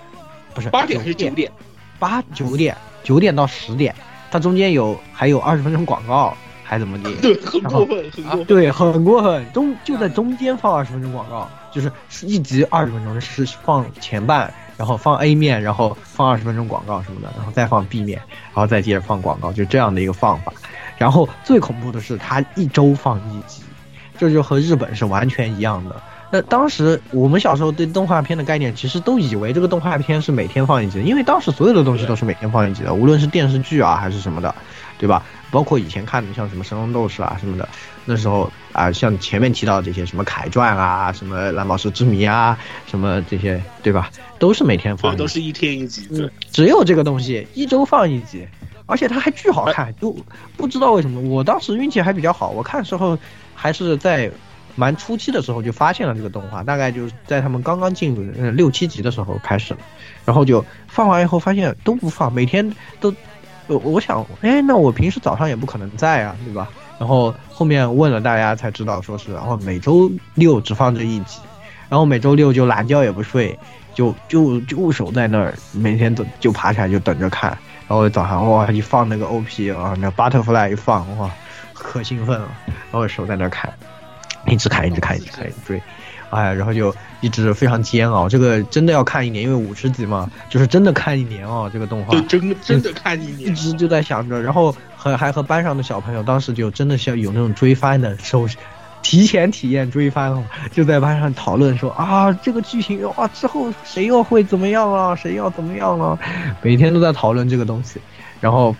[0.55, 1.51] 不是八点还是九点？
[1.99, 3.93] 八九点九点到十点，
[4.31, 7.11] 它中间有还有二十分钟广告，还怎么的？
[7.21, 8.45] 对，很过分，很过分。
[8.45, 9.45] 对，很过分。
[9.53, 11.91] 中就在中间放二十分钟广告，就是
[12.25, 20.51] 一集二十分钟，是放前半，然后放 A 面，然后放二十分钟广告什么的，然后再放 B 面，然后再接着放广告，就这样的一个放法。
[20.97, 23.61] 然后最恐怖的是，它一周放一集，
[24.17, 26.01] 这就和日本是完全一样的。
[26.35, 34.53] 那当时我们小时候对动画片的概念，其实都以为这个动画片是每天放一集，因为当时所有的东西都是每天放一集的，无论是电视剧啊还是什么的，
[34.97, 35.23] 对吧？
[35.49, 37.69] 包括以前看的像什么神龙斗士啊什么的，
[38.03, 44.11] 那时候啊，像前面提到这些什么凯传啊、什么蓝宝石之谜啊、什么这些，对吧？
[44.37, 48.45] 都是每天放，都是一天一集，对，只有这个东西一周放一集，
[48.87, 50.13] 而且它还巨好看，就
[50.57, 53.17] 不知道为什么，我当时运气还比较好，我看时候
[53.53, 54.29] 还是在。
[54.75, 59.79] 蛮初期的时候就发现了这个动画，大概就是在他们刚刚进入嗯六七集的时候开始了，
[60.25, 62.69] 然后就放完以后发现都不放，每天
[62.99, 63.13] 都，
[63.67, 66.67] 我我想，哎，那我平时早上也不可能在啊，对吧？
[66.99, 71.39] 然后后面问了大家才知道，说是然后每周六只放这一集，
[71.89, 73.57] 然后每周六就懒觉也不睡，
[73.93, 77.49] 就就就守在那儿，每天都就爬起来就等着看，
[77.87, 81.31] 然后早上哇一放那个 OP 啊，那 Butterfly 一放哇。
[81.73, 83.71] 可兴奋了，然后守在那看，
[84.47, 85.81] 一直看，一直看，一直看，追。
[86.31, 92.13] 哎，然后就一直非常煎熬，这个真的要看一年，因为五十集嘛，就是真的看一年哦，这个动画。
[92.13, 93.51] 就真真的看一年。
[93.51, 98.47] 一直就在想着，然后和还和班上的小朋友，当时就真的像有那种追番的，手
[99.01, 100.43] 提前体验追番哦，
[100.73, 106.17] 就在班上讨论说啊，这个剧情哇之后谁又会怎么样了，谁要怎么样了，
[106.61, 108.01] 每天都在讨论这个东西，
[108.41, 108.75] 然后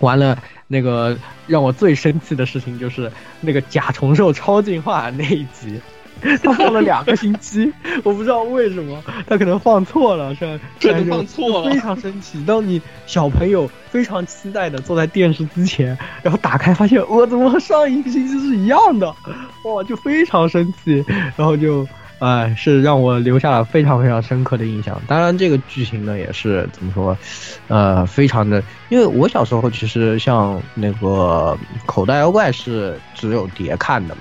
[0.00, 0.36] 完了
[0.72, 1.14] 那个
[1.46, 3.12] 让我最生气的事情就是
[3.42, 5.78] 那个甲虫兽超进化那一集。
[6.44, 7.72] 他放了两个星期，
[8.04, 10.64] 我不知道为什么，他可能放错了，是吧？
[10.80, 12.40] 可能放错了，非常生气。
[12.44, 19.12] 当你小朋友非常期待的坐在电视机前，然后打开发现，我怎么和上一个星期是一样的？
[19.64, 21.04] 哇，就非常生气，
[21.36, 21.84] 然后就，
[22.22, 25.02] 哎，是让我留下了非常非常深刻的印象。
[25.08, 27.18] 当然，这个剧情呢也是怎么说，
[27.66, 34.20] 呃，非常的，因为我小时候其实像那个口袋妖怪是只有碟看的嘛。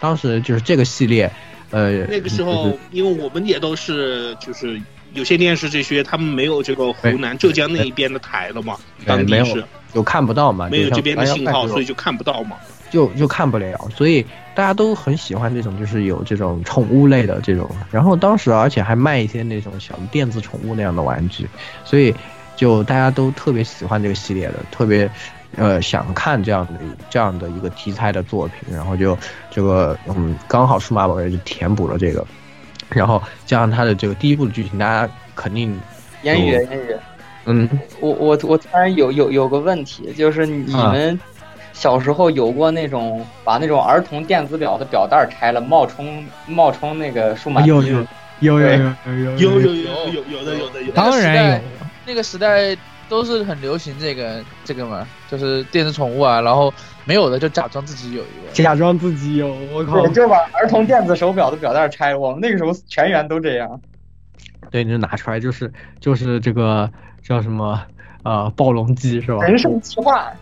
[0.00, 1.30] 当时就是这个系列，
[1.70, 4.80] 呃，那个时候，因为我们也都是，就是
[5.12, 9.62] 有些电视这些，他们没有这个湖南、浙江那一边的台了嘛，当地是
[9.92, 12.56] 就看不到嘛，没有这边的信号，所以就看不到嘛，
[12.92, 14.22] 就就看不了，所以
[14.54, 21.48] 大家都很喜欢这种，就是有这种宠物类的这种，然后当时而且还卖一些那种小电子宠物那样的玩具，
[21.84, 22.14] 所以
[22.54, 25.10] 就大家都特别喜欢这个系列的，特别。
[25.54, 29.14] 呃，想看这样的这样的一个题材的作品，然后就
[29.50, 32.26] 这个嗯，刚好数码宝贝就填补了这个，
[32.88, 35.78] 然后加上它的这个第一部的剧情，大家肯定
[36.22, 36.96] 言语言语，
[37.44, 37.68] 嗯，
[38.00, 41.20] 我我我突然有有有个问题，就是你们
[41.72, 48.06] 小时候有过那种把那种儿童电子表的表带拆了冒充冒充那个数码有有
[48.40, 51.60] 有有有有有有有有有的有的有，当然有，
[52.06, 52.76] 那个时代。
[53.08, 56.72] 都是很流行这个这个嘛，就是电子宠物啊，然后
[57.04, 62.18] 没有的就假装自己有一个，假装自己有，我靠，就把儿童电子手表的表带拆了。
[62.18, 63.78] 我们那个时候全员都这样。
[64.70, 65.70] 对，你就拿出来，就是
[66.00, 66.90] 就是这个
[67.22, 67.78] 叫什么
[68.22, 69.44] 呃暴龙机是吧？
[69.44, 70.32] 人生计划。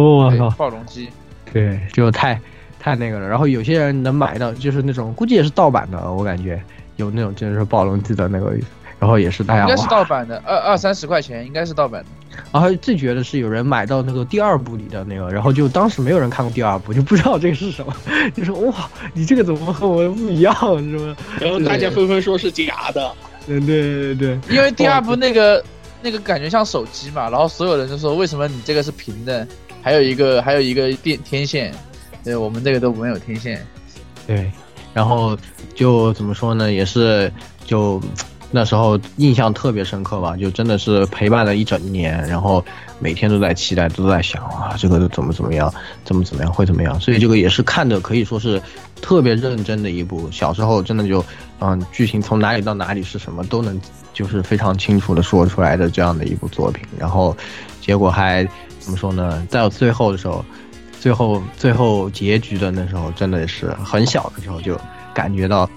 [0.00, 1.08] 我靠，暴龙机。
[1.52, 2.40] 对，就太
[2.78, 3.28] 太那个了。
[3.28, 6.62] 然后有些人能买到，就是那种估计也是盗版的，我感觉
[6.96, 8.54] 有那种就是暴龙机的那个。
[9.00, 12.36] 然后也是大家应该是盗版的，二二三十块钱应该是盗版的。
[12.50, 17.94] 然后最绝的是有人买到那个第二部里的那个，然后就当时没有人看过第二部，就不知道这个是什么，
[18.34, 20.52] 就说哇，你这个怎么和我不一样，
[20.90, 21.16] 是吧？
[21.40, 23.08] 然后大家纷纷说是假的。
[23.46, 25.64] 对对对对，因为第二部那个
[26.02, 29.46] 那个感觉像手机嘛，然后所有人就说为什么你这个是平的，
[29.82, 31.74] 还有一个还有一个电天线，
[32.24, 33.64] 对，我们这个都没有天线。
[34.26, 34.50] 对，
[34.92, 35.36] 然后
[35.74, 37.32] 就怎么说呢，也是
[37.64, 38.00] 就。
[38.50, 42.64] 那时候印象特别深刻吧，就真的是陪伴了一整年，然后
[42.98, 45.70] 每天都在期待，都在想啊，这个怎么怎么样，
[46.02, 48.58] 怎么怎么样会怎么样，所以这个也是看的可以说是
[49.02, 50.30] 特别认真的一部。
[50.30, 51.22] 小时候真的就，
[51.60, 53.78] 嗯，剧情从哪里到哪里是什么都能
[54.14, 56.82] 就是非常清楚的说出来的这样的一部作品。
[56.98, 57.36] 然后
[57.82, 58.48] 结果还
[58.88, 59.46] 怎么说呢？
[59.50, 60.42] 在最后的时候，
[60.98, 64.80] 最后最后结局的那时候，真的是很小的时候就
[65.12, 65.68] 感觉到。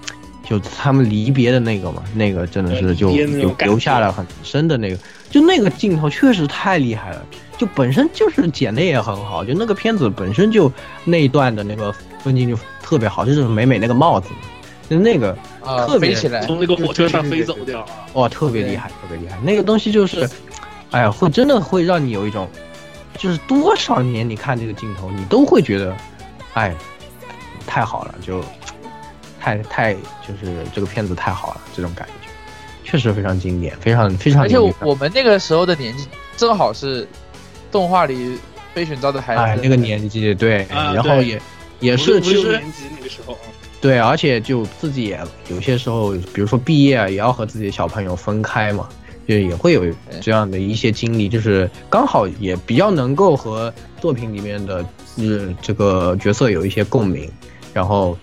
[0.43, 4.97] 就他们离别的那个嘛，那个真的是就留留下了很深的那个，
[5.29, 7.25] 就那个镜头确实太厉害了，
[7.57, 10.69] 就本身就是剪的也很好，就那个片子本身就
[11.05, 14.29] 那一段的那个分镜就特别好，就是美美那个帽子，
[14.89, 15.38] 就那个
[15.88, 20.27] 特别起来从那个火车上飞走掉，哇，特别厉害，特别厉害，那个东西就是，
[20.89, 22.45] 哎呀，会真的会让你有一种，
[23.17, 25.95] 就是多少年你看这个镜头，你都会觉得，
[26.53, 26.75] 哎，
[27.65, 28.43] 太好了，就。
[29.43, 32.29] 太太就是这个片子太好了，这种感觉
[32.83, 34.43] 确实非常经典，非常非常。
[34.43, 36.07] 而且我们那个时候的年纪
[36.38, 37.07] 正好是
[37.71, 38.38] 动画里
[38.71, 41.41] 被选召的孩子，那个年纪对，然后也
[41.79, 42.61] 也是其实
[42.95, 43.35] 那个时候，
[43.81, 48.88] 对，而且就自己也有些时候，比如说毕业也要和自己的小朋友分开嘛，
[49.31, 49.83] 就也会有
[50.21, 54.85] 这样的一些经历，就是刚好也比较能够和作品里面的
[55.17, 57.29] 呃这个角色有一些共鸣，
[57.73, 58.17] 然后。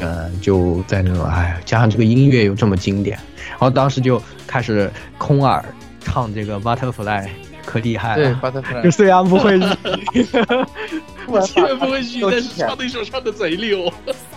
[0.00, 3.18] 呃，就在那种，哎，加上这个音乐又这么经典，
[3.48, 4.88] 然后当时就开始
[5.18, 5.64] 空耳
[5.98, 7.28] 唱这个 Butterfly，
[7.66, 8.22] 可厉害了。
[8.22, 8.84] 对，Butterfly。
[8.84, 9.64] 就虽然不会日
[10.12, 10.40] 语，虽
[11.60, 13.92] 然不会日语，但是唱那首唱的贼溜。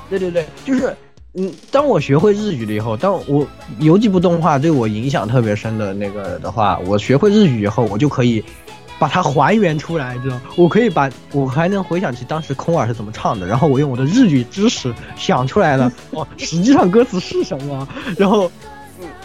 [0.09, 0.97] 对对对，就是，
[1.35, 3.47] 嗯，当我学会日语了以后，当我
[3.79, 8.43] 有几部动画对我影响特别深的那个的话，我学会日语以后，我就可以。
[8.99, 10.39] 把它还原出来，知道？
[10.55, 17.85] 我可以把我还能回想起当时空耳是怎么唱的，然后我用我的日语知识想出来了，哦，实际上歌词是什么？
[18.17, 18.49] 然后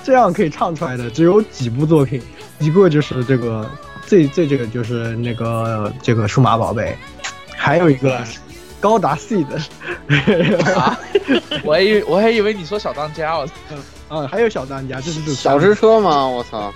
[0.02, 2.20] 这样可以唱出来的只有几部作品，
[2.58, 3.70] 一个就是这个
[4.04, 6.96] 最最这个就是那个这个数码宝贝，
[7.54, 8.20] 还有一个
[8.80, 9.60] 高达 C 的，
[11.64, 13.48] 我还以为我还以为你说小当家，我
[14.08, 16.26] 啊，还有小当家，这是这小之车吗？
[16.26, 16.72] 我操！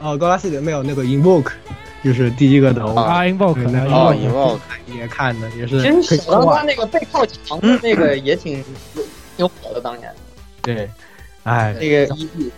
[0.00, 1.52] 哦，高达 C 的没有那个 Invoke，
[2.04, 5.82] 就是第一个头啊，Invoke，哦，Invoke 也看的也是。
[5.82, 8.64] 其实小当家那个背靠墙的那个也挺
[9.36, 10.10] 挺火的，当年。
[10.62, 10.88] 对，
[11.44, 12.52] 哎，那个 E D。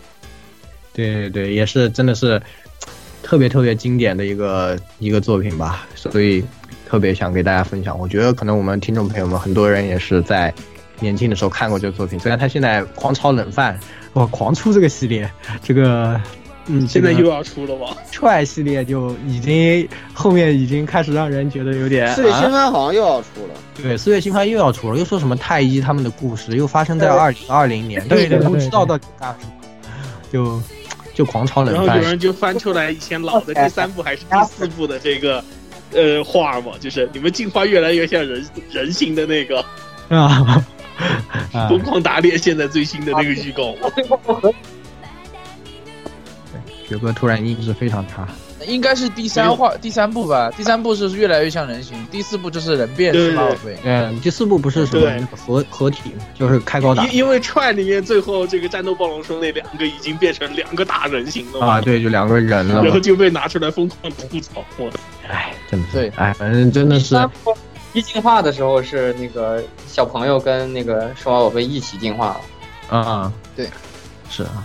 [0.92, 2.40] 对对对，也是真的是
[3.22, 6.44] 特别特别经典的一个一个作品吧，所以
[6.92, 7.98] 特别想给大家分享。
[7.98, 10.52] 我觉得可能我们听众朋友们很多人也是在
[11.00, 13.80] 年轻的时候看过这个作品，虽然他现在狂炒冷饭，
[14.12, 15.26] 哇，狂出这个系列，
[15.62, 16.20] 这个
[16.66, 17.96] 嗯，现在又要出了吗？
[18.10, 22.14] 踹系列就已经后面已经开始让人觉得有点。
[22.14, 23.54] 四月新番好像又要出了。
[23.74, 29.52] 对，四月新番又要出了，又说什么太一他们的故事又发生在二零二零年，对对对，不知道到底干什么，
[30.30, 30.60] 就。
[31.14, 35.44] 就狂炒冷饭，然后有人就翻出来以前老的第三部还是第四部的这个，
[35.94, 39.64] 呃，画嘛，就是你们进化越来越像人人形的那个
[40.08, 40.64] 啊，
[41.68, 43.74] 疯狂打猎现在最新的那个预告。
[46.88, 48.28] 雪哥突然音质非常差。
[48.66, 53.48] 应该是第三话第三部吧，第三部是越来越像人形，第四部就是人变是吧？
[53.62, 57.04] 对，嗯，第四部不是什么合合体，就是开高达。
[57.06, 64.64] 因因为串里面最后这个战斗暴龙兄那两个已经变成两个大人形了啊，对，就两个人了，然后就被拿出来疯狂吐槽。
[64.78, 64.90] 我，
[65.28, 67.16] 哎，真的对，哎，反正真的是。
[67.94, 72.40] 一进化的时候是那个小朋友跟那个数码宝贝一起进化
[72.88, 72.98] 了。
[72.98, 73.68] 啊，对，
[74.30, 74.64] 是啊。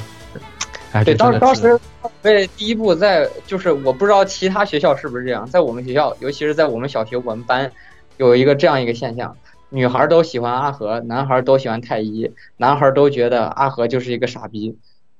[1.03, 1.79] 对，当当时
[2.23, 7.71] 为第一部在就是我不知道其他学校是不是这样，在我们学校，尤其是在我们小学我们班，
[8.17, 9.35] 有一个这样一个现象：
[9.69, 14.77] 女孩都喜欢阿和，男孩都喜欢太一，男孩都觉得阿和就是一个傻逼。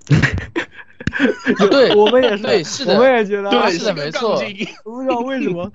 [1.72, 4.40] 对，我们也是，对，是的，我们也觉得，对，是的，没错。
[4.84, 5.72] 不知道为什么。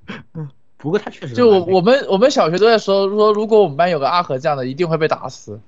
[0.78, 5.58] 不过他确实，就我我们我们小学都在说说，如果我们班有个阿和这样的，一定会被打死。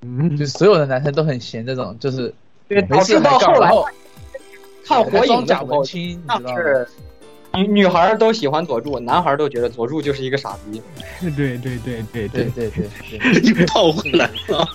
[0.00, 2.32] 嗯，就所有的男生都很闲，这种就是。
[2.82, 3.70] 导致到后来
[4.86, 6.88] 看 火影的时候，是
[7.54, 10.80] 女女孩都喜欢佐助，男孩都觉得佐助就是一个傻逼。
[11.36, 12.80] 对对对对对对对，
[13.60, 14.66] 又套回来了。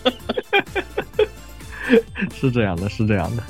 [2.33, 3.43] 是这样的，是这样的，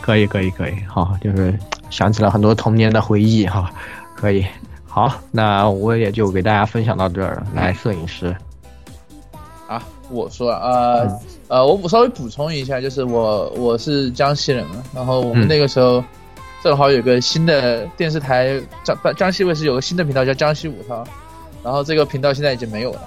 [0.00, 1.58] 可以可以可以，好，就是
[1.90, 3.72] 想起了很多童年的回忆哈，
[4.14, 4.46] 可以，
[4.86, 7.46] 好，那我也就给大家分享到这儿了。
[7.54, 8.36] 来，摄影师。
[10.08, 16.02] 啊，我说呃呃，我稍微补充一下，就是我我是江西人嘛，然后我们那个时候
[16.62, 21.04] 正好有个新的电视台，江江西卫视有个新的频道叫江西五套，
[21.62, 23.00] 然后这个频道现在已经没有了。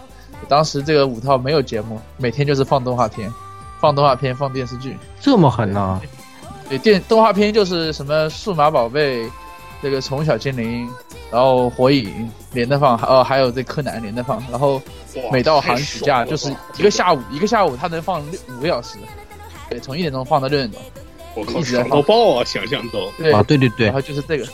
[0.47, 3.31] 当时这个五套没有节目，每天就是放动画片，
[3.79, 6.01] 放动画片，放电视剧，这么狠呢？
[6.67, 9.29] 对，电动画片就是什么数码宝贝，
[9.81, 10.87] 这个宠物小精灵，
[11.31, 14.81] 然后火影连着放，哦，还有这柯南连着放，然后。
[15.29, 18.97] 每到寒暑假就是一个下午，一个下午他能放六五个小时，
[19.69, 20.81] 对，从一点钟放到六点钟，
[21.35, 22.45] 我靠，爽到爆啊！
[22.45, 23.11] 想象都。
[23.17, 24.47] 对啊，对对对，然后就是这个，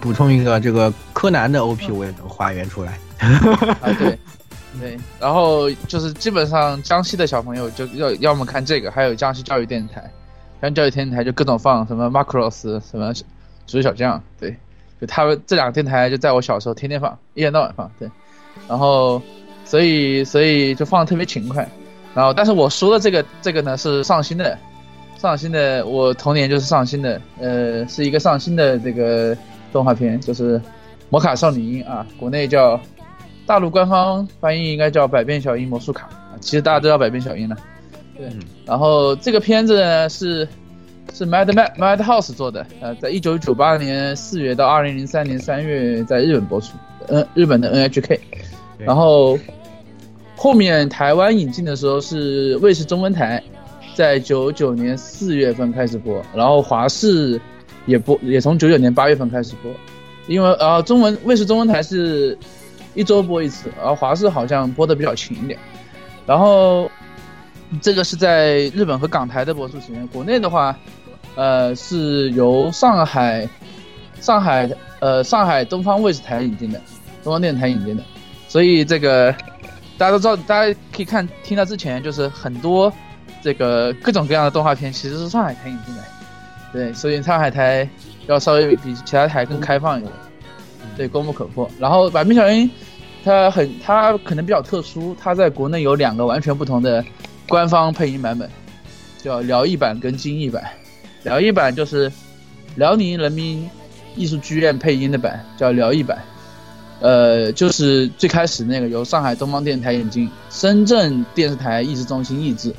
[0.00, 4.18] 补充一个，这个柯南的 OP 我也能还原出来， 啊对
[4.80, 10.10] 对，然后就是基本上江西的小朋友就要要么看这个，还有江西教育电视台，
[10.62, 13.12] 江西教育电视台就各种放什么 Macross 什么
[13.66, 14.56] 足球小将，对，
[15.00, 18.08] 就他们这两个电台就在我小时候天天放，一天到晚放，对，
[18.68, 19.20] 然后。
[19.68, 21.68] 所以，所以就放的特别勤快，
[22.14, 24.56] 然后，但是我说的这个，这个呢是上新的，
[25.18, 29.36] 上新的，我童年就是上新的，呃，是一个上新的这个
[29.72, 30.56] 动画片，就是
[31.10, 32.80] 《魔卡少女樱》啊，国内叫，
[33.44, 37.56] 大陆官方翻译应该叫《百变小樱魔术卡》，其实大家都叫百变小樱了，
[38.16, 38.30] 对，
[38.64, 40.46] 然后这个片子呢是
[41.12, 46.76] 是 Mad Mad Mad House 做的，呃，在一九九八年四月到二零零三年三月在日本播出，
[47.08, 48.18] 嗯，日本的 NHK。
[48.78, 49.38] 然后
[50.36, 53.42] 后面台湾引进的时候是卫视中文台，
[53.94, 57.40] 在九九年四月份开始播，然后华视
[57.86, 59.72] 也播，也从九九年八月份开始播，
[60.26, 62.36] 因为呃中文卫视中文台是
[62.94, 65.58] 一周播一次，而华视好像播的比较勤一点。
[66.26, 66.90] 然后
[67.80, 70.76] 这个是在日本和港台的播出时间，国内的话，
[71.34, 73.48] 呃是由上海
[74.20, 74.70] 上海
[75.00, 76.80] 呃上海东方卫视台引进的，
[77.22, 78.02] 东方电视台引进的。
[78.48, 79.32] 所以这个
[79.98, 82.92] 大家都知道，大家可以看听到之前就是很多
[83.42, 86.02] 这个各种各样的动画片其实是上海台引进的，
[86.72, 87.88] 对，所以上海台
[88.26, 90.12] 要稍微比其他台更开放一点，
[90.96, 91.68] 对，功不可破。
[91.78, 92.66] 然后《百变小樱》
[93.24, 97.04] 它很它可能比较特殊，它在国内有两个完全不同的
[97.48, 98.48] 官方配音版本，
[99.22, 100.64] 叫辽艺版跟京艺版。
[101.22, 102.10] 辽艺版就是
[102.76, 103.68] 辽宁人民
[104.14, 106.22] 艺术剧院配音的版，叫辽艺版。
[107.00, 112.74] 呃，就是最开始那个由上海东方电台引进，深圳电视台译制中心译制，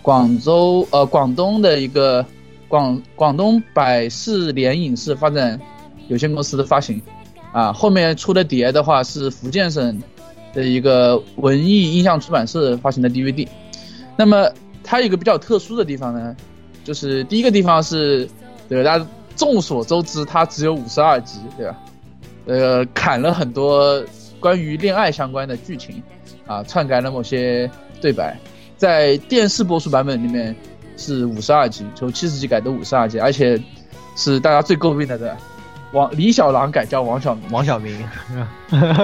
[0.00, 2.24] 广州呃广东的一个
[2.68, 5.60] 广广东百视联影视发展
[6.06, 7.02] 有限公司的发行，
[7.52, 10.00] 啊，后面出的碟的话是福建省
[10.54, 13.48] 的一个文艺音像出版社发行的 DVD。
[14.18, 14.50] 那么
[14.82, 16.34] 它有一个比较特殊的地方呢，
[16.82, 18.28] 就是第一个地方是，
[18.68, 21.76] 对大家众所周知，它只有五十二集，对吧？
[22.46, 24.02] 呃，砍了很多
[24.40, 26.02] 关于恋爱相关的剧情，
[26.48, 27.70] 啊，篡改了某些
[28.00, 28.36] 对白，
[28.76, 30.56] 在电视播出版本里面
[30.96, 33.56] 是五十二集，从七十集改到五十二集，而且
[34.16, 35.36] 是大家最诟病的的
[35.92, 37.96] 王李小狼改叫王小王小明，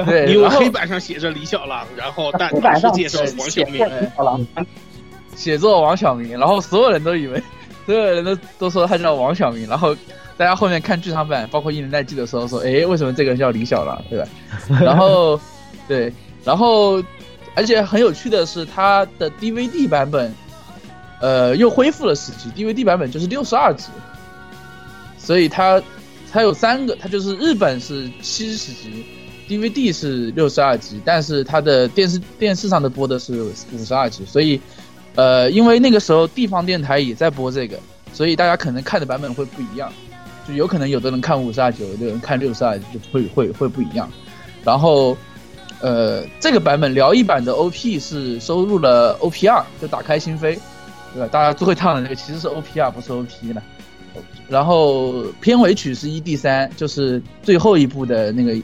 [0.06, 3.86] 对， 因为黑板上写着李小狼，然后但但是介绍王小明，
[5.36, 7.42] 写作王小明，然后所有人都以为，
[7.86, 9.96] 所有人都都说他叫王小明，然后。
[10.36, 14.28] 大家后面看剧场版，包括一年代记的时候说，哎，为什么这个人叫李小狼，对吧？
[14.82, 15.40] 然后，
[15.86, 16.12] 对，
[16.42, 17.00] 然后，
[17.54, 20.34] 而且很有趣的是，他的 DVD 版本，
[21.20, 23.90] 呃，又恢复了十集，DVD 版本就是六十二集，
[25.18, 25.80] 所以它
[26.32, 29.06] 它有三个，它就是日本是七十集
[29.48, 33.40] ，DVD 是六十二集，但是它的电视电视上的播的是
[33.72, 34.60] 五十二集，所以，
[35.14, 37.78] 呃，因为那个时候地方电台也在播这个，
[38.12, 39.92] 所以大家可能看的版本会不一样。
[40.46, 44.06] 就有可能有的人看五十二集，有的人看六十二，就会会会不一样。
[44.62, 45.16] 然后，
[45.80, 50.58] 呃，这个版本辽一版的 OP 是收录了 OP 二，就打开心扉，
[51.14, 51.28] 对吧？
[51.32, 53.62] 大家最会唱的那个其实是 OP 二，不是 OP 的。
[54.46, 58.54] 然后片尾曲是 ED 三，就是最后一部的那个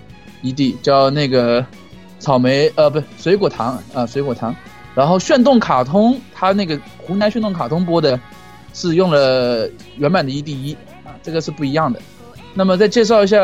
[0.43, 1.64] ED，叫那个
[2.18, 4.55] 草莓，呃，不，水果糖啊，水果糖。
[4.94, 8.18] 然后炫动卡通，它那个湖南炫动卡通播的
[8.72, 10.76] 是用了原版的 ED 一。
[11.22, 12.00] 这个是不一样的，
[12.54, 13.38] 那么再介绍一下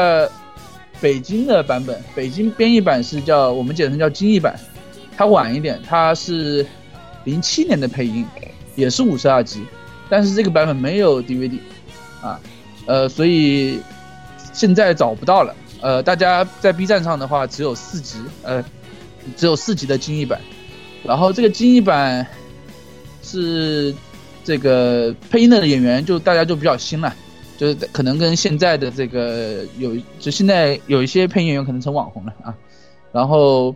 [0.99, 2.03] 北京的版本。
[2.15, 4.59] 北京编译版是叫我们简称叫精译版，
[5.15, 6.65] 它晚一点，它是
[7.25, 8.25] 零七年的配音，
[8.77, 9.63] 也是五十二集，
[10.09, 11.59] 但是这个版本没有 DVD
[12.23, 12.41] 啊，
[12.87, 13.79] 呃，所以
[14.55, 15.55] 现在找不到了。
[15.83, 18.65] 呃，大家在 B 站上的话只有四集，呃，
[19.37, 20.41] 只有四集的精译版，
[21.07, 22.27] 然后这个精译版
[23.23, 23.95] 是
[24.45, 27.15] 这个配音的演员就大家就比较新了。
[27.59, 32.55] 就是可能跟现在的这个有，就现在有一些配音演员可能成网红了啊。
[33.13, 33.75] 然后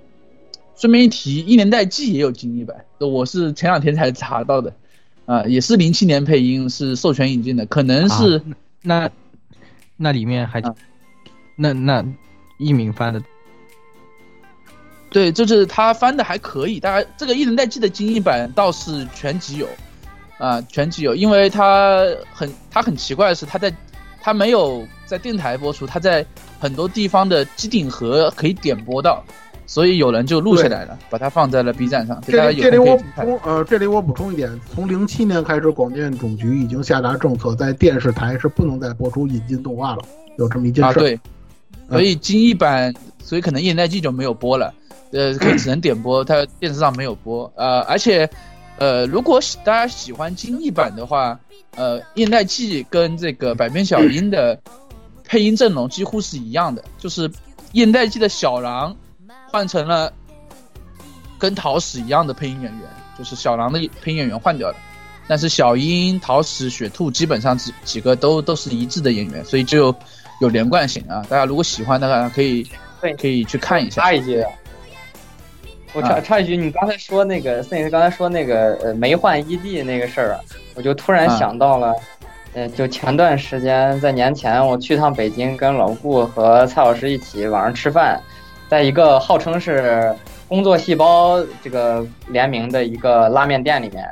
[0.77, 4.75] 顺便一提，《一年代记》也有精译版，我是前两天才查到的，
[5.25, 8.43] 啊，也是零七年配音，是授权引进的，可能是
[8.83, 9.11] 那
[9.97, 10.63] 那里面还
[11.57, 12.05] 那那
[12.59, 13.23] 一名发的，
[15.11, 19.69] 对，就是他翻的还可以，大家这个《一人代记》的精译版倒是全集有。
[20.39, 23.71] 啊，全集有，因为他很，他很奇怪的是，他在，
[24.23, 26.25] 他没有在电台播出，他在
[26.59, 29.23] 很多地方的机顶盒可以点播到，
[29.67, 32.19] 所以有人就录下来了，把它放在了 B 站上。
[32.27, 40.03] 这这里我补充，呃，这里我补充一点，从零七年开始，广电总局已经下达政策，在电视台是不能再播出引进动画了，
[40.39, 40.91] 有这么一件事。
[40.91, 41.21] 啊，对，
[41.91, 44.73] 所以精译版，所以可能《一人代记》就没有播了，
[45.13, 48.29] 呃，可以只能点播，它电视上没有播，呃，而且。
[48.79, 51.39] 呃，如果大家喜欢精译版的话，
[51.77, 54.59] 呃，燕代记跟这个百变小樱的
[55.23, 57.31] 配音阵容几乎是一样的，就是
[57.73, 58.97] 燕代记的小狼
[59.51, 60.11] 换成了
[61.39, 62.81] 跟桃矢一样的配音演员，
[63.19, 64.77] 就是小狼的配音演员换掉了，
[65.29, 69.95] 但是小樱、桃矢、雪兔基本上几几个都都是一致的演员，所以就
[70.41, 71.21] 有连贯性啊。
[71.29, 72.67] 大家如果喜欢的话，可以
[73.21, 74.05] 可以去看一下。
[74.05, 74.43] 下一句。
[75.93, 80.41] 我插插一句，你刚才说那个森林刚才说那个呃没换 ED 那个事儿啊，
[80.77, 81.93] 我就突然想到了，
[82.55, 88.21] 呃，就前段时间在年前我去趟北京，跟老顾和蔡老师一起晚上吃饭，
[88.69, 90.15] 在一个号称是
[90.47, 94.07] 工作细胞这个联名的一个拉面店里面，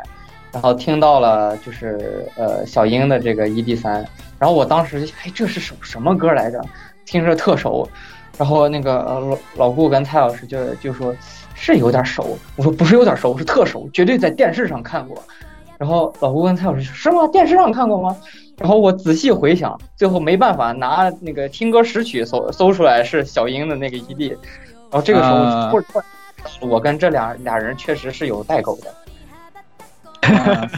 [0.50, 4.04] 然后听到了就是呃小英的这个 ED 三，
[4.36, 6.60] 然后我当时哎这是首什么歌来着？
[7.06, 7.88] 听着特熟，
[8.36, 11.14] 然后那个老老顾跟蔡老师就就说。
[11.60, 15.20] 是有点熟，我说不是有点熟，是特熟，绝对在电视上看过。
[15.76, 17.26] 然后老胡问蔡老师是吗？
[17.28, 18.16] 电视上看过吗？
[18.56, 24.30] 然后我仔细回想，最后没办法拿那个听歌识曲搜搜出来是小英的那个 ED。
[24.90, 26.04] 然后这个时候，突然
[26.70, 28.94] 我跟这俩俩人确实是有代沟的。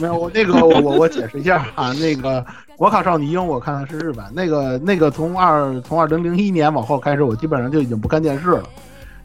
[0.00, 2.44] 没有，我那个我我我解释一下啊，那个
[2.76, 8.64] 国卡少女樱我看的是日版，那个那个从二从二零零一年往后开始，我基本上就已经不看电视了。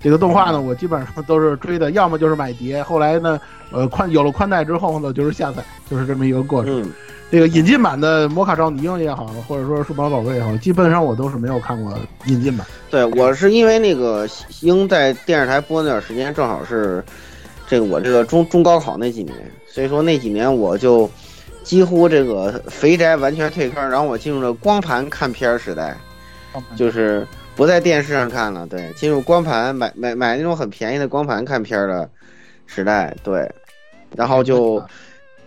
[0.05, 3.41] 这个动画呢，我基本上都是追的，要么就是买碟，后来呢，
[3.71, 6.87] 呃，宽有了宽带之后呢，就是下载，就是这么一个过程。
[7.31, 11.91] 这个引进版的《魔卡少女樱》也好，或者说数码宝贝也好，基本上我都是没有看过
[12.27, 12.67] 引进版。
[12.91, 14.29] 对我是因为那个
[14.61, 17.03] 樱在电视台播那段时间，正好是
[17.65, 19.35] 这个我这个中中高考那几年，
[19.67, 21.09] 所以说那几年我就
[21.63, 25.97] 几乎这个肥宅完全退坑，然后我进入了光盘看片时代，
[26.75, 27.25] 就是
[27.55, 32.09] 不在电视上看了，对，进入光盘买买买那种很便宜的光盘看片的
[32.65, 33.49] 时代，对，
[34.15, 34.83] 然后就。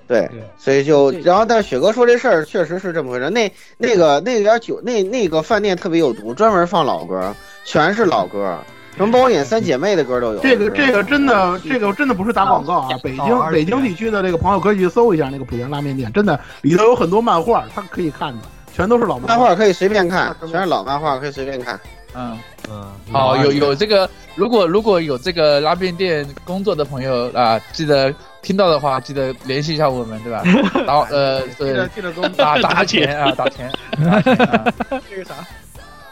[0.09, 0.27] 对，
[0.57, 3.29] 所以就然后，但雪哥说这事儿确实是这么回事。
[3.29, 7.35] 那那个那点酒那那个饭店特别有毒，专门放老歌，
[7.67, 8.59] 全是老歌，
[8.97, 10.39] 什么包括演三姐妹的歌都有。
[10.39, 12.89] 这个这个真的这个真的不是打广告啊！
[13.03, 21.79] 北京北京地区的这个朋友可以去搜一下那个浦江拉面店，真的里头有很多漫画，他可以看的，全都是老漫画，可以随便看，全是老漫画，可以随便看。
[22.15, 22.39] 嗯
[22.71, 28.15] 嗯，好，有有这个，如果如果有这个拉面店工作的朋友啊，记得。
[28.41, 30.43] 听到的话，记得联系一下我们，对吧？
[30.87, 33.71] 然后呃，对，记得打 打钱啊，打钱。
[35.11, 35.35] 这个啥？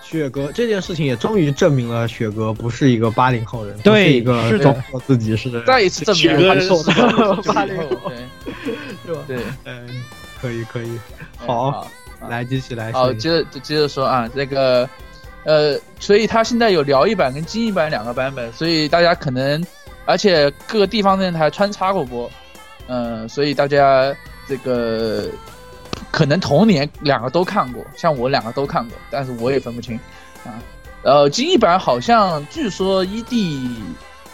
[0.02, 6.54] 雪哥这件事情也终于证明了雪哥不是一个八零后人，对，一个装作自己是再一次证明了
[7.44, 8.12] 八零后，
[9.06, 9.22] 对吧？
[9.26, 9.88] 对，嗯，
[10.42, 10.98] 可以可以，
[11.38, 11.88] 好，
[12.28, 12.92] 来继续来。
[12.92, 14.86] 好，接着接着说啊，那个
[15.46, 19.64] 呃，所以他现在有辽一版跟精一版两个版本，所以大家可能。
[20.08, 22.30] 而且各个地方电台穿插过播，
[22.86, 24.14] 嗯，所以大家
[24.46, 25.26] 这个
[26.12, 29.98] 可能同年两个都看过，像我两个都看过，但是我也分不清
[30.44, 30.62] 啊。
[31.02, 33.68] 呃，金一版好像据说 ED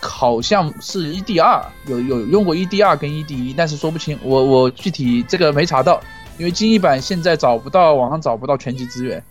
[0.03, 5.99] 好像是 ED 二，有有用过 ED 二跟 ED 一，但是说不清，我我具体这个没查到，
[6.37, 9.25] 因为金一版现在找不到网上找不到全集资源，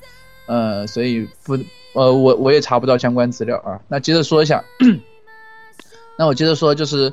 [0.48, 1.58] 呃，所以不
[1.94, 3.80] 呃我我也查不到相关资料啊。
[3.88, 4.64] 那接着说一下。
[6.18, 7.12] 那我接着说，就是，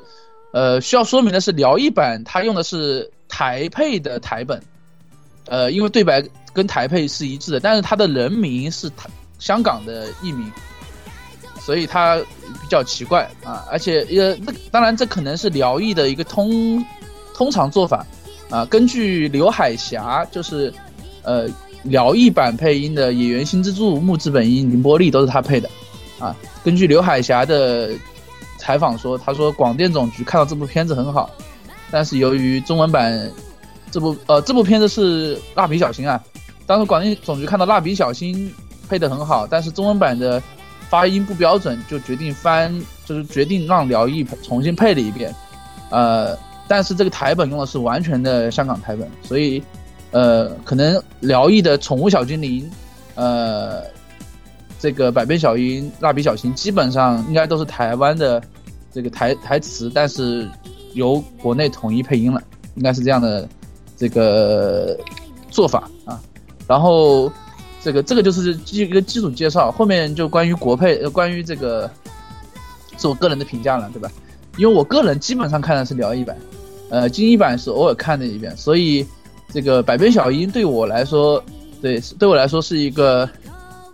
[0.52, 4.60] 呃，需要说明的是，辽艺版它用的是台配的台本，
[5.46, 6.22] 呃，因为对白
[6.52, 10.52] 跟台配是一致的，但是它的人名是台香港的艺名，
[11.60, 13.64] 所以它比较奇怪啊。
[13.70, 16.84] 而且，呃，那当然这可能是辽艺的一个通
[17.32, 18.04] 通常做法
[18.50, 18.66] 啊。
[18.66, 20.74] 根据刘海霞，就是
[21.22, 21.48] 呃
[21.88, 25.68] 辽艺版配音的野原新之助、木之本音、宁波丽都是他配的
[26.18, 26.34] 啊。
[26.64, 27.90] 根据刘海霞的。
[28.60, 31.30] 采访说，他说广电总局看到这部片子很好，
[31.92, 33.30] 但是由于中文版
[33.88, 36.20] 这部呃这部片子是蜡笔小新啊，
[36.66, 38.52] 当时广电总局看到蜡笔小新
[38.88, 40.42] 配的很好，但是中文版的
[40.90, 45.32] 发音不标准，就决定翻就是决定让辽艺重新配了一遍，
[45.90, 46.36] 呃，
[46.66, 49.62] 但是这个台本用的是完全的香港台本，所以
[50.10, 52.70] 呃可能辽艺的宠物小精灵，
[53.14, 53.82] 呃。
[54.80, 58.40] 这个百变小樱、蜡笔小新基本上应该都是台湾的
[58.92, 60.48] 这个台台词，但是
[60.94, 62.40] 由国内统一配音了，
[62.76, 63.48] 应该是这样的
[63.96, 64.96] 这个
[65.50, 66.20] 做法啊。
[66.68, 67.28] 然后
[67.82, 71.90] 这个这个就是基一个基础介绍，后面就关于国配，关于这个
[72.98, 74.08] 是我个人的评价了，对吧？
[74.58, 76.36] 因为我个人基本上看的是辽一版，
[76.88, 79.04] 呃，精一版是偶尔看了一遍，所以
[79.52, 81.42] 这个百变小樱对我来说，
[81.80, 83.28] 对对我来说是一个。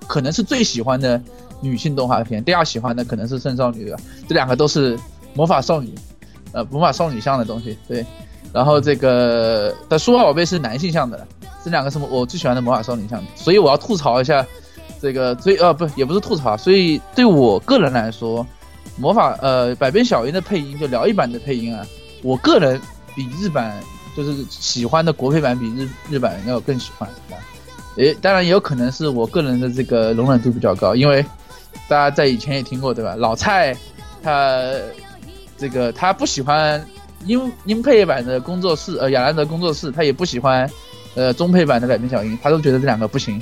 [0.07, 1.19] 可能是最喜欢的
[1.63, 3.99] 女性动画片，第二喜欢的可能是圣少女的，
[4.29, 4.99] 这两个都是
[5.33, 5.95] 魔法少女，
[6.53, 7.75] 呃，魔法少女向的东西。
[7.89, 8.05] 对，
[8.53, 11.27] 然后这个但数码宝贝是男性向的，
[11.65, 14.47] 这两个是我最喜欢的魔法少女向的，所以我要吐槽一下
[15.01, 18.47] 这个最呃不也不是吐槽，所以对我个人来说，
[18.99, 21.83] 魔法呃百变小樱的配音就辽一版的配音啊，
[22.23, 22.79] 我个人
[23.15, 23.75] 比日版
[24.17, 27.09] 就是喜欢的国配版比日日版要更喜欢。
[27.97, 31.25] 诶，当然也有可能是我个人的这个容忍度比较高，因为
[31.89, 33.15] 大家在以前也听过，对吧？
[33.17, 33.77] 老蔡
[34.21, 34.69] 他
[35.57, 36.85] 这个他不喜欢
[37.27, 40.69] 英英配版的工作室，呃，亚兰德工作室，他也不喜欢
[41.15, 43.41] 呃中配版的百变小樱，他都觉得这两个不行，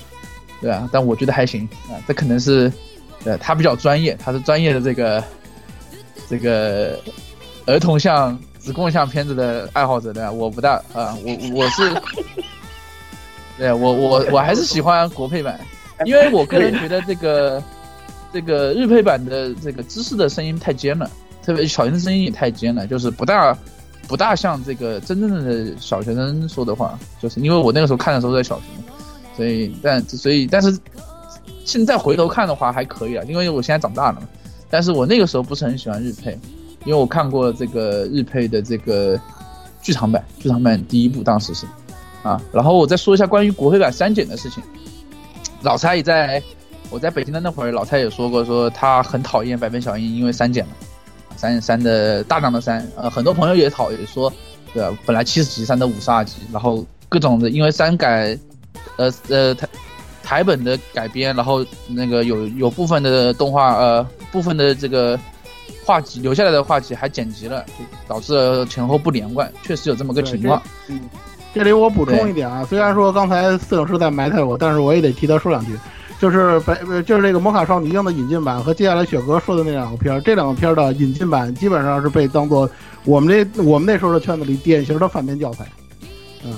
[0.61, 0.86] 对吧？
[0.93, 2.70] 但我觉得还行啊，这可能是
[3.24, 5.24] 呃他比较专业，他是专业的这个
[6.28, 7.01] 这个
[7.65, 10.30] 儿童向子供向片子的爱好者，对吧？
[10.30, 11.93] 我不大啊，我我是。
[13.59, 15.60] 对我我我还是喜欢国配版，
[16.06, 17.62] 因为我个人觉得这个
[18.32, 21.09] 这个日配版的这个知识的声音太尖了，
[21.44, 23.56] 特别小学生声音也太尖了，就是不大
[24.09, 28.62] 不大像这个真正的小学生说的话，就是因为我那个时候看的时候在小学，
[29.36, 30.76] 所以但所以但是
[31.66, 34.26] 现在回头看的话还可以啊，因为我现在长大了嘛，
[34.70, 36.36] 但是我那个时候不是很喜欢日配，
[36.84, 39.20] 因为我看过这个日配的这个
[39.80, 41.66] 剧场版，剧场版第一部当时是。
[42.22, 44.62] 啊，然后我再说一下关于国配版删减的事情。
[45.60, 46.40] 老蔡也在
[46.88, 50.72] 我在北京的那会儿，老蔡也说过，说他很讨厌百变小樱，因为删减了，
[51.36, 54.32] 删删的大量的删，呃，很多朋友也讨厌说，
[54.72, 54.96] 对吧？
[55.04, 58.38] 本来七十集删到五十二集，然后各种的因为删改，
[58.98, 59.68] 呃呃台
[60.22, 65.18] 台本的改编，然后那个有有部分的动画，呃部分的这个
[65.84, 70.62] 画集留下来的画集还剪辑了，就导致了前后不连贯，确实有这么个情况。
[70.88, 71.00] 嗯，
[71.54, 75.78] 这里我补充一点啊，虽然说刚才四老师在埋汰我，但是我也得替他说两句。
[76.20, 82.70] 就是白，就是这个《魔卡少女樱》的引进版和接下来雪哥说的那两个片儿，这两个片儿的引进版基本上是被当做
[83.04, 85.66] 我们这我们那时候的圈子里典型的反面教材。
[86.44, 86.54] 嗯，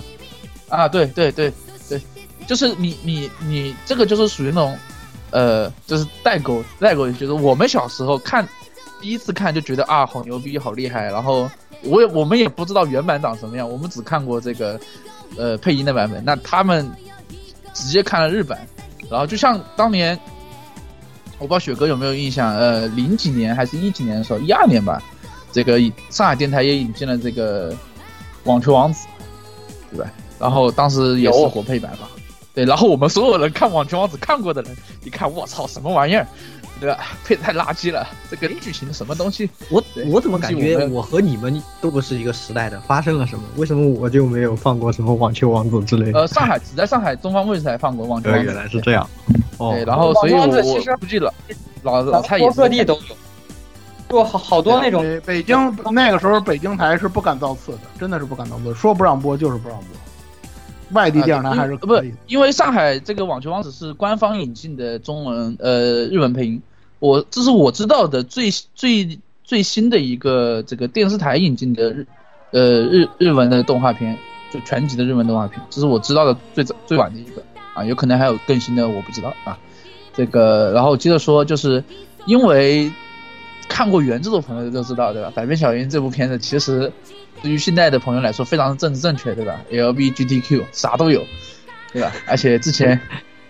[0.68, 1.50] 啊，对对对
[1.88, 1.98] 对，
[2.46, 4.78] 就是你你你这个就是属于那种，
[5.30, 8.46] 呃，就是代沟代沟，就是我们小时候看
[9.00, 11.50] 第一次看就觉得啊好牛逼好厉害，然后
[11.82, 14.80] 我也我们也不知道原版长什么样，我们只看过这个
[15.36, 16.90] 呃配音的版本，那他们
[17.74, 18.66] 直接看了日版。
[19.10, 20.18] 然后就像当年，
[21.38, 25.02] 我不知道雪哥有没有印象，呃，零几年还是一几年的时候，一二年吧，
[25.52, 27.70] 这个上海电台也引进了这个
[28.44, 29.06] 《网球王子》，
[29.94, 30.10] 对吧？
[30.40, 32.08] 然后当时也是国配版吧，
[32.54, 32.64] 对。
[32.64, 36.26] 然后我们所有人看《网球王子》看过的人，一看，我操，什么玩意儿？
[36.84, 37.00] 对吧？
[37.24, 39.48] 配太垃圾了，这个剧情什么东西？
[39.70, 42.78] 我我怎么感觉我和你们都不是一个时代的？
[42.82, 43.44] 发生了什么？
[43.56, 46.20] 为什么我就没有放过什么网球王子之类的？
[46.20, 48.44] 呃，上海只在上海东方卫视才放过网球王子。
[48.44, 49.08] 原来是这样。
[49.56, 49.72] 哦。
[49.72, 50.46] 对，然后所以我
[50.98, 51.32] 估计了，
[51.82, 53.16] 老老蔡也各地都有，
[54.10, 55.02] 就好好多那种。
[55.24, 55.56] 北京
[55.90, 59.86] 那个时候，北京台是不敢造次的，真的是不敢造次，说不让播就是不让播。
[60.90, 61.94] 外地电视台还是不，
[62.26, 66.62] 因为上海这个网球王子是官方引进的中文呃日文配音，
[67.04, 72.06] 我这是我知道的最最最新的一个这个电视台引进的日
[72.50, 74.16] 呃日日文的动画片，
[74.50, 77.42] 就全集的日文动画片，这是我知道的最早最晚的一个
[77.74, 79.58] 啊，有可能还有更新的我不知道啊，
[80.14, 81.84] 这个然后接着说就是
[82.24, 82.90] 因为
[83.68, 85.30] 看过原著的朋友都知道对吧？
[85.34, 86.90] 百变小樱这部片子其实。
[87.42, 91.22] 对于现在的朋友来说，非常的政治正确，对吧？L B G T Q 啥都有，
[91.92, 92.10] 对吧？
[92.26, 92.98] 而且之前，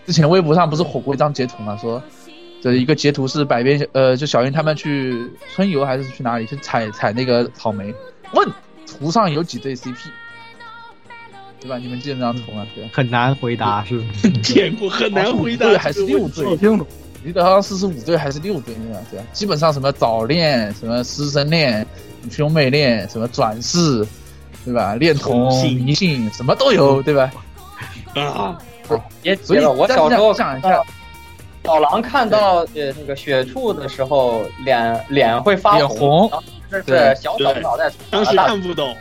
[0.05, 1.77] 之前微博上不是火过一张截图嘛？
[1.77, 2.03] 说，
[2.61, 7.93] 这一个截图是百变，呃，就小樱他们去春游还是去哪里去采采那个草莓？
[8.33, 8.49] 问
[8.85, 10.09] 图上有几对 C P，
[11.59, 11.77] 对吧？
[11.77, 12.65] 你们记得那张图吗？
[12.73, 14.01] 对，很难回答，是
[14.41, 16.43] 见过很难回答，对还是六对？
[16.43, 16.87] 说清楚，
[17.23, 18.73] 记得好像四十五对还是六对？
[18.75, 18.99] 对吧？
[19.11, 21.85] 对，基本上什么早恋，什么师生恋。
[22.31, 24.03] 兄妹恋什么转世，
[24.65, 24.95] 对吧？
[24.95, 27.31] 恋童迷信什么都有，对吧？
[28.15, 28.57] 啊，
[29.21, 30.81] 别急了，我小时候想一下，
[31.65, 36.31] 老狼看到呃那个雪兔的时候，脸脸会发红，
[36.69, 38.95] 这是小小脑袋，当时看不懂，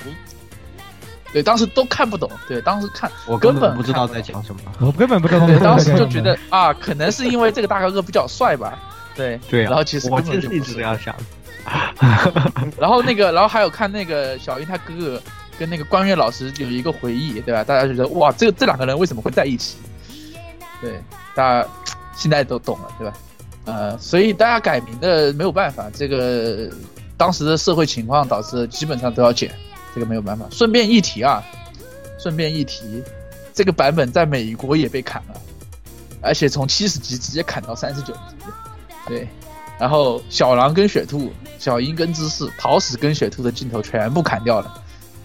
[1.32, 8.78] 对，当时都看不懂，对，当时看我根本不知道在讲什么，我根本不知道，对，当时就觉得 啊，可能是因为这个大哥哥比较帅吧，
[9.15, 11.15] 对对，然后其实我就是一直这样想。
[12.78, 15.23] 然后那个，然后还有看那个小樱他哥哥
[15.59, 17.65] 跟那个关悦老师有一个回忆，对吧？
[17.65, 19.78] 大家就觉得哇，这这两个人为什么会在一起？
[20.82, 21.01] 对，
[21.35, 21.66] 大家
[22.16, 23.16] 现在都懂了，对吧？
[23.66, 26.70] 呃，所以大家改名的没有办法，这个
[27.16, 29.51] 当时的社会情况导致基本上都要剪，
[29.95, 30.47] 这个没有办法。
[30.51, 31.43] 顺便一提啊，
[32.19, 33.03] 顺便一提，
[33.53, 35.41] 这个版本在美国也被砍了，
[36.20, 38.20] 而且从七十级直接砍到三十九级，
[39.07, 39.28] 对。
[39.77, 44.73] 然后小狼跟雪兔、小樱跟芝士、桃矢跟雪兔的镜头全部砍掉了，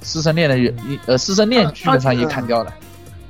[0.02, 0.74] 师生恋的
[1.06, 2.74] 呃师生恋基本上也砍掉了。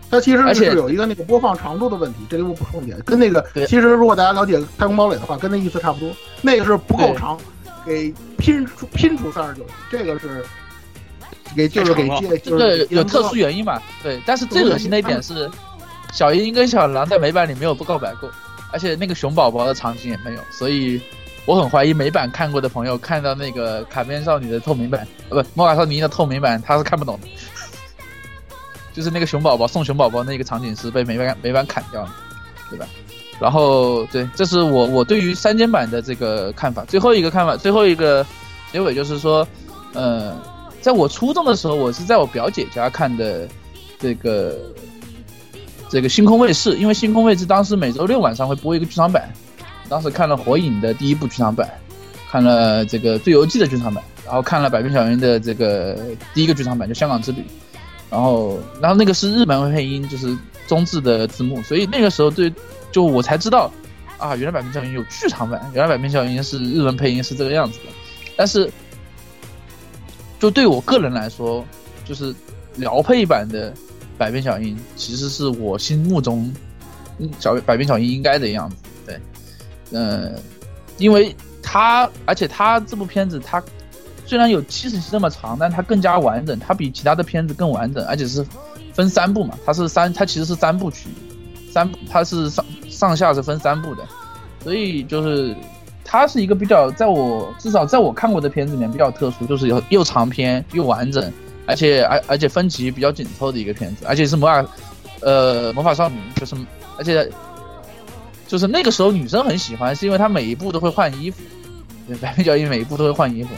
[0.10, 6.10] 它其实是有一个那个播放长度的问题，这里我补充一点，跟那个其实如果大家了解《太空堡垒》的话，跟那意思差不多。
[6.42, 7.38] 那个是不够长，
[7.86, 10.44] 给拼出拼出三十九集，这个是
[11.56, 12.08] 给就是给
[12.44, 13.82] 这个有特殊原因嘛？
[14.02, 15.50] 对，但是最恶心的一点是，
[16.12, 18.30] 小樱跟小狼在美版里没有不告白过。
[18.72, 21.02] 而且那个熊宝宝的场景也没有，所以
[21.46, 27.28] 我很怀疑美版看过的朋友看到那个卡片少女的透明版，呃，不，魔法少女的透明版，他是看不懂的。
[29.00, 32.14] 就是那个熊宝宝送熊宝宝那个场景是被美版美版砍掉了，
[32.70, 32.86] 对吧？
[33.40, 36.84] 然后对，这是我我对于删减版的这个看法。
[36.84, 38.26] 最后一个看法，最后一个
[38.74, 39.48] 结尾就是说，
[39.94, 40.36] 呃，
[40.82, 43.48] 在我初中的时候，我是在我表姐家看的
[43.98, 44.60] 这个。
[45.92, 49.28] 这个星空卫视，因为星空卫视当时每周六晚上会播一个剧场版，
[49.90, 51.68] 当时看了《火影》的第一部剧场版，
[52.30, 55.98] 看了这个《最游记》的剧场版，然后看了《百变小樱》的这个
[56.32, 57.42] 第一个剧场版，就《香港之旅》，
[58.10, 60.38] 然后，然后那个是日文配音，就是
[60.68, 62.52] 中字的字幕，所以那个时候对，
[62.92, 63.72] 就我才知道，
[64.18, 67.86] 啊，原来《百变小樱》有剧场版，原来《百变小樱》是日文配音是这个样子的，
[68.36, 68.70] 但是，
[70.40, 71.66] 就对我个人来说，
[72.06, 72.34] 就是
[72.76, 73.74] 辽配版的。
[74.18, 76.54] 百变小樱其实是我心目中，
[77.40, 78.76] 小百变小樱应该的样子，
[79.06, 79.18] 对，
[79.92, 80.36] 嗯，
[80.98, 81.34] 因为
[81.64, 83.64] 它，而且它这部片子它
[84.30, 88.46] 虽然有七十集这么长，但它更加完整，它比其他的片子更完整，而且是
[88.94, 91.10] 分三部嘛，它是三，它其实是三部曲，
[91.72, 94.04] 三它是上上下是分三部的，
[94.64, 95.56] 所以就是
[96.06, 101.34] 它是一个比较，在我至少在我看过的片子里面比较特殊，就是有又长篇又完整。
[101.66, 104.70] 而且而而且分级比较紧凑的一个片子，而且是魔法，
[105.22, 106.56] 呃，魔法少女，就是
[106.98, 107.30] 而且
[108.48, 111.44] 就是那个时候女生很喜欢，是因为她每一部都会换衣服，
[112.08, 113.50] 对，百变交易每一部都会换衣服，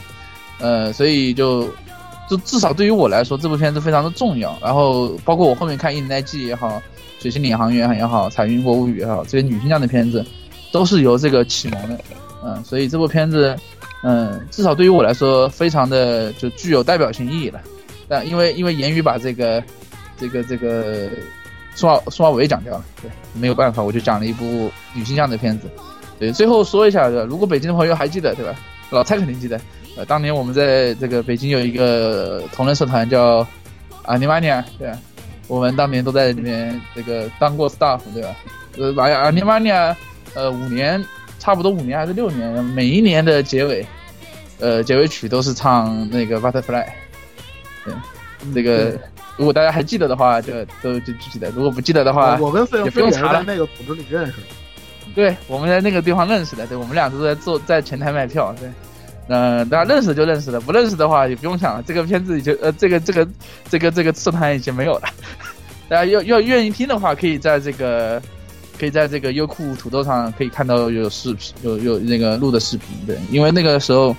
[0.61, 1.67] 呃，所以就
[2.29, 4.57] 就至少对于我来说，这部片子非常的重要。
[4.61, 6.69] 然后包括我后面看《一代记》也好，
[7.19, 10.25] 《水星领航员》也好，《彩云国物语》也好，这些女性向的片子
[10.71, 11.99] 都是由这个启蒙的，
[12.43, 13.57] 嗯，所以这部片子，
[14.03, 17.59] 嗯，至少对于我来说，非常的就具有代表性意义了。
[18.07, 19.63] 但因为因为言语把这个，
[20.17, 21.09] 这个这个，
[21.75, 25.67] 宋奥宋奥伟讲掉了，对，没有办法，我就讲了一部女性向的片子。
[26.19, 28.53] 对，最后说一下，如果北京的朋友还记得，对吧？
[28.91, 29.59] 老蔡肯定记得，
[29.97, 33.45] 呃，当年我们在这个北京有一个同人社团叫
[34.03, 34.97] 阿尼玛尼亚，对吧？
[35.47, 38.29] 我们当年都在里面这个当过 staff，对吧？
[38.77, 39.95] 呃，阿阿尼玛尼亚，
[40.33, 41.03] 呃，五年，
[41.39, 43.85] 差不多五年还是六年，每一年的结尾，
[44.59, 46.85] 呃，结尾曲都是唱那个 Butterfly。
[47.83, 47.93] 对，
[48.53, 48.97] 这个
[49.35, 53.43] 如果大家还记得的话，就都就记得；如果不记得的话，我跟费也不用查了。
[53.45, 54.47] 那个组织里认识的，
[55.13, 56.65] 对，我们在那个地方认识的。
[56.67, 58.55] 对，我们俩都在做在前台卖票。
[58.59, 58.69] 对，
[59.27, 61.83] 嗯，大家认识就认识了，不认识的话也不用想了。
[61.83, 63.27] 这个片子已经呃，这个这个
[63.69, 65.09] 这个这个社团已经没有了。
[65.89, 68.21] 大家要要愿意听的话，可以在这个
[68.79, 72.87] 可以在这个优酷土豆上可以看到有视频，有有那个录的视频。
[73.05, 74.15] 对，因为那个时候。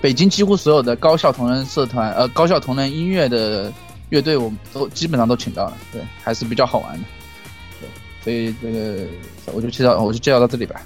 [0.00, 3.72] 北京几乎所有的高校同人社团，呃，高校同人音乐的
[4.10, 7.04] 乐队，我们都基本上都请到了，对，还是比较好玩的，
[7.80, 7.88] 对，
[8.22, 9.08] 所以这个
[9.52, 10.80] 我就介绍，我就介绍到这里吧。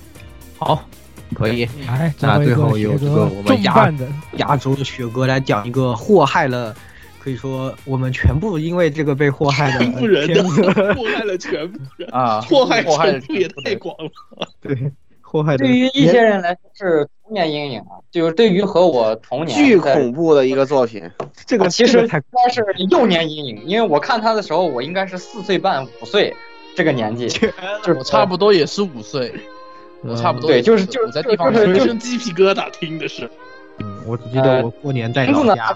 [0.56, 0.82] 好，
[1.32, 1.68] 可以。
[1.88, 3.92] 哎，那最后由这个我们亚
[4.36, 6.74] 亚洲的雪哥来讲一个祸害了，
[7.18, 10.44] 可以说我们全部因为这个被祸害的全部人，
[10.94, 14.92] 祸害了全部人啊，祸害祸害也太广了，对。
[15.20, 21.10] 祸害对于一些人来说是童年阴影啊，就是对于和我童年巨恐怖的一个作品。
[21.46, 26.36] 这个其实应该是幼年阴影，因为我看他的时候，我应该是四岁半五岁
[26.76, 27.48] 这个年纪，就
[27.84, 29.32] 是我差不多也是五岁，
[30.02, 33.30] 我差不多对，就是就是在地方就是生鸡皮疙瘩，听的是。
[33.78, 35.72] 嗯，我只记得我过年在老家。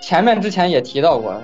[0.00, 1.42] 前面之前也提到过，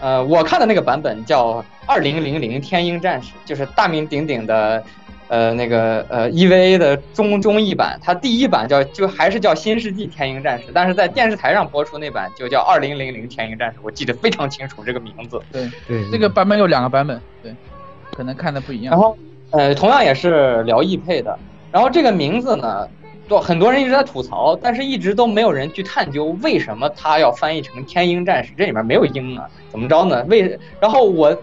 [0.00, 1.54] 呃，我看的那个版本叫
[1.86, 4.82] 《二零零零天鹰战士》，就是大名鼎鼎的。
[5.28, 15.40] 呃，那个呃，EVA 的中中译版，它第一版叫就还是叫《新世纪天鹰战士》，但是在电视台上播出那版就叫《二零零零天鹰战士》，我记得非常清楚这个名字。
[15.52, 17.54] 对对，这个版本有两个版本，对，
[18.12, 18.90] 可能看的不一样。
[18.90, 19.16] 然后，
[19.50, 21.38] 呃，同样也是聊译配的。
[21.72, 22.88] 然后这个名字呢，
[23.28, 30.24] 都很多人一直在吐槽，但是一直都没有人去探究为什么他要翻译成天鹰战士，这里面没有鹰啊，怎么着呢？
[30.28, 31.36] 为然后我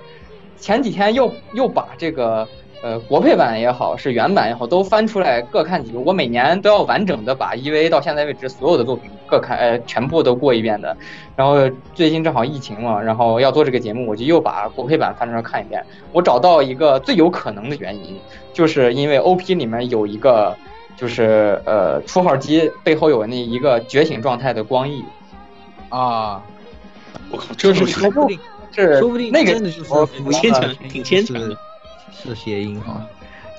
[0.58, 2.48] 前几天又又把这个。
[2.84, 6.04] 呃，国配版也好，是原版也好，都翻出来各看几遍。
[6.06, 10.96] 我每年都要完整的把 EVA 到现在为止所有的作品各看，呃，全部都过一遍的。
[11.36, 11.56] 然后
[11.96, 15.84] 最近正好疫情嘛，然后要做这个节目，我就又把国配版翻出来看一遍。
[16.12, 18.20] 我找到一个最有可能的原因，
[18.54, 20.56] 就是因为 OP 里面有一个，
[20.96, 25.04] 就是呃，初号机背后有那一个觉醒状态的光翼。
[25.90, 26.44] 啊，
[27.32, 28.40] 我靠，这是说不定，
[28.72, 31.58] 是说不定那个真的就是挺牵强，挺牵强的。
[32.24, 33.02] 是谐音哈，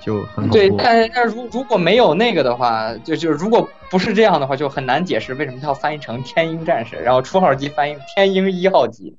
[0.02, 9.16] 就很对，但但如如果没有那个的话，就就如果不是这样的话，就很难解释为什么它要翻译成天鹰战士，然后初号机翻译天鹰一号机。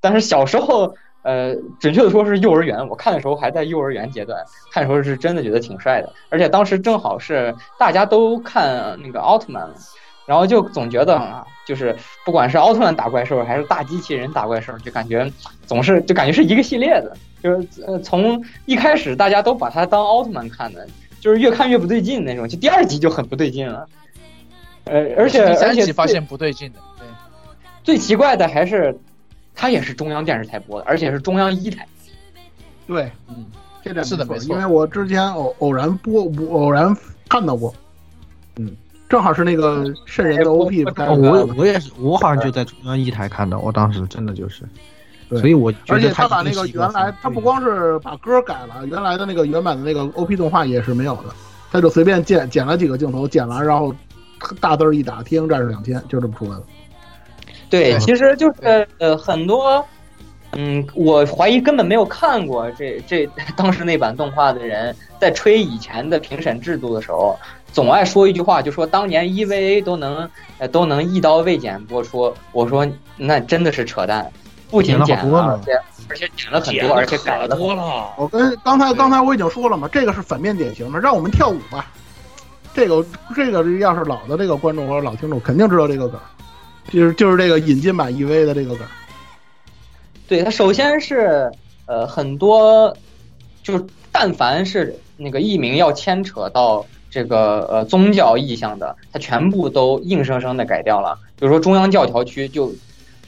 [0.00, 9.66] 但是小时候，呃，准确的说是幼儿园，我看的时候还在幼儿园阶段，看的时候是真的觉得挺帅的，而且当时正好是大家都看那个奥特曼，
[10.26, 15.30] 然后就总觉得啊，就是不管是奥特曼打怪兽还是大机器人打怪兽，就感觉
[15.66, 17.16] 总是就感觉是一个系列的。
[17.42, 20.86] 就是呃，从一开始大家都把它当奥特曼看的，
[21.20, 23.86] 就是越看越不对劲那种，就第二集就很不对劲了。
[24.84, 27.06] 呃，而且而且发现不对劲的，对。
[27.82, 28.98] 最奇怪的还是，
[29.54, 31.86] 它也是中央电视台播的，而且是中央一台。
[32.86, 33.44] 对，嗯，
[33.82, 34.54] 这点是的没错。
[34.54, 36.96] 因为我之前偶偶然播，偶然
[37.28, 37.74] 看到过。
[38.56, 38.74] 嗯，
[39.14, 40.84] 正好是那个圣人的 OP。
[41.06, 44.64] 我我也是，我好像就在中央一台看的，我当时真的就是。
[45.28, 51.32] 所以我而且他把那个原来，他不光是把歌改了，原来的那个原版的那个 OP 动画也是没有的，
[51.70, 53.94] 他就随便剪剪了几个镜头，剪完然后
[54.60, 56.62] 大字一打，《天鹰战士两千》就这么出来了。
[57.70, 59.84] 对，其实就是呃很多
[60.56, 67.38] 嗯，我怀疑根本没有看过这这当时那版动画的人在吹以前的评审制度的时候，
[67.74, 72.32] 总爱说一句话，就说当年 EVA 都能呃都能一刀未剪播出。
[72.52, 72.86] 我说
[73.16, 74.30] 那真的是扯淡，
[74.70, 75.72] 不仅剪了，而且
[76.08, 78.14] 而且剪了很多，而且改了多了。
[78.16, 81.90] 我跟刚才刚才我已经说了嘛，这个是反面典型的，让我们跳舞吧。
[82.72, 86.20] 这个这个要是老的这个观众或者老听众肯定知道这个梗，
[86.92, 88.86] 就是就是这个引进版 EVA 的这个梗。
[90.28, 91.50] 对它首先是
[91.86, 92.96] 呃很多，
[93.64, 101.16] 就是但凡是那个艺名要牵扯到这个呃宗教意向的，它全部都硬生生的改掉了。
[101.38, 102.72] 比如说中央教条区就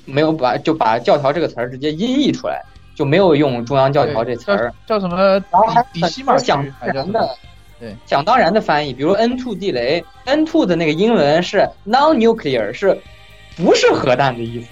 [0.05, 2.61] 没有把就把教条这个词儿直接音译出来，
[2.97, 5.17] 就没有用中央教条这词儿，叫什么？
[5.53, 7.31] 然后还比西马想当然的，
[7.79, 12.99] 对，想当然的翻译，比如 N two 地雷，N two 的那个英文是 non-nuclear，是
[13.57, 14.71] 不是核弹的意思？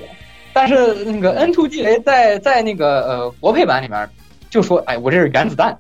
[0.53, 4.11] 但是那个 N two 地雷在在那个呃国配版里面
[4.51, 5.79] 就说，哎，我这是原子弹。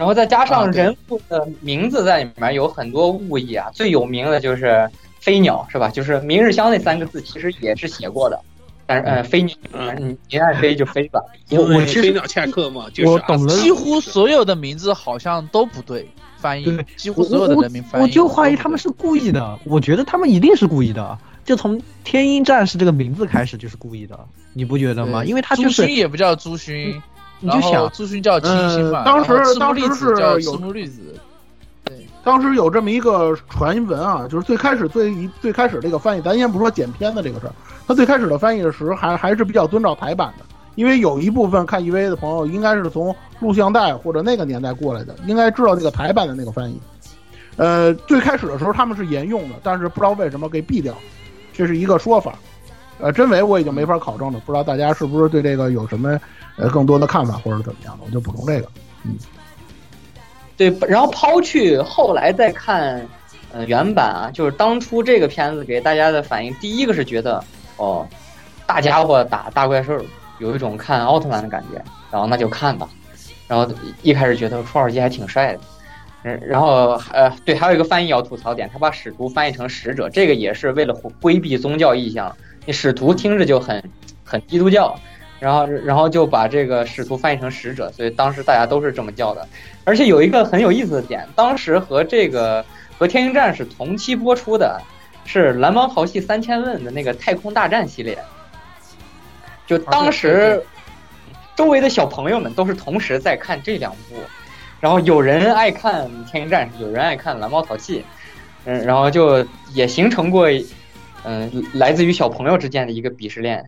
[0.00, 4.90] 然后再加上人物的名字在里面有很多误译啊，最有名的就是
[5.20, 5.90] 飞鸟是吧？
[5.90, 8.40] 就是明日香那三个字其实也是写过的，
[8.86, 9.54] 但是呃飞鸟，
[9.98, 11.20] 你你爱飞就飞吧。
[11.52, 16.08] 我我其实飞鸟恰克嘛，就是我懂了，几乎所有的名字好像都不对
[16.38, 24.18] 翻译对，几乎所有的人名翻译我就怀疑他们是是故意的，我觉得他们一定是故意的，就从天鹰战士这个名字开始就是故意的，
[24.54, 25.22] 你不觉得吗？
[25.22, 27.02] 因为他就朱是勋也不叫朱勋，
[27.40, 30.06] 你就想朱勋叫清新嘛，呃当时当时是
[30.42, 31.00] 有赤木粒子，
[32.22, 37.52] 当时有这么一个传闻啊，就是最开始最一最开始这个翻译，咱先不说剪片的这个事儿，
[37.88, 40.44] 他最开始的翻译的时候还还是比较遵照台版的，
[40.74, 46.78] 因为有一部分看 EVA 的朋友应该是从录像带或者那个年代过来的，应该知道那个台版的那个翻译。
[47.56, 50.94] 呃，最开始的时候他们是沿用的，但是不知道为什么给毙掉，
[51.54, 52.34] 这是一个说法。
[52.98, 56.20] 呃，真伪我已经没法考证了，不知道大家是不是对这个有什么
[56.56, 58.68] 呃更多的看法或者怎么样的，我就补充这个。
[59.04, 59.16] 嗯
[60.56, 63.08] 对，然后抛去后来再看，
[63.50, 67.42] 呃，原版啊，就是当初这个片子给大家的反应，第一个是觉得，
[67.78, 68.06] 哦，
[68.66, 69.98] 大家伙打大怪兽，
[70.38, 72.86] 有一种看奥特曼的感觉，然后那就看吧，
[73.48, 73.66] 然后
[74.02, 75.56] 一开始觉得初号机还挺帅
[76.22, 82.36] 的，然后呃，对，还有一个翻译要吐槽点，他把使徒翻译成使者，这个也是为了规避宗教意向，
[82.66, 83.82] 你使徒听着就很
[84.22, 84.94] 很基督教。
[85.40, 89.48] 然后，然后就把这个使徒翻译成使者，所以当时大家都是这么叫的。
[89.84, 92.62] 而且有一个很有意思的点，当时和这个
[92.98, 94.78] 和天鹰战士同期播出的
[95.24, 98.18] 是蓝猫淘气三千问的那个太空大战系列。
[99.66, 100.62] 就当时
[101.56, 104.16] 周围的小朋友们都是同时在看这两部，
[104.78, 108.04] 然后有人爱看天鹰战士，有人爱看蓝猫淘气，
[108.66, 110.48] 嗯，然后就也形成过，
[111.24, 113.64] 嗯，来自于小朋友之间的一个鄙视链。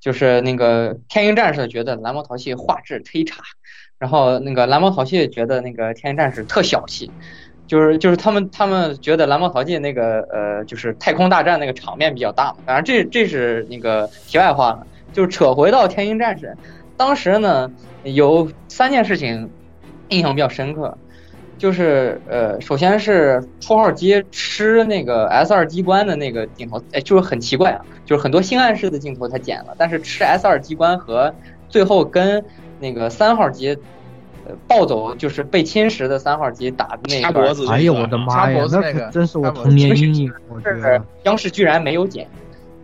[0.00, 3.42] 就是那个天鹰战士觉得蓝猫淘气画质忒差，
[3.98, 7.12] 然后那个蓝猫淘气觉得那个天鹰战士特小气，
[7.66, 16.56] 就是就是他们他们觉得蓝猫淘气那个呃就是太空大战那个场面比较大嘛，反正这这是那个题外话了，就是扯回到天鹰战士，
[16.96, 17.70] 当时呢
[18.02, 19.50] 有三件事情
[20.08, 20.96] 印象比较深刻。
[21.60, 31.34] 就是呃，首先是初号机吃那个 S 二机关的那个镜头，哎，就是很奇怪啊，就是很多性暗示的镜头他剪了，但是吃 S 二机关和
[31.68, 32.42] 最后跟
[32.80, 33.76] 那个三号机，
[34.46, 41.04] 呃，暴走就是被侵蚀的三号机打的那个，哎呦我的妈呀，那可真是我童年阴影，我觉得。
[41.24, 42.26] 央视居然没有剪，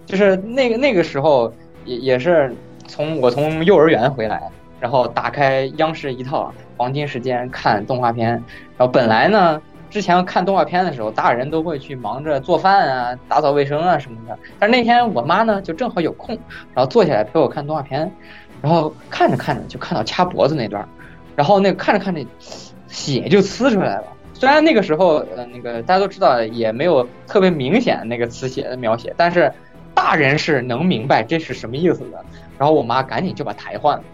[0.04, 1.50] 就是那个那个时候
[1.86, 2.54] 也也是
[2.86, 4.42] 从我从幼儿园回来，
[4.86, 6.52] 然后打开央视一套。
[6.76, 8.28] 黄金时间看动画片，
[8.76, 14.38] 然后本来呢，之前看动画片的时候，大人都会去忙着做饭啊、打扫卫生啊什么的。
[14.58, 16.38] 但是那天我妈呢，就正好有空，
[16.74, 18.12] 然后坐下来陪我看动画片，
[18.62, 20.86] 然后看着看着就看到掐脖子那段，
[21.34, 22.22] 然后那个看着看着，
[22.86, 24.04] 血就呲出来了。
[24.34, 29.50] 虽然那个时候，呃，那个大家都知道也没有特别明显那个呲血的描写，但是
[29.94, 32.22] 大人是能明白这是什么意思的。
[32.58, 34.04] 然后我妈赶紧就把台换了。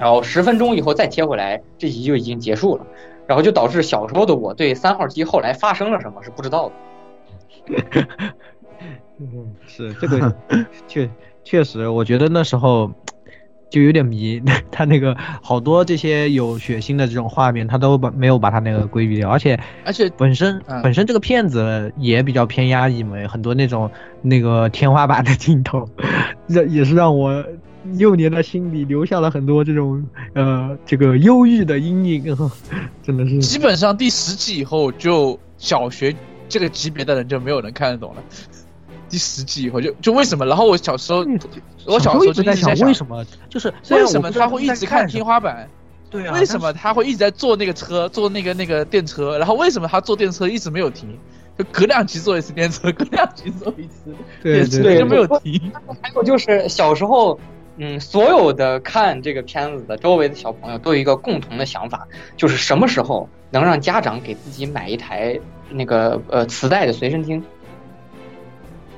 [0.00, 2.86] 然后十分钟以后再切回来，这集就已经结束了，
[3.26, 8.06] 然后就导致小时候的我对三号机后来发生了什么是不知道的。
[9.18, 10.34] 嗯，是这个
[10.88, 11.08] 确
[11.44, 12.90] 确实，我觉得那时候
[13.68, 23.90] 就有点迷， 他那个好多这些有血腥的这种画面，他都把没有把他那个规避掉，而且而且本身本身这个片子也比较偏压抑嘛，很多那种
[24.22, 25.86] 那个天花板的镜头，
[26.48, 27.44] 让也是让我。
[27.96, 30.04] 幼年的心里留下了很多这种
[30.34, 32.36] 呃这个忧郁的阴影，
[33.02, 33.38] 真的是。
[33.38, 36.14] 基本上第十季以后，就小学
[36.48, 38.22] 这个级别的人就没有人看得懂了。
[39.08, 40.46] 第十季，以后就就为什么？
[40.46, 41.26] 然后我小时候，
[41.84, 45.68] 我小时候就在想为什么，就是为什么他会一直看天花板？
[46.10, 49.36] 对啊，为什么他会一直在坐那个车，坐那个那个电车？
[49.38, 51.08] 然后为什么他坐电车一直没有停？
[51.58, 55.72] 就隔两集坐一次电车，隔两集坐一次电车就没有停。
[56.00, 57.38] 还有就是小时候，
[57.82, 65.40] 嗯，所有的看这个片子的周围的小朋友都有一个共同的想法，就是什么时候能让家长给自己买一台
[65.70, 67.42] 那个呃磁带的随身听？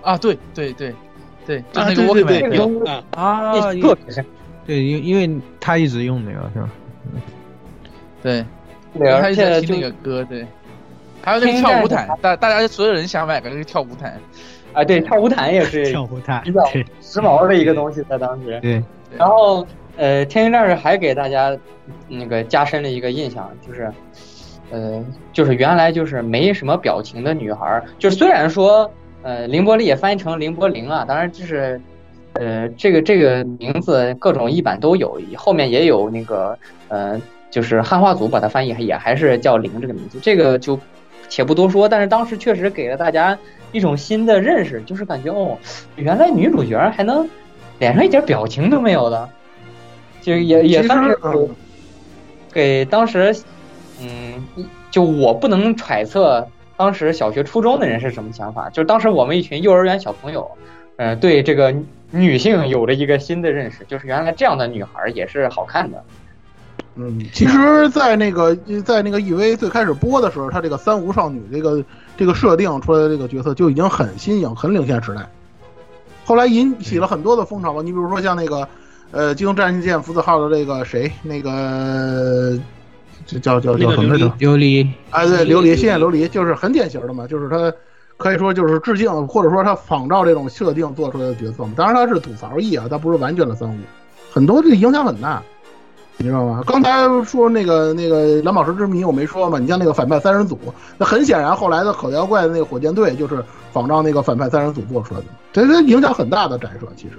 [0.02, 0.92] 啊，对对对
[1.46, 3.52] 对，就那个沃克曼啊，
[4.66, 5.30] 对，因因为
[5.60, 6.70] 他一直用那个是吧？
[8.20, 8.44] 对，
[9.20, 10.44] 他一直在听那个歌，对，
[11.22, 14.20] 还有那个跳舞毯，大大家所有人想买个那个跳舞毯，
[14.72, 16.64] 啊，对，跳舞毯也是 跳舞毯比较
[17.00, 18.58] 时髦的一个东西，在当时。
[18.60, 18.82] 对，
[19.16, 19.66] 然后
[19.96, 21.56] 呃，天津战士还给大家
[22.08, 23.92] 那个加深了一个印象，就是
[24.70, 28.90] 呃，就是原来就是没什么表情的女孩，就虽然说
[29.22, 31.80] 呃凌波丽也翻译成凌波玲啊，当然就是。
[32.34, 36.58] 呃，这个这个名字各种译版都有，后面也有那个
[36.88, 37.20] 呃，
[37.50, 40.80] 就是汉化组把它翻译也还是叫灵这个名字，这个就
[41.28, 41.86] 且不多说。
[41.86, 43.38] 但是当时确实给了大家
[43.72, 45.58] 一种新的认识，就是感觉哦，
[45.96, 47.28] 原来女主角还能
[47.78, 49.28] 脸上一点表情都没有的，
[50.20, 51.18] 就也也算是
[52.52, 53.34] 给当时
[54.00, 56.46] 嗯，就我不能揣测
[56.76, 60.48] 当时小学初中的人是什么想法，就是当时我们一群幼儿园小朋友，
[60.96, 61.74] 呃，对这个。
[62.14, 66.04] 女性有了一个新的认识，就是原来这样的女孩也是好看的。
[66.94, 68.54] 嗯，其实，在那个
[68.84, 71.84] 在那个 EV 最开始播的时候，他这个三无少女这个
[72.16, 75.28] 这个设定出来的这个角色就已经很新颖、很领先时代。
[76.24, 78.68] 后来引起了很多的风潮吧，你比如说像那个
[79.10, 82.58] 呃《机动战舰福字号》的这个谁，那个
[83.26, 84.26] 这叫叫叫什么来着？
[84.38, 84.86] 琉璃。
[85.10, 87.72] 哎，对，琉璃，星野琉璃，就是很典型的嘛，就是他。
[88.18, 91.72] 可以说就是致敬，或者说他仿照这种设定做出来的角色嘛。
[91.74, 93.76] 当然他是吐槽意啊，他不是完全的三无，
[94.30, 95.42] 很多这影响很大，
[96.22, 96.62] 你知道吗？
[96.64, 96.90] 刚才
[97.24, 100.56] 说那个那个蓝宝石之谜我没说嘛，你像那个反派三人组，
[100.96, 107.18] 那很显然后来的口袋妖怪的那个火箭队就是仿照那个反派三人组做出来的，这这影响很大的展示，其实。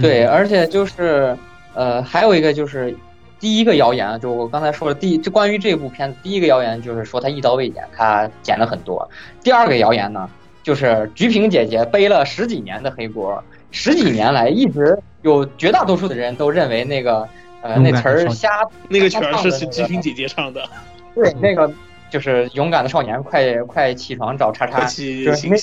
[0.00, 1.36] 对，而且就是
[1.74, 2.96] 呃，还有一个就是。
[3.38, 9.06] 第一个谣言就我刚才说的，第这关于这部片子，第一个谣言就是说他一刀未剪，他剪了很多。
[9.42, 10.26] 第二个谣言呢，
[10.62, 17.28] 就是菊萍姐姐背了十几年的黑锅，十几年来一直有绝大多数的人都认为那个
[17.60, 18.48] 呃那词儿瞎，
[18.88, 20.66] 那个曲儿是菊萍姐姐唱的。
[21.14, 21.70] 对，那个
[22.08, 25.56] 就是勇敢的少年，快快起床找叉叉，就是那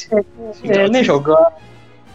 [0.63, 1.37] 那那首歌。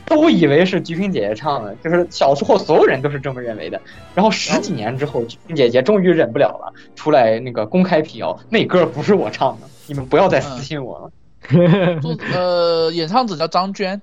[0.04, 3.78] 都以为是菊萍姐姐唱的，就是小时候所有人都是这么认为的。
[4.14, 11.10] 然后十几年之后，菊萍姐姐终于忍不了了，出来那个公开辟谣，那歌不是我唱的，你们不要再私信我了。
[12.34, 14.00] 呃，演唱者叫张娟，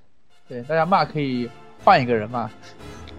[0.47, 1.49] 对大家骂可以
[1.83, 2.47] 换一个人骂。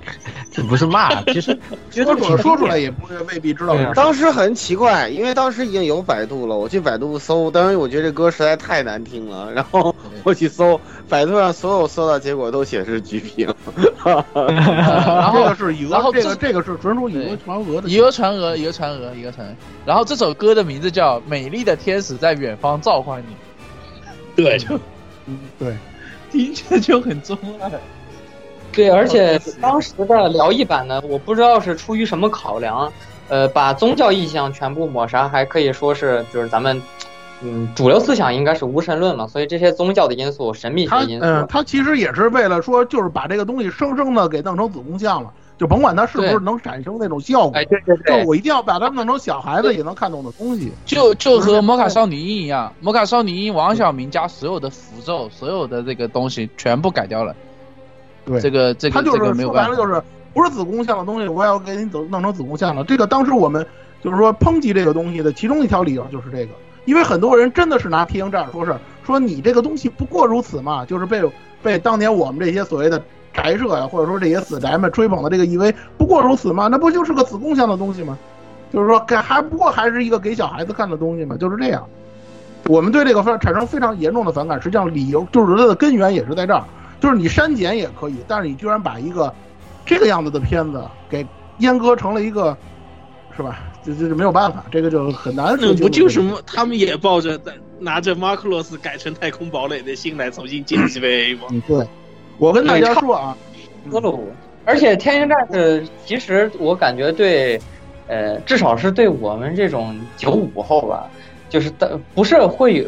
[0.52, 1.58] 这不是骂，其实
[1.90, 3.76] 说出说出来也不未必知道。
[3.94, 13.52] 当时很奇怪，因为当时已经有百度了，我去百度搜，当时我觉得这歌实在太难听了，然后我去搜，百度上所有搜到结果都显示橘屏。
[14.04, 19.56] 然后是以讹，这个这个是纯属以讹传讹的，以讹传讹，以讹传讹，以讹传。
[19.84, 23.34] 然后这首歌的名字叫《美丽的天使在远方召唤你》，
[24.36, 24.78] 对，就
[25.26, 25.76] 嗯对，
[26.30, 27.70] 听着就很中二。
[28.76, 32.92] 对，而且当时的辽艺版呢，我不知道是出于什么考量，
[33.28, 36.80] 呃，把宗教意象全部抹杀，还可以说是就是咱们，
[37.42, 57.34] 嗯，主流思想应该是无神论嘛，所以这些宗教的因素、神秘学因素，嗯，他其实也是为了说，就是把这个东西生生的给弄成子宫像了，就甭管它是不是能产生那种效果，哎，对对对，就我一定要把它弄成小孩子也能看懂的东西，就就和魔卡少女樱一样，魔卡少女樱王小明家所有的符咒、所有的这个东西全部改掉了。
[58.26, 60.02] 对这个这个这个说白了就是
[60.34, 62.84] 不是子宫像的东西，我要给你走弄成子宫像了。
[62.84, 63.66] 这个当时我们
[64.02, 66.50] 就是说抨击这个东西的其中一条理由就是这个，
[66.84, 71.22] 因为很多人真的是拿天行战说是说你这个东西不过如此嘛，就是被
[71.62, 78.18] 被当年我们这些所谓的宅社呀，或者说这些死宅们吹捧的这个 EV 不过如此嘛，那不就是个子宫像的东西吗？
[78.72, 81.86] 就是说给还不过还是一个给小孩子看的东西嘛，就是这样。
[82.66, 86.64] 我们对这个非产生非常严重的反感，实际上理由就是它的根源也是在这儿。
[87.00, 89.32] 就是你删减也可以，但是你居然把一个
[89.84, 91.26] 这个样子的片子给
[91.60, 92.56] 阉割成了一个，
[93.36, 93.60] 是吧？
[93.84, 95.56] 这这就没有办法，这个就很难。
[95.60, 97.40] 那不就是他们也抱着
[97.78, 101.44] 拿着马克洛斯改成太空堡垒的心来重新建 GVA 吗？
[101.50, 101.86] 嗯，对。
[102.38, 103.36] 我跟大家说啊，
[103.90, 104.28] 思路。
[104.64, 107.60] 而且《天行战士》其实我感觉对，
[108.08, 111.08] 呃，至少是对我们这种九五后吧，
[111.48, 112.86] 就是的不是会，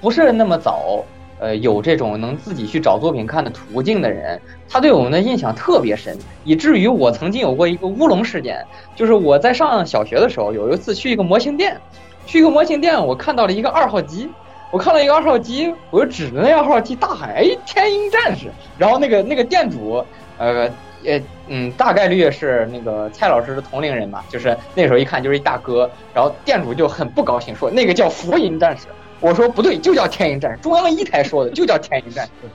[0.00, 1.04] 不是那么早。
[1.38, 8.64] 呃，有这种能自己去找作品看的途径的人，他对我们的印象特别深，以至于我曾经有过一个乌龙事件，
[8.94, 11.76] 就是我在上小学的时候，有一次去一个模型店，
[12.24, 14.28] 去一个模型店，我看到了一个二号机，
[14.70, 18.46] 我看到一个二号机，我就指着那二号机大喊：“哎，天鹰战士！”
[18.78, 20.02] 然后那个那个店主，
[20.38, 20.70] 呃，
[21.02, 28.86] 也嗯，大概率是那个蔡老师的同龄人吧，就是那时候一看就是一大哥，然后店主就很不高兴，说那个叫佛音战士。
[29.20, 32.48] 我说不对，就叫天鹰战士，中央一台说的就叫天鹰战士。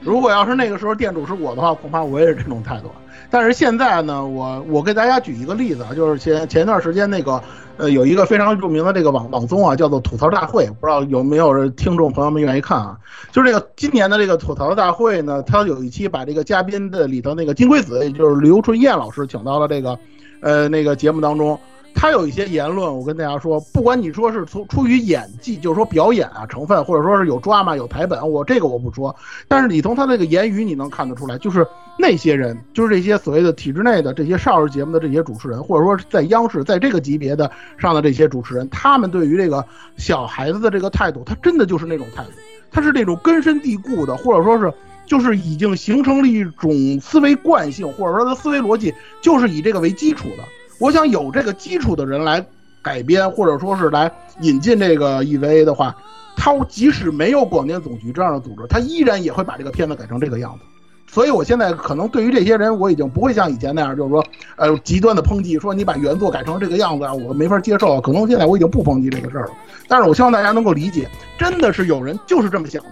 [0.00, 2.90] 如果要是那个时候店主是我的话，恐怕我也是这种态度。
[3.28, 7.42] 但是现在呢，我我给大家举一个例子啊，就是前前一段时间那个
[7.76, 12.96] 呃有一个非常著名的这个网网综啊，叫做吐槽大会，不知道有没有听众朋友们愿意看啊？
[13.32, 19.98] 就是这个今年的这个吐槽大会呢，他有一期把这个嘉宾的里头那个金龟子，也就是刘春燕老师请到了这个
[20.40, 21.58] 呃那个节目当中。
[21.96, 29.16] 他有一些言论，我跟大家说，不管你说是出出于演技，就是说表演啊成分，或者说是有抓嘛有台本，我这个我不说。
[29.48, 31.66] 但是你从他那个言语，你能看得出来，就是
[31.98, 39.64] 那些人，就是这些所谓的体制内的这些少儿节目的这些主持人，或者说在央视在这个级别的上的这些主持人，他们对于这个
[39.96, 42.30] 小孩子的这个态度，他真的就是那种态度，
[42.70, 44.70] 他是那种根深蒂固的，或者说是
[45.06, 48.92] 就是已经形成了一种思维惯性，或者说他思维逻辑
[49.22, 50.44] 就是以这个为基础的。
[50.78, 52.44] 我想有这个基础的人来
[52.82, 55.96] 改编，或者说是来引进这个 EVA 的话，
[56.36, 60.64] 他即使没有广电总局这样的组织，他依然也会把这个片子改成这个样子。
[61.08, 64.24] 所以我现在可能对于这些人，我已经不会像以前那样，就是说，
[64.56, 68.00] 呃，极端的抨击，说你把原作改成这个样子啊，我没法接受。
[68.00, 69.52] 可能现在我已经不抨击这个事儿了。
[69.88, 71.08] 但是我希望大家能够理解，
[71.38, 72.90] 真的是有人就是这么想的，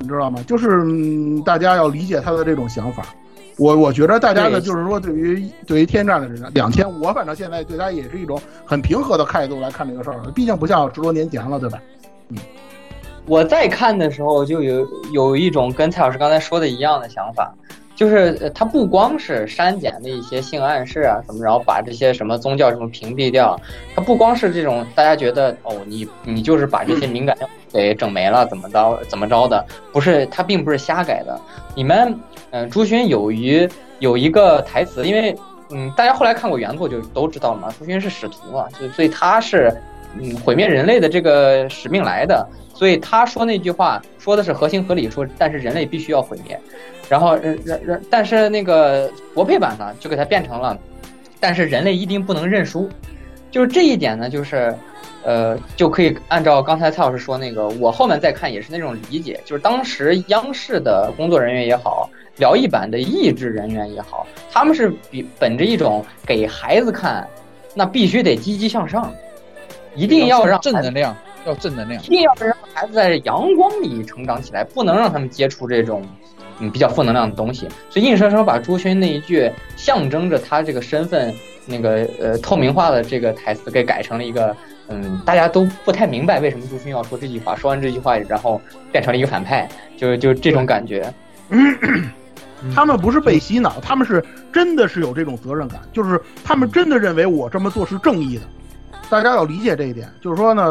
[0.00, 0.42] 你知道吗？
[0.46, 0.82] 就是
[1.44, 3.04] 大家要理解他的这种想法。
[3.58, 10.20] 我我觉得大家呢，就是说，对于对于天战的人，两千，我反正现在对他也是一种很平和的态度来看这个事儿。
[10.34, 11.78] 毕竟不像十多年前了，对吧？
[12.28, 12.36] 嗯，
[13.24, 17.50] 我在看的时候就有有一种跟蔡老师刚才说的一样的想法，
[17.94, 23.58] 就是他不光是删减的一些性暗示啊什么，然后把这些什么宗教什么屏蔽掉，
[23.94, 27.34] 他不光是这种大家觉得哦，你你就是把这些敏感
[27.72, 31.40] 给整没了，怎么着怎么着的，不是他并不是瞎改的，
[31.74, 32.14] 你们。
[32.56, 33.68] 嗯，朱勋有于
[33.98, 35.36] 有一个台词，因为
[35.70, 37.68] 嗯，大家后来看过原作就都知道了嘛。
[37.78, 39.70] 朱勋是使徒嘛，就所以他是
[40.18, 46.58] 嗯毁灭人类的这个使命来的，所以他说那句话说的是合情合理，说但是人类必须要毁灭。
[47.08, 50.76] 然后然然，但是那个国配版呢，就给他变成了，
[51.38, 52.88] 但是人类一定不能认输。
[53.50, 54.74] 就是这一点呢，就是
[55.24, 62.08] 呃，就可以按照刚才蔡老师说那个，我后面再看也是那种理解，就是当时央视的工作人员也好。
[62.38, 67.26] 辽艺版的译制人员也好，他们是比本着一种给孩子看，
[67.74, 69.12] 那必须得积极向上，
[69.94, 76.02] 一定要让正能量，要正能量，一定要让孩子在阳光里成长起来，不能让他们接触这种
[76.60, 77.66] 嗯比较负能量的东西。
[77.88, 81.34] 所以硬生生把朱勋那一句象征着他这个身份
[81.64, 84.54] 那个呃透明化的这个台词给改成了一个
[84.88, 88.60] 嗯大家都不太明白为什么朱勋要说这句话，说完这句话然后
[88.92, 91.10] 变成了一个反派，就就这种感觉。
[92.74, 98.42] 他们不是被洗脑，他们是真的是有这种责任感，就是他们真的认为我这么做是正义的。
[99.08, 100.64] 大家要理解这一点，就是说呢，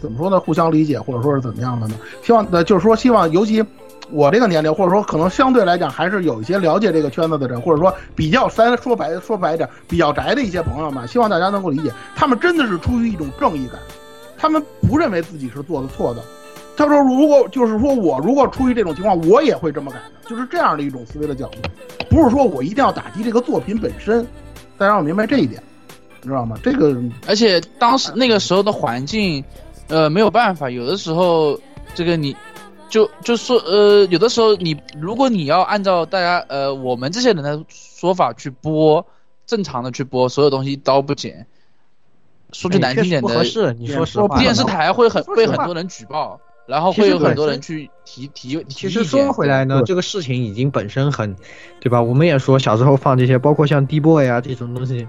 [0.00, 0.40] 怎么说呢？
[0.40, 1.94] 互相理解，或者说是怎么样的呢？
[2.22, 3.62] 希望呃，就是说希望，尤其
[4.10, 13.78] 我这个年龄，或者说可能相对来讲还是有一些了解这个圈子的人，或者说比较三说白说白点，比较宅的一些朋友们，希望大家能够理解，他们真的是出于一种正义感，
[14.38, 16.22] 他们不认为自己是做的错的。
[16.76, 21.58] 他说：“如果就是说我如果出于这种情况，我也会这么改的，就是这样的一种思维的角度，
[22.08, 24.26] 不是说我一定要打击这个作品本身。
[24.78, 25.62] 大家要明白这一点，
[26.22, 26.58] 你知道吗？
[26.62, 29.44] 这个而且当时那个时候的环境，
[29.88, 31.60] 呃，没有办法，有的时候
[31.94, 32.34] 这个你，
[32.88, 39.06] 就就说呃，有的时候你如果你要按照大家呃我们这些人的说法去播，
[39.46, 41.46] 正常的去播，所有东西一刀不剪，
[42.52, 43.72] 说句难听点的，不合适。
[43.78, 48.64] 你说实话，电视台会很被很多人举报。”然后会有很多人去提提。
[48.68, 51.34] 其实说回来呢，这个事情已经本身很，
[51.80, 52.00] 对吧？
[52.00, 55.06] 我们也说小时候放这些，包括像 D boy 啊这种东西，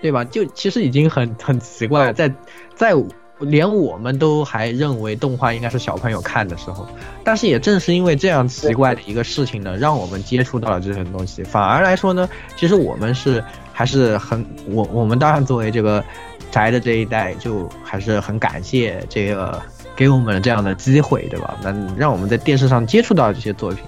[0.00, 0.24] 对吧？
[0.24, 2.32] 就其实已经很很奇怪了，在
[2.74, 2.92] 在
[3.40, 6.86] 连我们都还认为动画应该是小朋友看的时候，
[7.22, 11.42] 但是也正是因为这样奇怪的一个事情呢，让我们接触到了这些东西。
[11.44, 13.42] 反而来说呢，其实我们是
[13.72, 16.02] 还是很我我们当然作为这个
[16.50, 19.60] 宅的这一代，就还是很感谢这个。
[19.98, 21.56] 给我们这样的机会，对吧？
[21.60, 23.82] 那让我们在电视上接触到这些作品，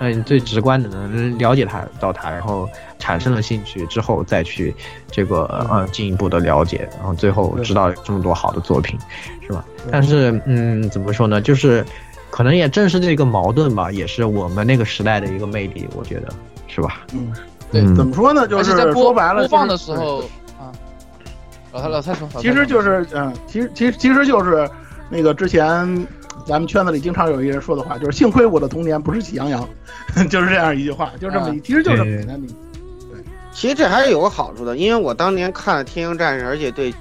[0.00, 2.68] 嗯，最直观的能了解它到它，然后
[2.98, 4.74] 产生了兴趣之后再去
[5.08, 8.98] 这个呃进一步的了解，然后最后知道这么多好的作品，
[9.46, 9.64] 是吧？
[9.88, 11.40] 但是嗯，怎么说呢？
[11.40, 11.86] 就是
[12.28, 16.28] 可能也正是这个矛盾吧，也是我们那个时代的一个魅力，我觉得
[16.66, 17.02] 是吧？
[17.14, 17.32] 嗯，
[17.70, 18.48] 对，怎么说呢？
[18.48, 20.24] 就是说白了，播放的时候
[20.58, 20.74] 啊，
[21.70, 24.68] 老蔡老蔡说，其实就是嗯，其实其实其实就是
[25.12, 25.60] 那个之前
[26.46, 29.68] 咱们圈子里经常有一个人说的话，就是幸亏我的童年不是喜羊羊，
[30.30, 32.48] 就是这样一句话，就这么，其实就这么简单的。
[33.12, 33.22] 对，
[33.52, 36.92] 其实这还是有个好处的，因为我当年看了《天鹰战士》，而且对。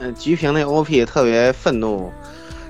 [0.00, 2.08] 嗯，菊平那 OP 特别愤怒，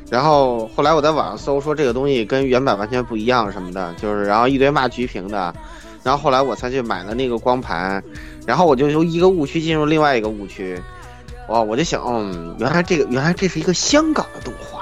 [0.09, 5.55] 然后后来我在网上搜说这个东西跟原版完全不一样什么的，就是然后一堆骂菊平的，
[6.03, 8.03] 然后后来我才去买了那个光盘，
[8.47, 10.81] 然后我就由一个误区进入另外一个误区，
[11.49, 14.78] 哇，我就想，嗯，原来这个原来这是一个香港的动画。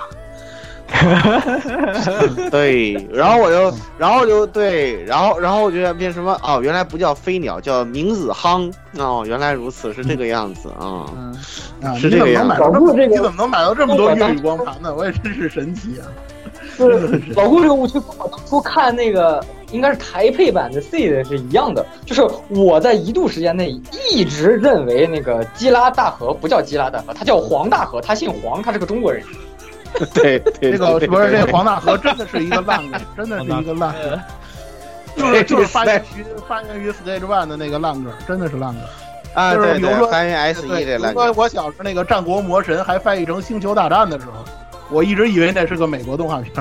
[2.51, 6.39] 对，然后我就，然后就对，然后然后我就变什么？
[6.43, 8.73] 哦，原来不叫飞鸟，叫明子夯。
[8.99, 11.07] 哦，原来如此，是这个样子啊。
[11.83, 12.55] 啊，是这个样子。
[13.09, 14.95] 你怎么能买到这么多粤语光盘呢？
[14.97, 16.07] 我也真是神奇啊！
[16.77, 23.75] 是老顾这个误区跟我当初看那个应该是台配版的 C 的是一样的，就是我在一度时间内
[24.11, 29.23] 一直认为那个基拉大河不叫基拉大河，他叫黄大河，他姓黄，他是个中国人。
[30.13, 34.21] 对，这个不是这黄大河真的是一个烂梗，真的是一个烂梗，
[35.17, 38.83] 就是就是发源于发源于 Stage One 的那个烂梗，真的是烂梗
[39.35, 39.55] 啊！
[39.55, 41.35] 就是比如说翻译 SE 这烂梗。
[41.35, 44.45] 我小时候那个战国魔神还翻译成星球大战的时候，
[44.91, 46.53] 我一直以为那是个美国动画片，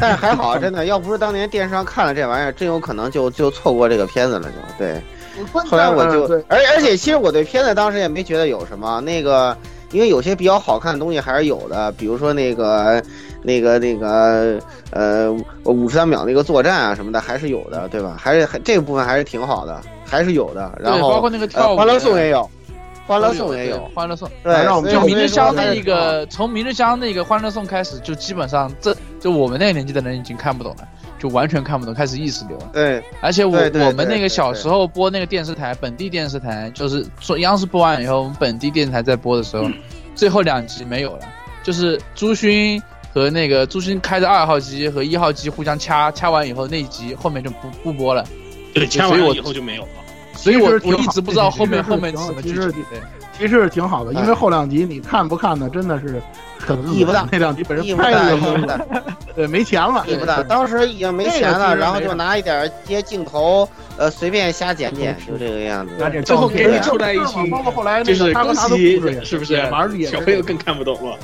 [0.00, 5.02] 但还好，真的要不是当年电视上看了这玩意儿，真有可能就就错过这个片子了，就对。
[5.64, 9.56] 后来我就，而而且其实我对片子当时也没觉得有什么那个。
[9.92, 13.02] 因为有些比较好看的东西还是有的，比如说那个、
[13.42, 14.58] 那个、那个，
[14.90, 15.30] 呃，
[15.64, 18.16] 五十三秒那个作战啊什么的还是有的，对吧？
[18.18, 20.72] 还是这个部分还是挺好的，还是有的。
[20.80, 22.50] 然后包括那个跳舞，欢乐颂也有，
[23.06, 24.28] 欢乐颂也有，欢乐颂。
[24.42, 30.88] 对，让我们就明日香那个，从明日香那个欢乐颂开始，就基本上这就我们那个年纪的人已经看不懂了。
[31.22, 32.70] 就完全看不懂，开始意识流了。
[32.72, 39.70] 对，而且我我们那个小时候播那个电视台，本地电视台，就是说央视播完以后，我们本地电视台在播的时候，
[40.16, 41.28] 最后两集没有了，
[41.62, 42.82] 就是朱勋
[43.14, 48.26] 和那个朱勋开着二号机和一号机互相掐，掐完以后那一集后面就不不播了。
[48.74, 49.88] 对，掐完以后就没有了。
[50.34, 52.74] 所以我我一直不知道后面后面什么剧情。
[53.42, 56.22] 其实挺好的，因为后两集你看不看呢，真的是
[56.60, 57.26] 很意义不大。
[57.32, 58.80] 那两集本身太意义不大，
[59.34, 60.40] 对，没钱了，意义不大。
[60.44, 65.92] 当时已经没钱了，然后就拿一点接镜头，呃，随便瞎剪剪，就这个样子。
[66.22, 69.56] 最后给你凑在一起，包括后来就是恭喜，是不是？
[70.06, 71.16] 小朋友更看不懂了。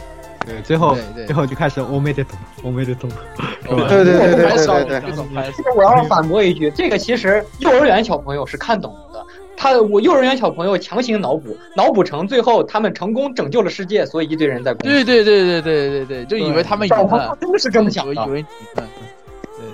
[0.44, 0.96] 对，最后
[1.26, 3.08] 最后就开始我没得懂，我没得懂，
[3.62, 5.52] 对对对对对对对。
[5.56, 9.24] 这个我要反驳一句，这个其实幼儿园小朋友是看懂的。
[9.58, 14.72] 他我幼儿园小朋友强行脑补，脑补成最后他们成功拯救了世界，所以一堆人在。
[14.74, 18.14] 对对对对对对对，就以为他们赢了，真的是这么想的。
[18.14, 18.84] 以为赢了。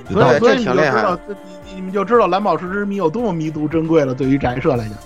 [0.08, 1.18] 对，所以所以你就知道，
[1.74, 4.14] 你们就知道蓝宝石之谜有多么弥足珍贵了。
[4.14, 4.96] 对于宅社来讲，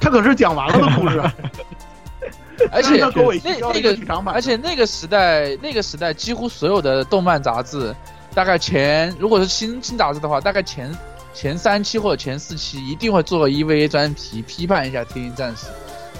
[0.00, 1.22] 他可是讲完了的故事。
[2.72, 3.10] 而且那
[3.44, 3.96] 那个，
[4.32, 7.94] 而且那个时代，那个时代几乎所有的动漫杂志，
[8.34, 10.92] 大概前如果是新新杂志的话，大概前。
[11.34, 15.66] 前三期或者前四期一定会做个 EVA 专题，批判一下《天鹰战士》。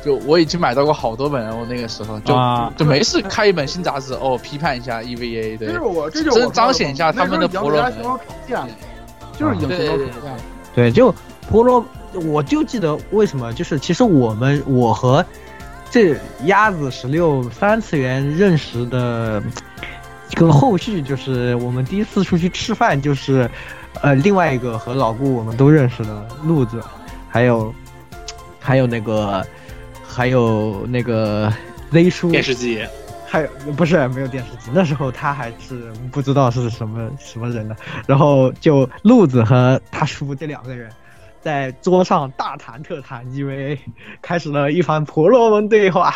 [0.05, 2.35] 就我已经买到过好多本了，我那个时候就
[2.77, 5.57] 就没事开一本新杂志哦，批判一下 EVA。
[5.57, 7.95] 对，这是我，这就是彰显一下他们的婆罗门。
[9.39, 10.37] 就是已经形成呈现了。
[10.75, 11.15] 对，就
[11.49, 11.85] 婆罗，
[12.25, 15.25] 我就记得为什么，就是其实我们我和
[15.89, 16.17] 这
[16.47, 19.41] 鸭子十六三次元认识的，
[20.29, 23.49] 这个后续就是我们第一次出去吃饭就是。
[24.01, 26.83] 呃，另外一个和老顾我们都认识的路子，
[27.29, 27.73] 还有，
[28.59, 29.47] 还有那个，
[30.03, 31.53] 还有那个
[31.91, 32.85] Z 叔电视机，
[33.27, 40.91] 还有不是没有电视机，那时候他还是不知道是什么什么人的，然后就路子和他叔这两个人。
[41.41, 43.77] 在桌上大谈特谈，EVA，
[44.21, 46.15] 开始了一番婆罗门对话，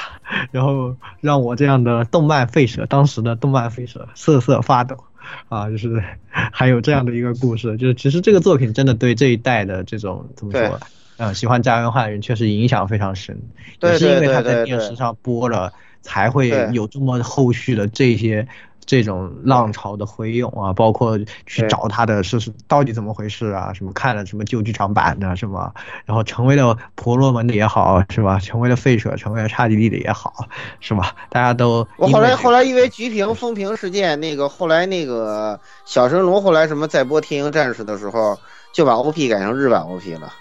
[0.52, 4.96] 然后让我这样的动漫废舍，当时的动漫废舍瑟瑟发抖，
[5.48, 10.80] 啊，就是 还有这样的一个故事，就是其实这个作品真的对这一代的这种怎么说，
[11.18, 13.38] 嗯，喜欢家园化的人确实影响非常深，
[13.82, 15.72] 也是因为他在电视上播了，
[16.02, 18.46] 才会有这么后续的这些。
[18.86, 23.72] 这种浪潮的回涌啊，包括去找他的是是到底怎么回事啊？
[23.74, 25.72] 什么看了什么旧剧场版的，是吗？
[26.04, 28.38] 然后成为了婆罗门的也好，是吧？
[28.38, 30.32] 成为了废舍，成为了差地利的也好，
[30.80, 31.14] 是吧？
[31.28, 38.38] 大家都我后来后来因为菊萍风评事件，那个后来那个小神龙后来什么在播《天鹰战士》的时候，
[38.72, 40.32] 就把 OP 改成日版 OP 了。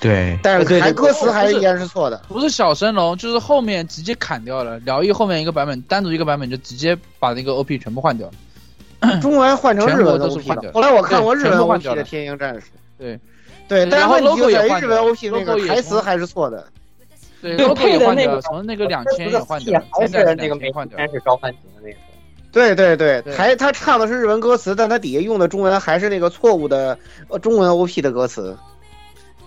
[0.00, 2.22] 对，但是还歌词还是依然是错的。
[2.28, 4.78] 不是小神龙，就是后面直接砍掉了。
[4.80, 9.20] 疗愈后面一个版本，单独一个版本就直接把那个 OP 全部换掉了。
[9.20, 10.72] 中文换成日文 OP 的。
[10.72, 12.60] 后来我看过日文 OP 的《天鹰战士》，
[12.98, 13.18] 对
[13.68, 16.64] 对，但是问题就在于日文 OP 那个台词还是错的。
[17.40, 21.96] 对，logo 也换掉，从那个两千也换掉，还是那个美天使召唤型的那个。
[22.50, 26.98] 对对对，台他唱的是日文歌词，但他底下用的中文还是那个错误的
[27.28, 28.56] 呃中文 OP 的歌词。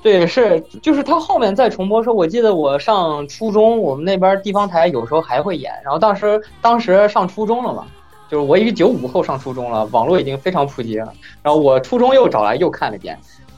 [0.02, 5.72] 对，是就是他后面再重播时候，我记得我上初中，我们那边地方台有时候还会演。
[5.84, 7.86] 然后当时当时上初中了嘛，
[8.28, 11.14] 就是我一个九五后上初中了，网络已经非常普及了。
[11.44, 13.16] 然后我初中又找来又看了一遍，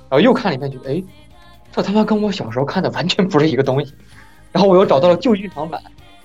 [0.10, 1.02] 然后又看了一遍，觉得哎，
[1.72, 3.94] 这他妈跟我小时候看的完全不是一个东西。
[4.52, 5.82] 然后我又找到了旧剧场版，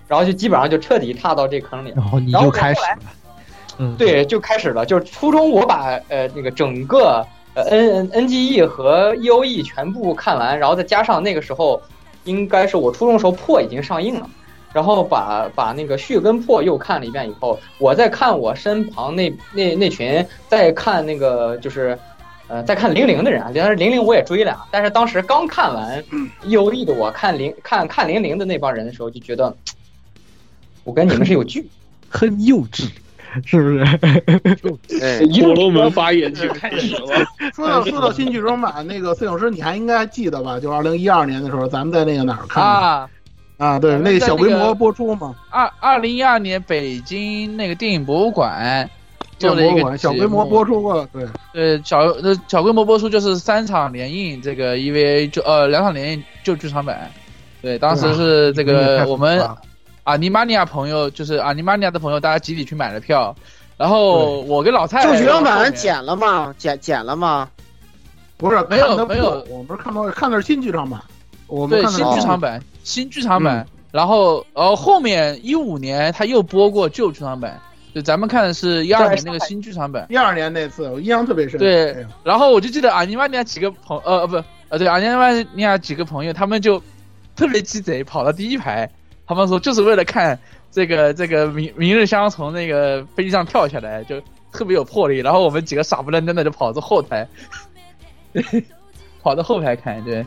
[0.09, 1.93] 然后就基本上就彻底踏到这坑里。
[1.95, 2.99] 然后你就开始了，
[3.79, 4.85] 嗯，对，就开始了。
[4.85, 7.25] 就是初中我把呃那个整个
[7.63, 11.81] 呃 N N G E 和 E O E 全部看完，然后再加上那个时候
[12.25, 14.29] 应该是我初中时候破已经上映了，
[14.73, 21.99] 然后把把那个续跟破又看了一遍以后，我再看我身旁那那那群在看那个就是。
[22.51, 26.03] 呃，在看零零的人啊，但是零零我也追了，但是当时刚看完
[26.47, 29.55] E O E 的，我看零看看零零的那帮人的时候，就觉得
[30.83, 31.69] 我跟你们是有距，
[32.09, 32.89] 很幼稚，
[33.45, 33.85] 是不是？
[35.03, 37.07] 哎，所罗门发言就开始了。
[37.55, 40.59] 说到说到新剧场版，那个摄影师你还应该记得吧？
[40.61, 43.09] 就二零一二年的时候，咱们在那个哪儿看啊？
[43.59, 45.35] 啊，对，那个小规模播出嘛。
[45.51, 48.89] 二二零一二年北京那个电影博物馆。
[49.39, 57.09] 做了一个小规模播出过，对对，小呃小规模播出就是三场联映，这个 EVA 就呃两场联映就剧场版，
[57.63, 59.41] 对，当时是这个我们
[60.09, 63.37] 阿尼玛尼亚朋友，就是阿尼玛尼亚的朋友，大家集体去买了票，
[63.77, 66.55] 然后我跟老蔡就剧场版剪了吗？
[66.57, 67.47] 剪剪了吗？
[68.39, 70.99] 不是，没有没有，我们是看到看的是新剧场版，
[71.47, 77.61] 我们对新剧场版新剧场版，然后呃后面一五年他又播过旧剧场版。
[77.95, 81.59] 就咱们看的是一二年那个新剧场版，一二年那次我印象特别深。
[81.59, 86.83] 对，然后我就记得阿尼玛尼亚几个朋呃呃不呃对阿尼玛尼亚几个朋友，他们就
[87.37, 88.89] 特别鸡贼，跑到第一排，
[89.29, 90.39] 他们说就是为了看
[90.73, 95.19] 这个这个明明日香从那个飞机上跳下来，就特别有魄力。
[95.19, 97.29] 然后我们几个傻不愣登的就跑到后台，
[99.23, 100.27] 跑到后排看，对，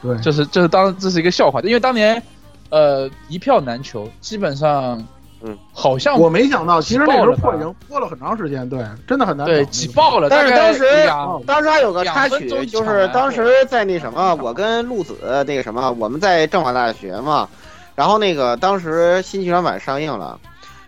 [0.00, 2.22] 对，就是就是当这是一个笑话，因为当年
[2.70, 5.06] 呃一票难求，基本上。
[5.44, 9.44] 嗯，好像我没想到，其实那时候破已经播了很长时间，对，真的很难。
[9.44, 10.28] 对，挤爆了。
[10.30, 10.84] 但是当时，
[11.44, 17.48] 当时还有个插曲，就是当时在那什么，我跟陆子那个什么，我们在政法大学嘛，
[17.94, 20.38] 然后那个当时新剧场版上映了，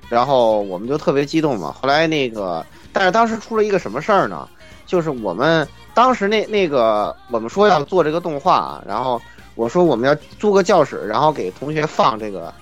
[0.09, 1.75] 然后我们就特别激动嘛。
[1.81, 4.49] 后来那个，但是当时出了一个什么事儿呢？
[4.87, 9.21] 就是我们当时那那个，我们说要做这个动画，然后
[9.55, 12.53] 我说我们要租个教室，然后给同学放这个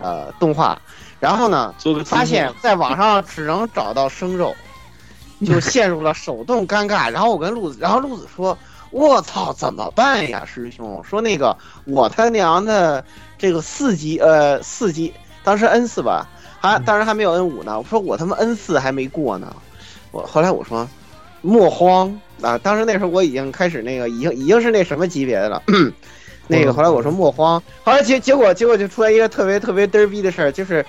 [0.00, 0.80] 呃动画。
[1.20, 1.74] 然后呢？
[2.04, 4.54] 发现在网上只能找到生肉，
[5.44, 7.10] 就陷入了手动尴尬。
[7.10, 8.56] 然后我跟陆子，然后陆子说
[8.92, 11.02] ：“我操，怎么办呀，师兄？
[11.02, 11.56] 说那个
[11.86, 13.04] 我他娘的
[13.38, 15.12] 这个四级，呃，四级，
[15.44, 16.28] 当时 N 四吧，
[16.60, 17.78] 还当时还没有 N 五呢。
[17.78, 19.54] 我说我他妈 N 四还没过呢。
[20.10, 20.88] 我后来我说
[21.40, 25.62] 莫慌啊，当时那时候我已经开始那个，已经已经是那什么级别的了。
[26.48, 30.84] 那个后来我说莫慌，后来结结果结果就出来一个特别特别嘚逼的事儿，就是。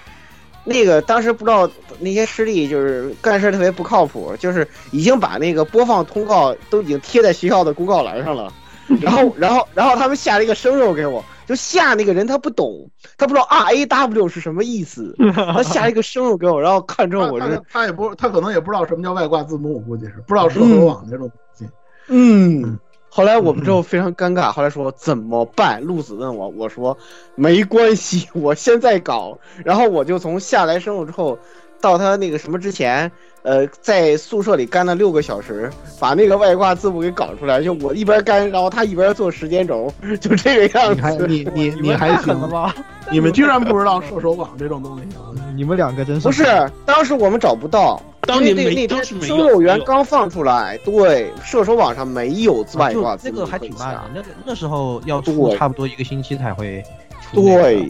[0.66, 1.68] 那个当时不知道
[2.00, 8.54] 那些师弟就是干事特别不靠谱，就是已经把那个播放通告都已经贴在学校的公告栏上了，
[9.02, 21.68] 然后然后然后他们下了一个生肉给我，就下那个人他不懂，他不知道 R A W 是什么意思， 他下一个生肉给我，然后看中我这他也不他可能也不知道什么叫外挂字幕，我估计是不知道社会网那种东西，
[22.10, 22.78] 嗯。
[23.12, 25.82] 后来我们之后非常尴尬，后来说怎么办？
[25.82, 26.96] 陆子问我，我说
[27.34, 29.40] 没关系，我现在搞。
[29.66, 31.40] 然后我就从下来生物之后，
[31.82, 33.12] 到他那个什么之前，
[33.44, 35.70] 呃，在宿舍里干了六个小时，
[36.00, 37.62] 把那个外挂字幕给搞出来。
[37.62, 41.26] 就我一边干，然后他一边做时间轴，就这个样子。
[41.28, 42.74] 你你你还狠了吗？
[43.12, 45.04] 你们居然不知道射手网这种东西？
[45.56, 46.44] 你们两个真是不是？
[46.86, 48.02] 当时我们找不到。
[48.22, 53.38] 当年那那天生肉园刚放出来，对，射手网上没有外挂字幕。
[53.38, 56.84] 那个还挺慢的，那个那时候要出差不多一个星期才会。
[57.34, 57.90] 对，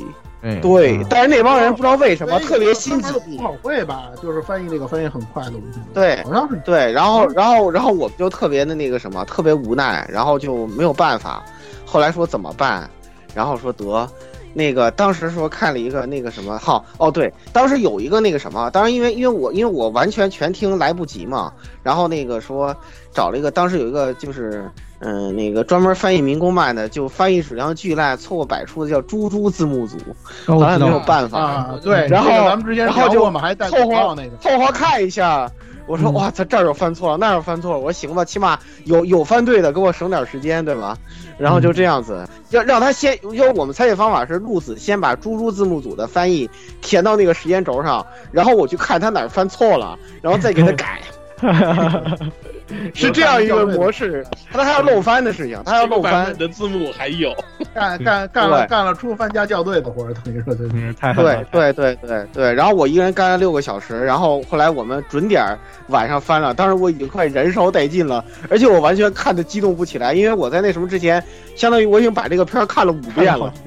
[0.61, 3.37] 对，但是那帮人不知道为什么特别心急。
[3.37, 4.09] 不好会吧？
[4.21, 5.53] 就是翻译那个翻译很快的。
[5.93, 11.43] 对，好像是对，然后然后然后我们就特别的那个什么，特别无奈，然后就没有办法。
[11.85, 12.89] 后来说怎么办？
[13.33, 14.07] 然后说得。
[14.51, 21.53] 那个当时说看了一个那个什么号哦对，当时有一个那个什么，当时因为因为我因为我完全全听来不及嘛，
[21.83, 22.75] 然后那个说
[23.13, 24.67] 找了一个，当时有一个就是
[24.99, 29.97] 嗯那个专门翻译民工漫的，就翻译质量巨烂，错误百出的叫猪猪字幕组，
[30.45, 35.49] 后来没有办法啊对，然后咱们之前然后就我们还带凑合那个凑合看一下，
[35.87, 37.77] 我说哇，他这儿有犯错了，那儿有犯错了。
[37.79, 40.97] 我说行吧，起码有有翻对的，给我省点时间，对吧？
[41.37, 46.49] 然后就这样子，要让他先，因为我们猜解方法是路子先把猪猪字幕组的翻译
[46.81, 50.99] 填到那个时间轴上，然后我去看他哪儿犯错了，然后再给他改。
[52.93, 56.31] 是这样一个模式，他还要漏翻的事情，他要漏翻。
[56.37, 57.33] 的字幕还有，
[57.73, 62.53] 干干干了干了出翻加校对的活儿，等于说对，太对对对对对。
[62.53, 65.43] 然后我一个人干了六个小时，然后后来我们准点
[65.87, 71.23] 晚上翻了，当时我已经快燃烧殆尽了，而且我完全看的激动不起来，因为我在那什么之前，
[71.55, 73.51] 相当于我已经把这个片看了五遍了，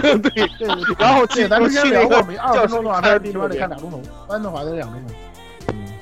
[0.00, 0.48] 对对。
[0.96, 5.14] 然后对，咱之前聊过，没二分钟的话，他是必须得看俩钟头，翻的话得两钟头。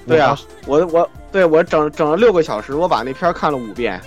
[0.06, 0.36] 对啊，
[0.66, 4.01] 我我对我整整了六个小时，我把那片看了五遍，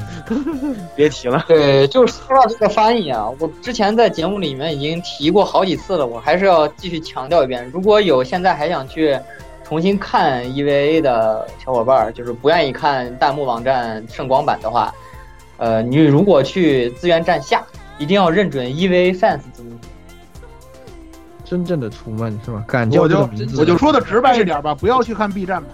[0.96, 1.44] 别提了。
[1.46, 7.70] 对，就是说到这个翻译啊，我之前在节目里面已经提过好几次了，我还是要继续强调一遍。
[7.72, 9.18] 如果有现在还想去
[9.64, 14.92] 重新看 EVA 的小伙伴，就是不愿意看弹幕网站圣光版的话，
[15.58, 17.62] 呃，你如果去资源站下，
[17.98, 19.78] 一定要认准 EVA fans 字幕。
[21.50, 22.62] 真正的楚门是吧？
[22.68, 23.28] 感觉我就
[23.58, 25.68] 我就说的直白一点吧，不要去看 B 站吧，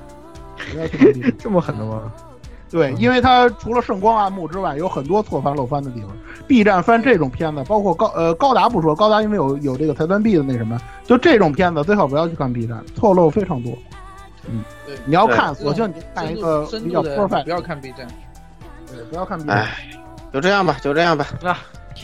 [0.72, 2.10] 不要去看 B 站，这么狠的吗？
[2.70, 6.08] 对，因为它除了圣光暗幕之外，有很多错翻漏翻的地方。
[6.46, 13.76] B 站翻这种片子，包括高呃高达不说，高达因为有有这个台端 B 的那什么，就这种片子最好不要去看 B 站，错漏非常多。
[14.48, 18.08] 嗯，对，你要看，索性你看一个比较 perfect，不要看 B 站。
[18.86, 19.58] 对，不要看 B 站。
[19.58, 19.76] 哎，
[20.32, 21.26] 就这样吧，就这样吧。
[21.42, 21.54] 那。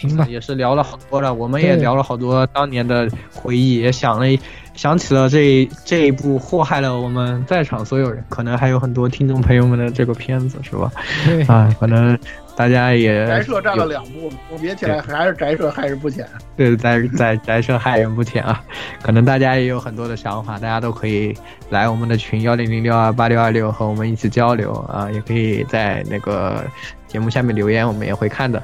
[0.09, 4.27] 行吧，也是聊了好多了，我们也聊了好多当年的回忆，也想了
[4.75, 10.91] 想起了这这一部祸害了我们在场所有人，可能还有很多听众朋友们的这个片子是吧？
[11.47, 12.19] 啊，可能
[12.57, 16.27] 大家也宅社占了两部，总结起来还是宅社害人不浅。
[16.57, 18.63] 对，在在宅社害人不浅啊，
[19.03, 21.37] 可能大家也有很多的想法，大家都可以
[21.69, 26.65] 来我们的群幺零零六二八六二六和我们一起交流啊，也可以在那个
[27.07, 28.63] 节目下面留言，我们也会看的。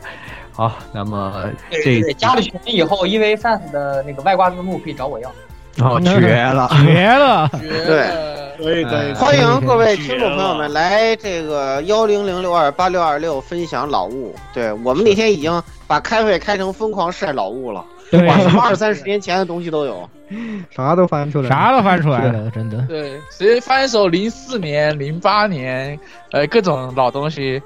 [0.58, 1.32] 好，那么
[1.70, 5.30] 这加了群以后，因为 fans 的那个外挂字幕可以找我要。
[5.78, 9.12] 哦，绝了，绝了， 对，可以可以。
[9.14, 14.34] 欢迎各位听众朋友们来这个幺零零六二八六二六分享老物。
[14.52, 20.08] 对我们那天已经把开会开成疯狂晒老物了，哇，什么二三十年前的东西都有，
[20.70, 22.78] 啥都翻出来，啥都翻出来了，真的。
[22.88, 25.98] 对，直接翻手零四年、零八年，
[26.32, 27.60] 呃，各种老东西。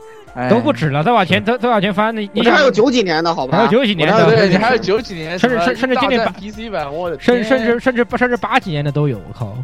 [0.48, 3.58] 都不止了，再往前，再再往前翻，你你还有九几年的好吧？
[3.58, 9.54] 还有九几年的，对，你还有九几年，甚至甚甚至今年 PC 版，我的，甚甚至甚至甚至八几年的都有，我靠，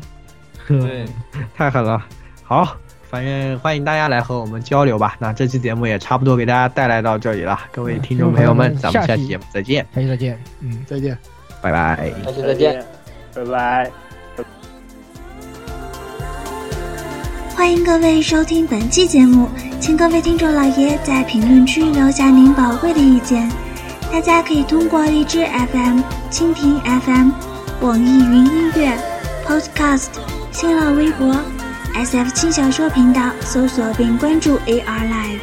[0.66, 1.06] 对，
[1.56, 2.04] 太狠了。
[2.44, 2.76] 好，
[3.10, 5.16] 反正欢迎大家来和我们交流吧。
[5.18, 11.16] 那这期节目也差不多给大家带来到这里了，各位听众朋友们，咱们下期节目再见，下期再见，嗯，再见，
[11.62, 12.84] 拜拜，下期再见，
[13.34, 13.90] 拜拜。
[17.56, 19.48] 欢迎各位收听本期节目，
[19.80, 23.50] 请各位听众老爷在评论区留下您宝贵的意见。
[24.12, 27.30] 大家可以通过荔枝 FM、蜻蜓 FM、
[27.80, 28.96] 网易云音乐、
[29.46, 30.08] Podcast、
[30.52, 31.34] 新浪微博、
[31.94, 35.40] SF 轻小说频道搜索并关注 AR Live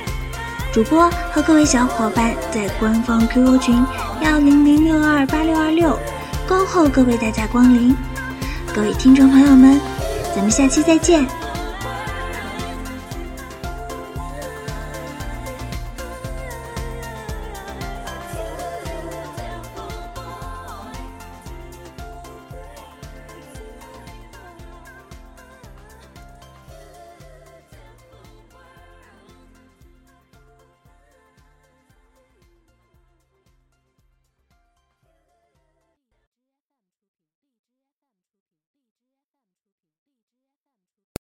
[0.74, 3.86] 主播和各位小伙伴在官方 QQ 群
[4.22, 5.98] 幺零零六二八六二六
[6.48, 7.96] 恭候各位大驾光临。
[8.74, 9.80] 各位听众朋友们，
[10.36, 11.26] 咱们下期再见。